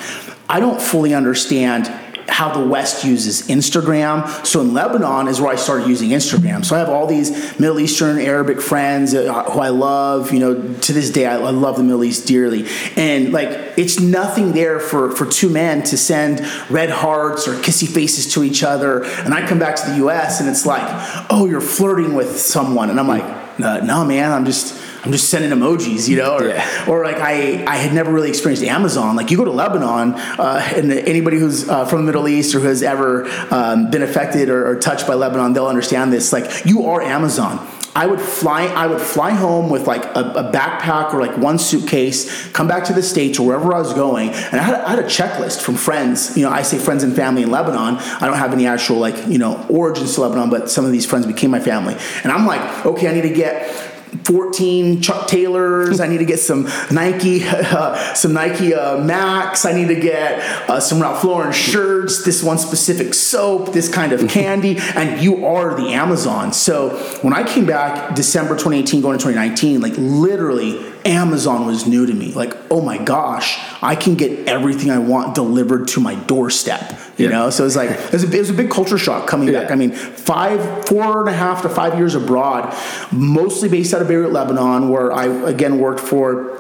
I 0.50 0.60
don't 0.60 0.82
fully 0.82 1.14
understand 1.14 1.88
how 2.28 2.54
the 2.54 2.66
West 2.66 3.04
uses 3.04 3.48
Instagram. 3.48 4.46
So 4.46 4.62
in 4.62 4.74
Lebanon 4.74 5.28
is 5.28 5.40
where 5.40 5.52
I 5.52 5.56
started 5.56 5.88
using 5.88 6.10
Instagram. 6.10 6.66
So 6.66 6.76
I 6.76 6.80
have 6.80 6.90
all 6.90 7.06
these 7.06 7.32
Middle 7.60 7.80
Eastern 7.80 8.18
Arabic 8.18 8.62
friends 8.62 9.14
uh, 9.14 9.44
who 9.46 9.60
I 9.60 9.70
love. 9.70 10.34
You 10.34 10.40
know, 10.40 10.74
to 10.74 10.94
this 10.94 11.10
day 11.10 11.26
I, 11.26 11.36
love 11.36 11.78
the 11.78 11.84
Middle 11.84 12.04
East 12.04 12.28
dearly. 12.28 12.68
And 12.96 13.32
like, 13.32 13.50
it's 13.78 14.00
nothing 14.00 14.54
there 14.54 14.80
for 14.80 15.12
for 15.12 15.26
two 15.26 15.50
men 15.50 15.84
to 15.84 15.98
send 15.98 16.42
red 16.70 16.90
hearts 16.90 17.48
or 17.48 17.54
kissy 17.54 17.88
faces 17.88 18.34
to 18.34 18.44
each 18.44 18.64
other. 18.64 19.04
And 19.04 19.34
I 19.34 19.48
come 19.48 19.60
back 19.60 19.76
to 19.78 19.90
the 19.90 19.98
U.S. 19.98 20.40
and 20.40 20.50
it's 20.50 20.66
like, 20.66 20.84
oh, 21.30 21.46
you're 21.46 21.62
flirting 21.62 22.14
with 22.14 22.40
someone, 22.40 22.90
and 22.90 23.00
I'm 23.00 23.08
like, 23.08 23.60
no 23.60 24.06
man, 24.06 24.32
I'm 24.32 24.46
just 24.46 24.83
I'm 25.04 25.12
just 25.12 25.30
sending 25.30 25.52
emojis, 25.52 26.08
you 26.08 26.16
know, 26.16 26.38
or, 26.38 26.48
Yeah. 26.48 26.86
or 26.90 27.04
like 27.04 27.18
I, 27.18 27.66
I 27.68 27.76
had 27.76 27.94
never 27.94 28.12
really 28.12 28.30
experienced 28.30 28.64
Amazon. 28.64 29.18
Like 29.18 29.32
you 29.32 29.38
go 29.38 29.44
to 29.44 29.52
Lebanon, 29.52 30.14
uh, 30.14 30.72
and 30.76 30.92
anybody 30.92 31.38
who's 31.38 31.68
uh, 31.68 31.86
from 31.86 32.00
the 32.00 32.06
Middle 32.06 32.28
East 32.28 32.56
or 32.56 32.62
who 32.62 32.68
has 32.68 32.82
ever 32.82 33.30
um, 33.52 33.90
been 33.92 34.02
affected 34.02 34.50
or, 34.50 34.66
or 34.66 34.80
touched 34.80 35.06
by 35.06 35.14
Lebanon, 35.14 35.52
they'll 35.54 35.68
understand 35.68 36.14
this. 36.14 36.32
Like 36.32 36.66
you 36.66 36.86
are 36.86 37.02
Amazon. 37.02 37.68
I 37.96 38.08
would 38.08 38.22
fly. 38.22 38.64
I 38.66 38.88
would 38.88 39.02
fly 39.02 39.32
home 39.32 39.70
with 39.70 39.86
like 39.86 40.04
a, 40.06 40.22
a 40.22 40.52
backpack 40.52 41.14
or 41.14 41.22
like 41.22 41.38
one 41.38 41.60
suitcase, 41.60 42.48
come 42.52 42.68
back 42.68 42.86
to 42.86 42.94
the 42.94 43.04
states 43.04 43.38
or 43.38 43.46
wherever 43.46 43.72
I 43.72 43.80
was 43.80 43.94
going, 43.94 44.30
and 44.30 44.56
I 44.56 44.64
had, 44.64 44.76
I 44.76 44.90
had 44.92 45.00
a 45.00 45.04
checklist 45.04 45.62
from 45.62 45.76
friends. 45.76 46.36
You 46.36 46.44
know, 46.44 46.50
I 46.50 46.64
say 46.64 46.80
friends 46.80 47.04
and 47.04 47.16
family 47.16 47.44
in 47.44 47.52
Lebanon. 47.52 47.98
I 47.98 48.26
don't 48.26 48.38
have 48.38 48.52
any 48.52 48.66
actual 48.66 48.98
like 48.98 49.28
you 49.28 49.38
know 49.38 49.64
origins 49.70 50.16
to 50.16 50.22
Lebanon, 50.22 50.50
but 50.50 50.72
some 50.72 50.86
of 50.86 50.92
these 50.92 51.06
friends 51.06 51.28
became 51.28 51.52
my 51.52 51.60
family, 51.60 51.96
and 52.24 52.32
I'm 52.32 52.48
like, 52.48 52.84
okay, 52.86 53.10
I 53.10 53.14
need 53.14 53.22
to 53.24 53.34
get 53.34 53.93
14 54.24 55.02
Chuck 55.02 55.28
Taylors. 55.28 56.00
I 56.00 56.08
need 56.08 56.20
to 56.20 56.26
get 56.26 56.40
some 56.40 56.70
Nike, 56.92 57.44
uh, 57.46 58.14
some 58.14 58.34
Nike 58.34 58.74
uh, 58.74 58.98
Max. 58.98 59.66
I 59.66 59.74
need 59.74 59.88
to 59.88 60.00
get 60.00 60.40
uh, 60.70 60.80
some 60.80 61.02
Ralph 61.02 61.24
Lauren 61.24 61.52
shirts. 61.52 62.24
This 62.24 62.44
one 62.44 62.58
specific 62.58 63.14
soap. 63.14 63.74
This 63.74 63.90
kind 63.90 64.14
of 64.14 64.30
candy. 64.30 64.80
And 64.96 65.22
you 65.22 65.46
are 65.46 65.76
the 65.76 65.94
Amazon. 65.94 66.54
So 66.54 66.90
when 67.22 67.34
I 67.34 67.44
came 67.44 67.66
back 67.66 68.16
December 68.16 68.54
2018, 68.54 69.02
going 69.02 69.18
to 69.18 69.24
2019, 69.24 69.82
like 69.82 69.94
literally. 69.98 70.93
Amazon 71.06 71.66
was 71.66 71.86
new 71.86 72.06
to 72.06 72.14
me. 72.14 72.32
Like, 72.34 72.56
oh 72.72 72.82
my 72.82 72.98
gosh, 72.98 73.60
I 73.82 73.96
can 73.96 74.16
get 74.16 74.48
everything 74.48 74.90
I 74.90 75.00
want 75.00 75.36
delivered 75.36 75.88
to 75.90 76.00
my 76.00 76.16
doorstep. 76.16 76.92
You 77.18 77.26
Yeah. 77.26 77.32
know, 77.32 77.50
so 77.50 77.66
it's 77.66 77.76
like 77.76 77.90
it 77.92 78.12
was, 78.12 78.24
a, 78.24 78.36
it 78.36 78.40
was 78.40 78.50
a 78.50 78.54
big 78.54 78.72
culture 78.72 78.98
shock 78.98 79.28
coming 79.28 79.52
back. 79.52 79.70
I 79.72 79.76
mean, 79.76 79.92
five, 79.92 80.86
four 80.88 81.20
and 81.20 81.30
a 81.30 81.34
half 81.34 81.62
to 81.64 81.70
five 81.70 81.98
years 81.98 82.16
abroad, 82.16 82.76
mostly 83.12 83.70
based 83.70 83.94
out 83.94 84.02
of 84.02 84.08
Beirut, 84.08 84.32
Lebanon, 84.32 84.90
where 84.90 85.12
I 85.14 85.26
again 85.26 85.78
worked 85.80 86.00
for. 86.00 86.58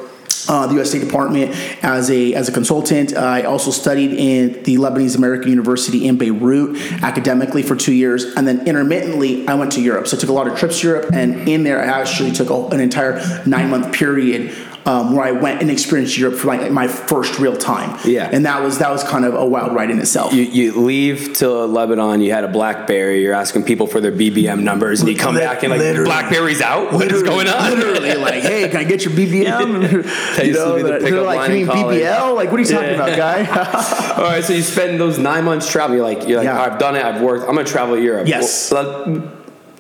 Uh, 0.47 0.67
the 0.67 0.75
U.S. 0.75 0.89
State 0.89 0.99
Department 0.99 1.51
as 1.84 2.10
a 2.10 2.34
as 2.34 2.49
a 2.49 2.51
consultant. 2.51 3.15
I 3.15 3.43
also 3.43 3.71
studied 3.71 4.13
in 4.13 4.63
the 4.63 4.75
Lebanese 4.75 5.17
American 5.17 5.49
University 5.49 6.08
in 6.08 6.17
Beirut 6.17 6.77
academically 7.03 7.63
for 7.63 7.75
two 7.75 7.93
years, 7.93 8.25
and 8.36 8.47
then 8.47 8.67
intermittently 8.67 9.47
I 9.47 9.53
went 9.56 9.71
to 9.73 9.82
Europe. 9.82 10.08
So 10.08 10.17
I 10.17 10.19
took 10.19 10.29
a 10.29 10.34
lot 10.34 10.47
of 10.47 10.58
trips 10.58 10.82
to 10.82 10.88
Europe, 10.88 11.12
and 11.13 11.47
in 11.47 11.63
there 11.63 11.82
I 11.82 11.86
actually 11.86 12.32
took 12.32 12.49
a, 12.49 12.67
an 12.67 12.79
entire 12.79 13.21
nine 13.45 13.69
month 13.69 13.93
period 13.93 14.56
um, 14.86 15.15
where 15.15 15.26
I 15.26 15.32
went 15.32 15.62
and 15.62 15.72
experienced 15.72 16.17
Europe 16.17 16.38
for 16.38 16.48
like 16.48 16.69
my 16.72 16.88
first 16.88 17.39
real 17.39 17.56
time. 17.56 17.98
Yeah. 18.04 18.30
and 18.32 18.46
that 18.46 18.62
was 18.62 18.80
that 18.80 18.91
was 18.91 19.04
kind 19.04 19.24
of 19.26 19.34
a 19.34 19.46
wild 19.46 19.74
ride 19.74 19.89
in 19.91 20.00
itself. 20.00 20.34
You, 20.34 20.43
you 20.43 20.80
leave 20.82 21.34
to 21.38 21.50
Lebanon. 21.50 22.19
You 22.22 22.32
had 22.34 22.43
a 22.43 22.48
BlackBerry. 22.50 23.22
You're 23.22 23.34
asking 23.34 23.63
people 23.63 23.88
for 23.88 24.02
their 24.02 24.12
BBM 24.12 24.62
numbers, 24.63 25.00
and 25.02 25.10
you 25.10 25.15
come 25.15 25.36
back 25.36 25.63
and 25.63 25.72
like 25.72 25.80
literally. 25.80 26.06
BlackBerry's 26.10 26.62
out. 26.62 26.91
What 26.93 27.12
is 27.12 27.24
going 27.24 27.48
on? 27.48 27.72
Literally, 27.72 28.15
like, 28.15 28.41
hey, 28.43 28.67
can 28.67 28.78
I 28.78 28.84
get 28.84 29.06
your 29.06 29.13
BBM? 29.13 30.04
To 30.34 30.41
be 30.41 30.52
the 30.52 31.00
they're- 31.00 31.22
like, 31.22 31.50
you 31.50 31.65
mean. 31.65 31.67
BBL? 31.67 32.36
Like, 32.36 32.52
what 32.52 32.60
are 32.60 32.63
you 32.63 32.67
talking 32.69 32.89
Yeah. 32.89 32.96
about, 32.96 33.17
guy? 33.17 34.15
All 34.17 34.24
right, 34.24 34.43
so 34.43 34.54
you 34.54 34.62
spend 34.62 35.00
those 35.00 35.17
nine 35.17 35.43
months 35.46 35.69
traveling. 35.72 35.98
You're 36.00 36.08
like, 36.08 36.28
you're 36.28 36.38
like, 36.39 36.46
Yeah. 36.46 36.62
I've 36.62 36.78
done 36.80 36.96
it. 36.96 37.04
I've 37.06 37.22
worked. 37.22 37.43
I'm 37.48 37.56
gonna 37.56 37.63
travel 37.67 37.98
Europe. 37.98 38.28
Yes. 38.28 38.72
Well, 38.72 39.32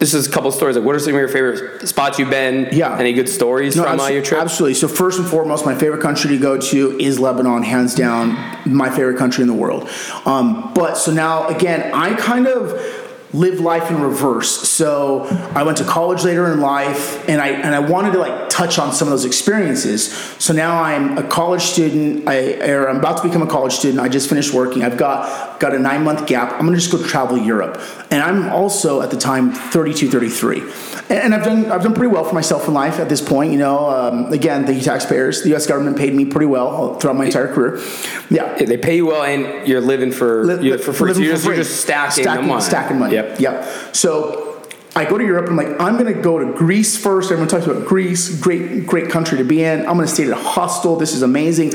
this 0.03 0.13
is 0.13 0.27
a 0.27 0.31
couple 0.31 0.51
stories. 0.51 0.75
Like, 0.75 0.83
what 0.83 0.95
are 0.95 0.99
some 0.99 1.13
of 1.13 1.19
your 1.19 1.29
favorite 1.29 1.87
spots 1.87 2.19
you've 2.19 2.29
been? 2.29 2.67
Yeah. 2.73 2.97
Any 2.99 3.13
good 3.13 3.29
stories 3.29 3.77
No, 3.77 3.83
from 3.83 4.01
uh, 4.01 4.03
abso- 4.03 4.13
your 4.15 4.21
trip? 4.21 4.41
Absolutely. 4.41 4.73
So 4.73 4.89
first 4.89 5.17
and 5.17 5.25
foremost, 5.25 5.65
my 5.65 5.75
favorite 5.75 6.01
country 6.01 6.31
to 6.31 6.37
go 6.37 6.57
to 6.59 6.99
is 6.99 7.21
Lebanon, 7.21 7.63
hands 7.63 7.95
down, 7.95 8.33
my 8.65 8.89
favorite 8.89 9.17
country 9.17 9.43
in 9.43 9.47
the 9.47 9.53
world. 9.53 9.89
Um, 10.25 10.73
but 10.73 10.95
so 10.95 11.13
now 11.13 11.47
again, 11.47 11.93
I 11.93 12.15
kind 12.15 12.47
of 12.47 13.02
live 13.33 13.59
life 13.59 13.89
in 13.89 13.99
reverse. 14.01 14.69
So 14.69 15.23
I 15.55 15.63
went 15.63 15.77
to 15.79 15.83
college 15.83 16.23
later 16.23 16.51
in 16.51 16.61
life, 16.61 17.27
and 17.27 17.41
I 17.41 17.49
and 17.49 17.73
I 17.75 17.79
wanted 17.79 18.13
to 18.13 18.19
like 18.19 18.49
touch 18.49 18.77
on 18.77 18.93
some 18.93 19.07
of 19.07 19.11
those 19.11 19.25
experiences. 19.25 20.13
So 20.39 20.53
now 20.53 20.81
I'm 20.81 21.17
a 21.17 21.23
college 21.23 21.63
student. 21.63 22.27
I 22.27 22.53
or 22.69 22.87
I'm 22.89 22.97
about 22.97 23.17
to 23.21 23.27
become 23.27 23.41
a 23.41 23.47
college 23.47 23.73
student. 23.73 23.99
I 23.99 24.09
just 24.09 24.29
finished 24.29 24.53
working. 24.53 24.83
I've 24.83 24.97
got 24.97 25.59
got 25.59 25.73
a 25.73 25.79
nine 25.79 26.03
month 26.03 26.27
gap. 26.27 26.53
I'm 26.53 26.65
gonna 26.65 26.77
just 26.77 26.91
go 26.91 27.01
travel 27.03 27.37
Europe, 27.37 27.81
and 28.11 28.21
I'm 28.21 28.49
also 28.49 29.01
at 29.01 29.09
the 29.09 29.17
time 29.17 29.51
32, 29.51 30.09
33, 30.09 30.61
and, 30.61 31.11
and 31.11 31.35
I've 31.35 31.43
done 31.43 31.71
I've 31.71 31.83
done 31.83 31.93
pretty 31.93 32.13
well 32.13 32.23
for 32.23 32.35
myself 32.35 32.67
in 32.67 32.73
life 32.73 32.99
at 32.99 33.09
this 33.09 33.21
point. 33.21 33.51
You 33.51 33.59
know, 33.59 33.89
um, 33.89 34.31
again, 34.31 34.65
thank 34.65 34.77
you 34.77 34.83
taxpayers. 34.83 35.41
The 35.41 35.49
U.S. 35.49 35.65
government 35.65 35.97
paid 35.97 36.13
me 36.13 36.25
pretty 36.25 36.45
well 36.45 36.99
throughout 36.99 37.17
my 37.17 37.25
entire 37.25 37.51
career. 37.53 37.81
Yeah. 38.29 38.43
Yeah, 38.59 38.65
they 38.65 38.77
pay 38.77 38.97
you 38.97 39.07
well, 39.07 39.23
and 39.23 39.67
you're 39.67 39.81
living 39.81 40.11
for 40.11 40.45
Li- 40.45 40.67
you're 40.67 40.77
for 40.77 40.93
free. 40.93 41.13
So 41.13 41.19
you're, 41.19 41.31
for 41.31 41.35
just, 41.35 41.45
you're 41.45 41.55
just 41.55 41.81
stacking, 41.81 42.23
stacking, 42.23 42.41
the 42.43 42.47
money. 42.47 42.61
stacking 42.61 42.99
money. 42.99 43.15
Yep. 43.15 43.22
Yep. 43.39 43.95
So 43.95 44.53
I 44.95 45.05
go 45.05 45.17
to 45.17 45.25
Europe. 45.25 45.49
I'm 45.49 45.55
like, 45.55 45.79
I'm 45.79 45.97
going 45.97 46.13
to 46.13 46.21
go 46.21 46.37
to 46.37 46.53
Greece 46.53 46.97
first. 46.97 47.31
Everyone 47.31 47.47
talks 47.47 47.65
about 47.65 47.85
Greece, 47.85 48.39
great, 48.39 48.85
great 48.85 49.09
country 49.09 49.39
to 49.39 49.43
be 49.43 49.63
in. 49.63 49.79
I'm 49.81 49.95
going 49.95 50.07
to 50.07 50.13
stay 50.13 50.25
at 50.25 50.29
a 50.29 50.35
hostel. 50.35 50.97
This 50.97 51.13
is 51.13 51.23
amazing. 51.23 51.73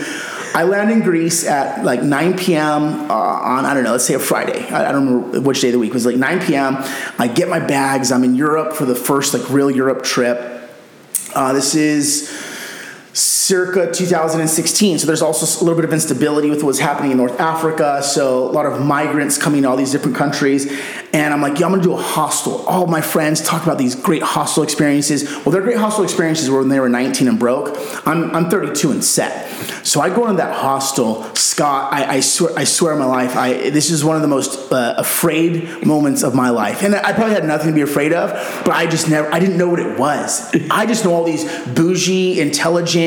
I 0.54 0.62
land 0.62 0.90
in 0.90 1.00
Greece 1.00 1.44
at 1.44 1.84
like 1.84 2.02
9 2.02 2.38
p.m. 2.38 3.10
Uh, 3.10 3.14
on 3.14 3.66
I 3.66 3.74
don't 3.74 3.84
know, 3.84 3.92
let's 3.92 4.04
say 4.04 4.14
a 4.14 4.18
Friday. 4.18 4.66
I, 4.68 4.88
I 4.88 4.92
don't 4.92 5.06
remember 5.06 5.40
which 5.40 5.60
day 5.60 5.68
of 5.68 5.72
the 5.72 5.78
week. 5.78 5.90
It 5.90 5.94
was 5.94 6.06
like 6.06 6.16
9 6.16 6.46
p.m. 6.46 6.76
I 7.18 7.28
get 7.28 7.48
my 7.48 7.60
bags. 7.60 8.12
I'm 8.12 8.24
in 8.24 8.34
Europe 8.34 8.72
for 8.72 8.84
the 8.84 8.94
first 8.94 9.34
like 9.34 9.50
real 9.50 9.70
Europe 9.70 10.04
trip. 10.04 10.38
Uh, 11.34 11.52
this 11.52 11.74
is 11.74 12.30
circa 13.12 13.90
2016. 13.90 14.98
So 14.98 15.06
there's 15.06 15.22
also 15.22 15.46
a 15.46 15.64
little 15.64 15.76
bit 15.76 15.84
of 15.84 15.92
instability 15.92 16.50
with 16.50 16.62
what's 16.62 16.78
happening 16.78 17.12
in 17.12 17.16
North 17.16 17.40
Africa. 17.40 18.02
So 18.02 18.48
a 18.48 18.52
lot 18.52 18.66
of 18.66 18.84
migrants 18.84 19.38
coming 19.38 19.62
to 19.62 19.68
all 19.68 19.76
these 19.76 19.92
different 19.92 20.16
countries. 20.16 20.70
And 21.12 21.32
I'm 21.32 21.40
like, 21.40 21.58
yeah, 21.58 21.66
I'm 21.66 21.72
gonna 21.72 21.82
do 21.82 21.94
a 21.94 22.02
hostel. 22.02 22.66
All 22.66 22.86
my 22.86 23.00
friends 23.00 23.42
talk 23.42 23.62
about 23.62 23.78
these 23.78 23.94
great 23.94 24.22
hostel 24.22 24.62
experiences. 24.62 25.24
Well, 25.38 25.50
their 25.50 25.62
great 25.62 25.78
hostel 25.78 26.04
experiences 26.04 26.50
were 26.50 26.60
when 26.60 26.68
they 26.68 26.80
were 26.80 26.88
19 26.88 27.28
and 27.28 27.38
broke. 27.38 27.76
I'm, 28.06 28.34
I'm 28.34 28.50
32 28.50 28.90
and 28.90 29.04
set. 29.04 29.48
So 29.84 30.00
I 30.00 30.10
go 30.10 30.24
into 30.24 30.36
that 30.36 30.54
hostel. 30.54 31.24
Scott, 31.34 31.92
I, 31.92 32.16
I 32.16 32.20
swear, 32.20 32.52
I 32.56 32.64
swear 32.64 32.94
my 32.96 33.06
life, 33.06 33.36
I 33.36 33.70
this 33.70 33.90
is 33.90 34.04
one 34.04 34.16
of 34.16 34.22
the 34.22 34.28
most 34.28 34.70
uh, 34.70 34.94
afraid 34.98 35.86
moments 35.86 36.22
of 36.22 36.34
my 36.34 36.50
life. 36.50 36.82
And 36.82 36.94
I 36.94 37.12
probably 37.12 37.34
had 37.34 37.44
nothing 37.44 37.68
to 37.68 37.74
be 37.74 37.80
afraid 37.80 38.12
of, 38.12 38.30
but 38.64 38.74
I 38.74 38.86
just 38.86 39.08
never, 39.08 39.32
I 39.32 39.38
didn't 39.38 39.56
know 39.56 39.68
what 39.68 39.80
it 39.80 39.98
was. 39.98 40.54
I 40.70 40.84
just 40.86 41.04
know 41.04 41.14
all 41.14 41.24
these 41.24 41.44
bougie, 41.68 42.40
intelligent, 42.40 42.97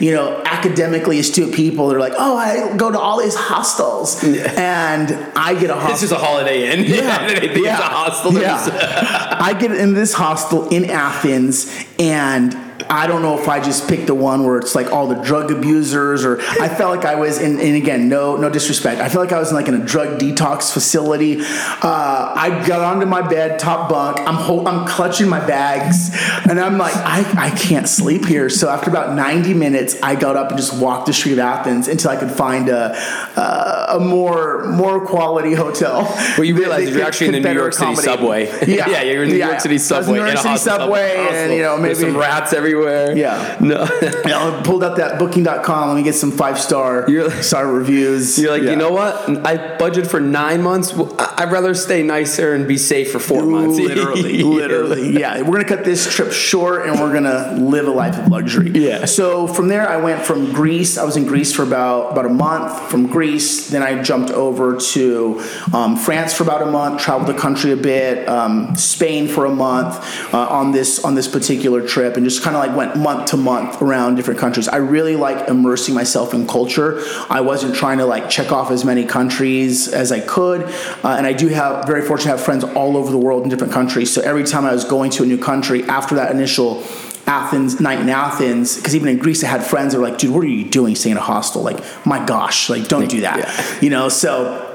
you 0.00 0.12
know, 0.12 0.42
academically 0.44 1.18
astute 1.18 1.54
people 1.54 1.88
that 1.88 1.96
are 1.96 2.00
like, 2.00 2.14
oh, 2.16 2.36
I 2.36 2.76
go 2.76 2.90
to 2.90 2.98
all 2.98 3.20
these 3.20 3.34
hostels, 3.34 4.22
and 4.22 5.10
I 5.36 5.58
get 5.58 5.70
a 5.70 5.74
hostel. 5.74 5.90
This 5.92 6.02
is 6.04 6.12
a 6.12 6.18
Holiday 6.18 6.72
Inn. 6.72 6.84
Yeah, 6.84 7.26
they 7.26 7.40
think 7.40 7.66
it's 7.66 7.68
a 7.68 7.82
hostel. 7.82 8.32
Yeah. 8.34 9.38
I 9.40 9.54
get 9.54 9.72
in 9.72 9.94
this 9.94 10.12
hostel 10.12 10.68
in 10.68 10.90
Athens, 10.90 11.72
and 11.98 12.69
I 12.88 13.06
don't 13.06 13.22
know 13.22 13.38
if 13.38 13.48
I 13.48 13.60
just 13.60 13.88
picked 13.88 14.06
the 14.06 14.14
one 14.14 14.44
where 14.44 14.58
it's 14.58 14.74
like 14.74 14.92
all 14.92 15.06
the 15.06 15.16
drug 15.16 15.50
abusers, 15.50 16.24
or 16.24 16.40
I 16.40 16.68
felt 16.68 16.96
like 16.96 17.04
I 17.04 17.16
was 17.16 17.38
in. 17.38 17.58
And 17.60 17.76
again, 17.76 18.08
no, 18.08 18.36
no 18.36 18.48
disrespect. 18.48 19.00
I 19.00 19.08
felt 19.08 19.24
like 19.24 19.32
I 19.32 19.38
was 19.38 19.50
in 19.50 19.54
like 19.56 19.68
in 19.68 19.74
a 19.74 19.84
drug 19.84 20.18
detox 20.18 20.72
facility. 20.72 21.38
Uh, 21.40 22.32
I 22.36 22.64
got 22.66 22.80
onto 22.80 23.06
my 23.06 23.22
bed, 23.26 23.58
top 23.58 23.88
bunk. 23.90 24.18
I'm 24.20 24.36
I'm 24.66 24.86
clutching 24.86 25.28
my 25.28 25.44
bags, 25.44 26.10
and 26.48 26.58
I'm 26.58 26.78
like, 26.78 26.94
I, 26.96 27.24
I 27.36 27.50
can't 27.50 27.88
sleep 27.88 28.24
here. 28.24 28.48
So 28.48 28.68
after 28.68 28.90
about 28.90 29.14
90 29.14 29.54
minutes, 29.54 29.96
I 30.02 30.14
got 30.14 30.36
up 30.36 30.50
and 30.50 30.58
just 30.58 30.80
walked 30.80 31.06
the 31.06 31.12
street 31.12 31.32
of 31.34 31.38
Athens 31.40 31.88
until 31.88 32.10
I 32.10 32.16
could 32.16 32.30
find 32.30 32.68
a 32.68 32.94
a, 33.36 33.96
a 33.96 34.00
more 34.00 34.64
more 34.68 35.04
quality 35.06 35.54
hotel. 35.54 36.02
Well, 36.36 36.44
you 36.44 36.56
realize 36.56 36.84
that 36.86 36.92
you're 36.94 37.04
actually 37.06 37.28
in 37.36 37.42
the 37.42 37.48
New 37.52 37.58
York 37.58 37.72
City 37.74 37.94
subway. 37.96 38.46
Yeah, 38.70 38.88
yeah, 38.88 39.02
you're 39.02 39.22
in 39.24 39.30
the 39.30 39.34
New 39.34 39.40
Yeah. 39.40 39.48
York 39.50 39.60
City 39.60 39.74
I 39.74 39.76
was 39.76 39.90
in 39.90 40.04
subway. 40.04 40.18
New 40.18 40.24
York 40.26 40.38
City 40.38 40.56
subway, 40.58 41.16
and 41.30 41.52
you 41.52 41.62
know 41.62 41.80
There's 41.80 41.98
maybe 42.00 42.12
some 42.12 42.20
rats 42.20 42.52
everywhere. 42.52 42.69
Everywhere. 42.74 43.16
Yeah. 43.16 43.56
No. 43.60 43.82
I 43.90 44.60
pulled 44.64 44.82
up 44.82 44.96
that 44.96 45.18
booking.com. 45.18 45.88
Let 45.88 45.96
me 45.96 46.02
get 46.02 46.14
some 46.14 46.30
five 46.30 46.58
star 46.58 47.08
star 47.42 47.66
reviews. 47.66 48.38
You're 48.38 48.50
like, 48.50 48.62
Yeah. 48.62 48.70
you 48.70 48.76
know 48.76 48.92
what? 48.92 49.46
I 49.46 49.76
budget 49.78 50.06
for 50.06 50.20
nine 50.20 50.62
months. 50.62 50.92
I'd 51.18 51.50
rather 51.52 51.74
stay 51.74 52.02
nicer 52.02 52.54
and 52.54 52.66
be 52.68 52.78
safe 52.78 53.10
for 53.12 53.18
four 53.18 53.44
months. 53.44 53.78
Literally, 53.90 54.42
literally. 54.42 55.18
Yeah, 55.18 55.42
we're 55.42 55.52
gonna 55.56 55.64
cut 55.64 55.84
this 55.84 56.12
trip 56.12 56.32
short 56.32 56.86
and 56.86 57.00
we're 57.00 57.12
gonna 57.12 57.56
live 57.60 57.86
a 57.86 57.90
life 57.90 58.18
of 58.18 58.28
luxury. 58.28 58.70
Yeah. 58.70 59.04
So 59.06 59.46
from 59.46 59.68
there, 59.68 59.88
I 59.88 59.96
went 59.96 60.24
from 60.24 60.52
Greece. 60.52 60.98
I 60.98 61.04
was 61.04 61.16
in 61.16 61.26
Greece 61.26 61.52
for 61.52 61.62
about 61.62 62.12
about 62.12 62.26
a 62.26 62.30
month. 62.30 62.90
From 62.90 63.06
Greece, 63.06 63.70
then 63.70 63.82
I 63.82 64.02
jumped 64.02 64.30
over 64.30 64.76
to 64.76 65.42
um, 65.72 65.96
France 65.96 66.32
for 66.34 66.44
about 66.44 66.62
a 66.62 66.70
month. 66.70 67.00
Traveled 67.00 67.28
the 67.28 67.38
country 67.38 67.72
a 67.72 67.76
bit. 67.76 68.28
Um, 68.28 68.74
Spain 68.76 69.28
for 69.28 69.46
a 69.46 69.50
month 69.54 70.34
uh, 70.34 70.38
on 70.48 70.72
this 70.72 71.04
on 71.04 71.14
this 71.14 71.28
particular 71.28 71.86
trip, 71.86 72.16
and 72.16 72.24
just 72.24 72.42
kind 72.42 72.54
of 72.56 72.59
like 72.60 72.76
went 72.76 72.96
month 72.96 73.30
to 73.30 73.36
month 73.36 73.82
around 73.82 74.14
different 74.14 74.38
countries. 74.38 74.68
I 74.68 74.76
really 74.76 75.16
like 75.16 75.48
immersing 75.48 75.94
myself 75.94 76.34
in 76.34 76.46
culture. 76.46 77.02
I 77.28 77.40
wasn't 77.40 77.74
trying 77.74 77.98
to 77.98 78.06
like 78.06 78.30
check 78.30 78.52
off 78.52 78.70
as 78.70 78.84
many 78.84 79.04
countries 79.04 79.88
as 79.88 80.12
I 80.12 80.20
could, 80.20 80.62
uh, 80.62 81.16
and 81.18 81.26
I 81.26 81.32
do 81.32 81.48
have 81.48 81.86
very 81.86 82.02
fortunate 82.02 82.32
to 82.32 82.36
have 82.36 82.44
friends 82.44 82.64
all 82.64 82.96
over 82.96 83.10
the 83.10 83.18
world 83.18 83.42
in 83.42 83.48
different 83.48 83.72
countries. 83.72 84.12
So 84.12 84.20
every 84.22 84.44
time 84.44 84.64
I 84.64 84.72
was 84.72 84.84
going 84.84 85.10
to 85.12 85.22
a 85.22 85.26
new 85.26 85.38
country 85.38 85.82
after 85.84 86.14
that 86.16 86.30
initial 86.30 86.84
Athens 87.26 87.80
night 87.80 88.00
in 88.00 88.08
Athens, 88.08 88.76
because 88.76 88.94
even 88.96 89.08
in 89.08 89.18
Greece 89.18 89.44
I 89.44 89.48
had 89.48 89.62
friends 89.64 89.92
that 89.92 90.00
were 90.00 90.08
like, 90.08 90.18
"Dude, 90.18 90.34
what 90.34 90.42
are 90.44 90.48
you 90.48 90.64
doing 90.64 90.94
staying 90.94 91.12
in 91.12 91.18
a 91.18 91.22
hostel? 91.22 91.62
Like, 91.62 91.78
my 92.04 92.24
gosh, 92.24 92.68
like 92.68 92.88
don't 92.88 93.08
do 93.16 93.20
that." 93.22 93.38
Yeah. 93.38 93.80
You 93.80 93.90
know, 93.90 94.08
so. 94.08 94.66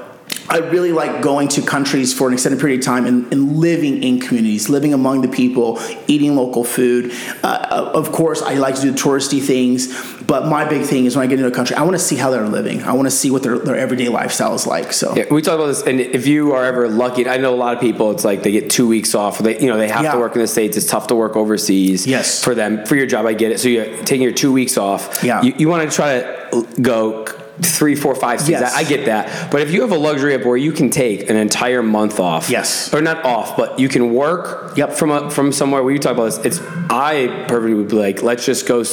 I 0.47 0.59
really 0.59 0.91
like 0.91 1.21
going 1.21 1.47
to 1.49 1.61
countries 1.61 2.13
for 2.13 2.27
an 2.27 2.33
extended 2.33 2.59
period 2.59 2.79
of 2.81 2.85
time 2.85 3.05
and, 3.07 3.31
and 3.33 3.57
living 3.57 4.03
in 4.03 4.19
communities, 4.19 4.69
living 4.69 4.93
among 4.93 5.21
the 5.21 5.27
people, 5.27 5.79
eating 6.07 6.35
local 6.35 6.63
food. 6.63 7.11
Uh, 7.43 7.91
of 7.93 8.11
course, 8.11 8.41
I 8.41 8.53
like 8.55 8.75
to 8.75 8.81
do 8.81 8.93
touristy 8.93 9.41
things, 9.41 9.87
but 10.23 10.47
my 10.47 10.63
big 10.65 10.85
thing 10.85 11.05
is 11.05 11.15
when 11.15 11.23
I 11.25 11.27
get 11.27 11.39
into 11.39 11.49
a 11.51 11.55
country, 11.55 11.75
I 11.75 11.81
want 11.81 11.93
to 11.93 11.99
see 11.99 12.15
how 12.15 12.29
they're 12.29 12.47
living. 12.47 12.83
I 12.83 12.93
want 12.93 13.07
to 13.07 13.11
see 13.11 13.31
what 13.31 13.41
their, 13.43 13.57
their 13.57 13.75
everyday 13.75 14.07
lifestyle 14.09 14.53
is 14.53 14.67
like. 14.67 14.93
So, 14.93 15.15
Yeah, 15.15 15.25
we 15.31 15.41
talk 15.41 15.55
about 15.55 15.67
this, 15.67 15.81
and 15.81 15.99
if 15.99 16.27
you 16.27 16.53
are 16.53 16.63
ever 16.63 16.87
lucky, 16.89 17.27
I 17.27 17.37
know 17.37 17.53
a 17.53 17.57
lot 17.57 17.73
of 17.73 17.81
people. 17.81 18.11
It's 18.11 18.23
like 18.23 18.43
they 18.43 18.51
get 18.51 18.69
two 18.69 18.87
weeks 18.87 19.15
off. 19.15 19.39
They, 19.39 19.59
you 19.59 19.67
know, 19.67 19.77
they 19.77 19.87
have 19.89 20.03
Yeah. 20.03 20.13
to 20.13 20.19
work 20.19 20.35
in 20.35 20.41
the 20.41 20.47
states. 20.47 20.77
It's 20.77 20.85
tough 20.87 21.07
to 21.07 21.15
work 21.15 21.35
overseas. 21.35 22.05
Yes. 22.05 22.43
for 22.43 22.53
them, 22.53 22.85
for 22.85 22.95
your 22.95 23.07
job, 23.07 23.25
I 23.25 23.33
get 23.33 23.51
it. 23.51 23.59
So 23.59 23.67
you're 23.67 23.85
taking 24.03 24.21
your 24.21 24.31
two 24.31 24.51
weeks 24.53 24.77
off. 24.77 25.23
Yeah. 25.23 25.41
you, 25.41 25.53
you 25.57 25.69
want 25.69 25.89
to 25.89 25.95
try 25.95 26.19
to 26.19 26.67
go 26.81 27.25
three, 27.61 27.95
four, 27.95 28.15
five, 28.15 28.39
six. 28.39 28.49
Yes. 28.51 28.75
I, 28.75 28.83
get 28.83 29.05
that. 29.05 29.51
But 29.51 29.61
if 29.61 29.71
you 29.71 29.81
have 29.81 29.91
a 29.91 29.97
luxury 29.97 30.35
up 30.35 30.45
where 30.45 30.57
you 30.57 30.71
can 30.71 30.89
take 30.89 31.29
an 31.29 31.35
entire 31.37 31.81
month 31.83 32.19
off, 32.19 32.49
Yes. 32.49 32.93
or 32.93 33.01
not 33.01 33.23
off, 33.25 33.55
but 33.57 33.79
you 33.79 33.87
can 33.89 34.13
work. 34.13 34.77
Yep. 34.77 34.91
from 34.93 35.11
a, 35.11 35.29
from 35.31 35.51
somewhere 35.51 35.81
where 35.83 35.93
you 35.93 35.99
talk 35.99 36.13
about 36.13 36.25
this. 36.25 36.37
It's 36.59 36.59
I 36.89 37.45
perfectly 37.47 37.73
would 37.75 37.87
be 37.89 37.95
like, 37.95 38.21
let's 38.23 38.45
just 38.45 38.67
go. 38.67 38.83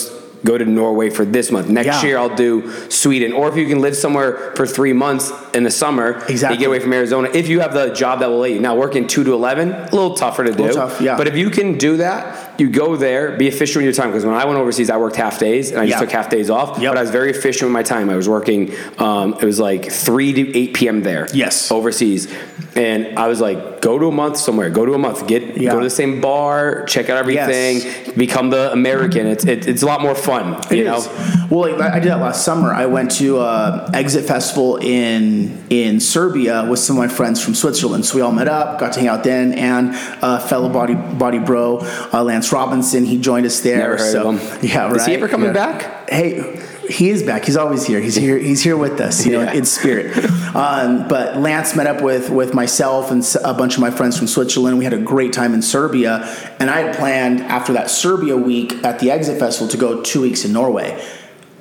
Go 0.44 0.58
to 0.58 0.64
Norway 0.64 1.08
for 1.08 1.24
this 1.24 1.52
month. 1.52 1.68
Next 1.68 1.86
Yeah. 1.86 2.02
year 2.02 2.18
I'll 2.18 2.34
do 2.34 2.68
Sweden. 2.90 3.32
Or 3.32 3.48
if 3.48 3.56
you 3.56 3.64
can 3.68 3.80
live 3.80 3.94
somewhere 3.96 4.52
for 4.56 4.66
three 4.66 4.92
months 4.92 5.30
in 5.54 5.62
the 5.62 5.70
summer, 5.70 6.20
Exactly. 6.28 6.58
get 6.58 6.66
away 6.66 6.80
from 6.80 6.92
Arizona. 6.92 7.28
If 7.32 7.48
you 7.48 7.60
have 7.60 7.72
the 7.74 7.90
job 7.94 8.18
that 8.18 8.28
will 8.28 8.40
let 8.40 8.50
you. 8.50 8.58
Now, 8.58 8.74
working 8.74 9.06
2 9.06 9.22
to 9.22 9.34
11, 9.34 9.70
a 9.70 9.82
little 9.92 10.14
tougher 10.16 10.42
to 10.42 10.50
do. 10.50 10.64
little 10.64 10.88
tough, 10.88 11.00
yeah. 11.00 11.16
But 11.16 11.28
if 11.28 11.36
you 11.36 11.48
can 11.48 11.78
do 11.78 11.98
that, 11.98 12.51
you 12.62 12.70
go 12.70 12.96
there, 12.96 13.36
be 13.36 13.46
efficient 13.48 13.76
with 13.76 13.84
your 13.84 13.92
time. 13.92 14.10
Because 14.10 14.24
when 14.24 14.34
I 14.34 14.44
went 14.46 14.58
overseas, 14.58 14.88
I 14.88 14.96
worked 14.96 15.16
half 15.16 15.38
days 15.38 15.70
and 15.70 15.80
I 15.80 15.86
just 15.86 15.98
took 15.98 16.10
half 16.10 16.30
days 16.30 16.48
off. 16.48 16.78
Yep. 16.78 16.92
But 16.92 16.98
I 16.98 17.02
was 17.02 17.10
very 17.10 17.30
efficient 17.30 17.64
with 17.68 17.72
my 17.72 17.82
time. 17.82 18.08
I 18.08 18.16
was 18.16 18.28
working, 18.28 18.72
um, 18.98 19.34
it 19.34 19.44
was 19.44 19.60
like 19.60 19.90
3 19.90 20.32
to 20.32 20.58
8 20.58 20.74
p.m. 20.74 21.02
there. 21.02 21.28
Yes. 21.34 21.70
Overseas. 21.70 22.32
And 22.74 23.18
I 23.18 23.28
was 23.28 23.40
like, 23.40 23.82
go 23.82 23.98
to 23.98 24.06
a 24.06 24.12
month 24.12 24.38
somewhere, 24.38 24.70
go 24.70 24.86
to 24.86 24.94
a 24.94 24.98
month, 24.98 25.26
get 25.26 25.42
Yeah. 25.60 25.72
go 25.72 25.78
to 25.80 25.84
the 25.84 25.90
same 25.90 26.20
bar, 26.22 26.84
check 26.86 27.10
out 27.10 27.18
everything, 27.18 27.76
Yes. 27.78 28.12
become 28.12 28.48
the 28.50 28.72
American. 28.72 29.26
It's, 29.26 29.44
it, 29.44 29.66
it's 29.68 29.82
a 29.82 29.86
lot 29.86 30.00
more 30.00 30.14
fun, 30.14 30.54
It 30.70 30.78
you 30.78 30.84
know? 30.84 30.96
is. 30.96 31.08
Well, 31.50 31.76
like 31.76 31.92
I 31.92 31.98
did 31.98 32.10
that 32.10 32.20
last 32.20 32.44
summer. 32.44 32.72
I 32.72 32.86
went 32.86 33.10
to 33.12 33.38
uh, 33.40 33.90
Exit 33.92 34.24
Festival 34.24 34.76
in 34.78 35.62
in 35.68 36.00
Serbia 36.00 36.66
with 36.68 36.78
some 36.78 36.96
of 36.96 37.02
my 37.02 37.08
friends 37.14 37.42
from 37.44 37.54
Switzerland. 37.54 38.04
So 38.06 38.14
we 38.16 38.20
all 38.22 38.32
met 38.32 38.48
up, 38.48 38.78
got 38.78 38.92
to 38.94 39.00
hang 39.00 39.08
out 39.08 39.24
then, 39.24 39.52
and 39.54 39.90
uh, 40.22 40.38
fellow 40.38 40.68
BODI 40.70 40.94
BODI 40.94 41.38
bro 41.40 41.78
uh, 42.12 42.22
Lance 42.22 42.51
Robinson. 42.52 43.04
He 43.04 43.18
joined 43.18 43.46
us 43.46 43.60
there. 43.60 43.78
Never 43.78 43.96
heard 43.96 44.12
so, 44.12 44.28
of 44.30 44.40
him. 44.40 44.58
Yeah, 44.70 44.86
right. 44.86 44.96
Is 44.96 45.06
he 45.06 45.14
ever 45.14 45.28
coming 45.28 45.48
Yeah. 45.48 45.52
back? 45.52 46.10
Hey. 46.10 46.60
He 46.88 47.10
is 47.10 47.22
back. 47.22 47.44
He's 47.44 47.56
always 47.56 47.86
here. 47.86 48.00
He's 48.00 48.16
here. 48.16 48.36
He's 48.36 48.62
here 48.62 48.76
with 48.76 49.00
us, 49.00 49.24
you 49.24 49.32
know, 49.32 49.42
Yeah. 49.42 49.52
in 49.52 49.64
spirit. 49.64 50.12
Um, 50.54 51.08
but 51.08 51.38
Lance 51.38 51.74
met 51.74 51.86
up 51.86 52.02
with 52.02 52.28
with 52.28 52.52
myself 52.52 53.10
and 53.10 53.24
a 53.42 53.54
bunch 53.54 53.76
of 53.76 53.80
my 53.80 53.90
friends 53.90 54.18
from 54.18 54.26
Switzerland. 54.26 54.76
We 54.76 54.84
had 54.84 54.92
a 54.92 54.98
great 54.98 55.32
time 55.32 55.54
in 55.54 55.62
Serbia, 55.62 56.28
and 56.60 56.68
I 56.68 56.80
had 56.82 56.94
planned 56.94 57.40
after 57.40 57.72
that 57.72 57.88
Serbia 57.88 58.36
week 58.36 58.84
at 58.84 58.98
the 58.98 59.10
Exit 59.10 59.38
Festival 59.38 59.68
to 59.68 59.78
go 59.78 60.02
two 60.02 60.20
weeks 60.20 60.44
in 60.44 60.52
Norway. 60.52 61.02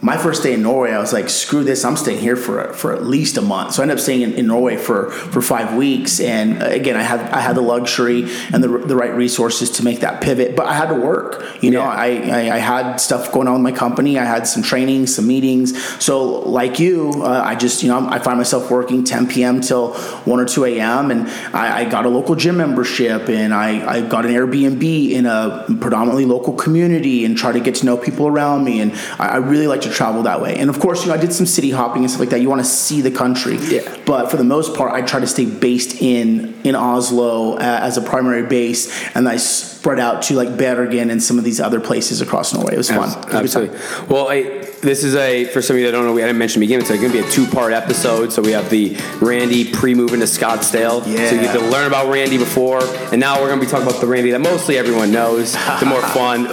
My 0.04 0.18
first 0.18 0.42
day 0.42 0.54
in 0.54 0.64
Norway, 0.64 0.92
I 0.92 1.00
was 1.00 1.14
like, 1.14 1.30
"Screw 1.30 1.64
this! 1.64 1.86
I'm 1.86 1.96
staying 1.96 2.20
here 2.20 2.36
for 2.36 2.74
for 2.74 2.92
at 2.94 3.04
least 3.06 3.38
a 3.38 3.42
month." 3.42 3.74
So 3.74 3.82
I 3.82 3.84
ended 3.84 3.98
up 3.98 4.02
staying 4.02 4.22
in, 4.22 4.34
in 4.34 4.48
Norway 4.48 4.78
for 4.78 5.12
for 5.12 5.42
five 5.42 5.76
weeks, 5.76 6.20
and 6.20 6.62
uh, 6.62 6.66
again, 6.66 6.96
I 6.98 7.04
had 7.04 7.20
I 7.20 7.40
had 7.40 7.56
the 7.56 7.62
luxury 7.62 8.24
and 8.52 8.64
the, 8.64 8.68
the 8.68 8.96
right 8.96 9.14
resources 9.14 9.70
to 9.72 9.84
make 9.84 10.00
that 10.00 10.20
pivot, 10.22 10.56
but 10.56 10.66
I 10.66 10.74
had 10.74 10.88
to 10.88 10.96
work. 10.96 11.46
You 11.62 11.70
know, 11.70 11.82
Yeah. 11.82 11.90
I, 11.90 12.08
I 12.08 12.56
I 12.56 12.58
had 12.58 12.98
stuff 12.98 13.32
going 13.32 13.48
on 13.48 13.54
with 13.54 13.74
my 13.74 13.78
company. 13.78 14.18
I 14.18 14.26
had 14.26 14.48
some 14.48 14.64
training, 14.64 15.06
some 15.06 15.28
meetings. 15.28 15.78
So 16.04 16.40
like 16.50 16.80
you, 16.80 17.12
uh, 17.24 17.44
I 17.46 17.54
just 17.56 17.84
you 17.84 17.90
know 17.90 18.08
I 18.10 18.18
find 18.18 18.40
myself 18.40 18.72
working 18.72 19.04
10 19.04 19.28
p.m. 19.28 19.62
till 19.62 19.94
1 19.94 20.40
or 20.40 20.46
2 20.46 20.66
a.m. 20.66 21.12
and 21.12 21.30
I, 21.56 21.82
I 21.82 21.86
got 21.86 22.08
a 22.08 22.10
local 22.10 22.36
gym 22.36 22.58
membership 22.58 23.30
and 23.30 23.54
I, 23.54 23.98
I 23.98 24.02
got 24.02 24.26
an 24.26 24.32
Airbnb 24.32 25.12
in 25.12 25.28
a 25.28 25.66
predominantly 25.80 26.26
local 26.26 26.54
community 26.54 27.24
and 27.24 27.38
try 27.38 27.52
to 27.52 27.60
get 27.60 27.76
to 27.76 27.86
know 27.86 27.98
people 27.98 28.26
around 28.28 28.64
me. 28.64 28.82
And 28.82 28.94
I, 29.20 29.28
I 29.28 29.38
really 29.38 29.68
like 29.68 29.82
to 29.82 29.91
travel 29.92 30.24
that 30.24 30.42
way. 30.42 30.56
And 30.56 30.70
of 30.70 30.80
course, 30.80 31.04
you 31.04 31.10
know 31.10 31.14
I 31.14 31.18
did 31.18 31.34
some 31.34 31.46
city 31.46 31.72
hopping 31.72 32.04
and 32.04 32.10
stuff 32.10 32.22
like 32.22 32.30
that. 32.30 32.42
You 32.42 32.50
want 32.50 32.62
to 32.62 32.70
see 32.70 33.02
the 33.02 33.12
country. 33.12 33.58
Yeah. 33.58 33.98
But 34.06 34.32
for 34.32 34.38
the 34.38 34.44
most 34.44 34.76
part, 34.76 34.94
I 34.94 35.02
try 35.02 35.20
to 35.20 35.28
stay 35.28 35.46
based 35.46 36.02
in 36.02 36.60
in 36.64 36.76
Oslo 36.76 37.54
uh, 37.54 37.60
as 37.60 37.98
a 37.98 38.02
primary 38.02 38.44
base, 38.44 38.92
and 39.16 39.28
I 39.28 39.38
spread 39.82 40.00
out 40.00 40.22
to 40.22 40.36
like 40.36 40.58
Bergen 40.58 41.10
and 41.10 41.24
some 41.24 41.40
of 41.40 41.44
these 41.44 41.60
other 41.60 41.80
places 41.80 42.22
across 42.22 42.54
Norway. 42.54 42.76
It 42.76 42.78
was 42.78 42.90
fun. 42.90 43.00
It 43.00 43.02
was 43.02 43.16
a 43.16 43.20
good 43.20 43.32
time. 43.32 43.44
Absolutely. 43.44 44.16
Well, 44.16 44.30
I, 44.30 44.42
this 44.82 45.04
is 45.04 45.16
a 45.16 45.46
for 45.46 45.60
some 45.64 45.76
of 45.76 45.80
you 45.80 45.88
that 45.88 45.92
don't 45.92 46.06
know, 46.06 46.14
we 46.14 46.22
hadn't 46.22 46.38
mentioned 46.38 46.62
in 46.62 46.70
the 46.70 46.78
beginning. 46.78 46.94
It's 46.94 47.02
going 47.02 47.12
to 47.12 47.22
be 47.24 47.28
a 47.28 47.32
two-part 47.32 47.74
episode. 47.74 48.32
So 48.32 48.44
we 48.44 48.52
have 48.52 48.70
the 48.70 48.96
Randy 49.22 49.72
pre-moving 49.72 50.20
to 50.20 50.28
Scottsdale. 50.28 51.04
So 51.04 51.10
you 51.10 51.42
get 51.42 51.54
to 51.54 51.66
learn 51.66 51.88
about 51.88 52.14
Randy 52.14 52.38
before, 52.38 52.84
and 53.12 53.20
now 53.20 53.42
we're 53.42 53.48
going 53.48 53.60
to 53.60 53.66
be 53.66 53.72
talking 53.72 53.88
about 53.88 54.00
the 54.00 54.08
Randy 54.08 54.30
that 54.30 54.42
mostly 54.42 54.78
everyone 54.78 55.12
knows, 55.12 55.54
the 55.54 55.88
more 55.88 56.02
fun 56.14 56.46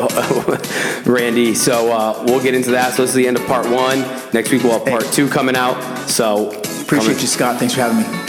Randy. 1.04 1.54
So 1.54 1.92
uh, 1.92 2.24
we'll 2.26 2.42
get 2.42 2.54
into 2.54 2.70
that. 2.70 2.94
So 2.94 3.02
this 3.02 3.10
is 3.10 3.16
the 3.16 3.28
end 3.28 3.36
of 3.36 3.44
part 3.44 3.68
one. 3.68 4.00
Next 4.32 4.50
week 4.50 4.62
we'll 4.62 4.78
have 4.78 4.86
part 4.86 5.04
two 5.12 5.28
coming 5.28 5.54
out. 5.54 6.08
So 6.08 6.58
Appreciate 6.88 7.20
you, 7.20 7.26
Scott. 7.26 7.58
Thanks 7.58 7.74
for 7.74 7.82
having 7.82 7.98
me. 7.98 8.27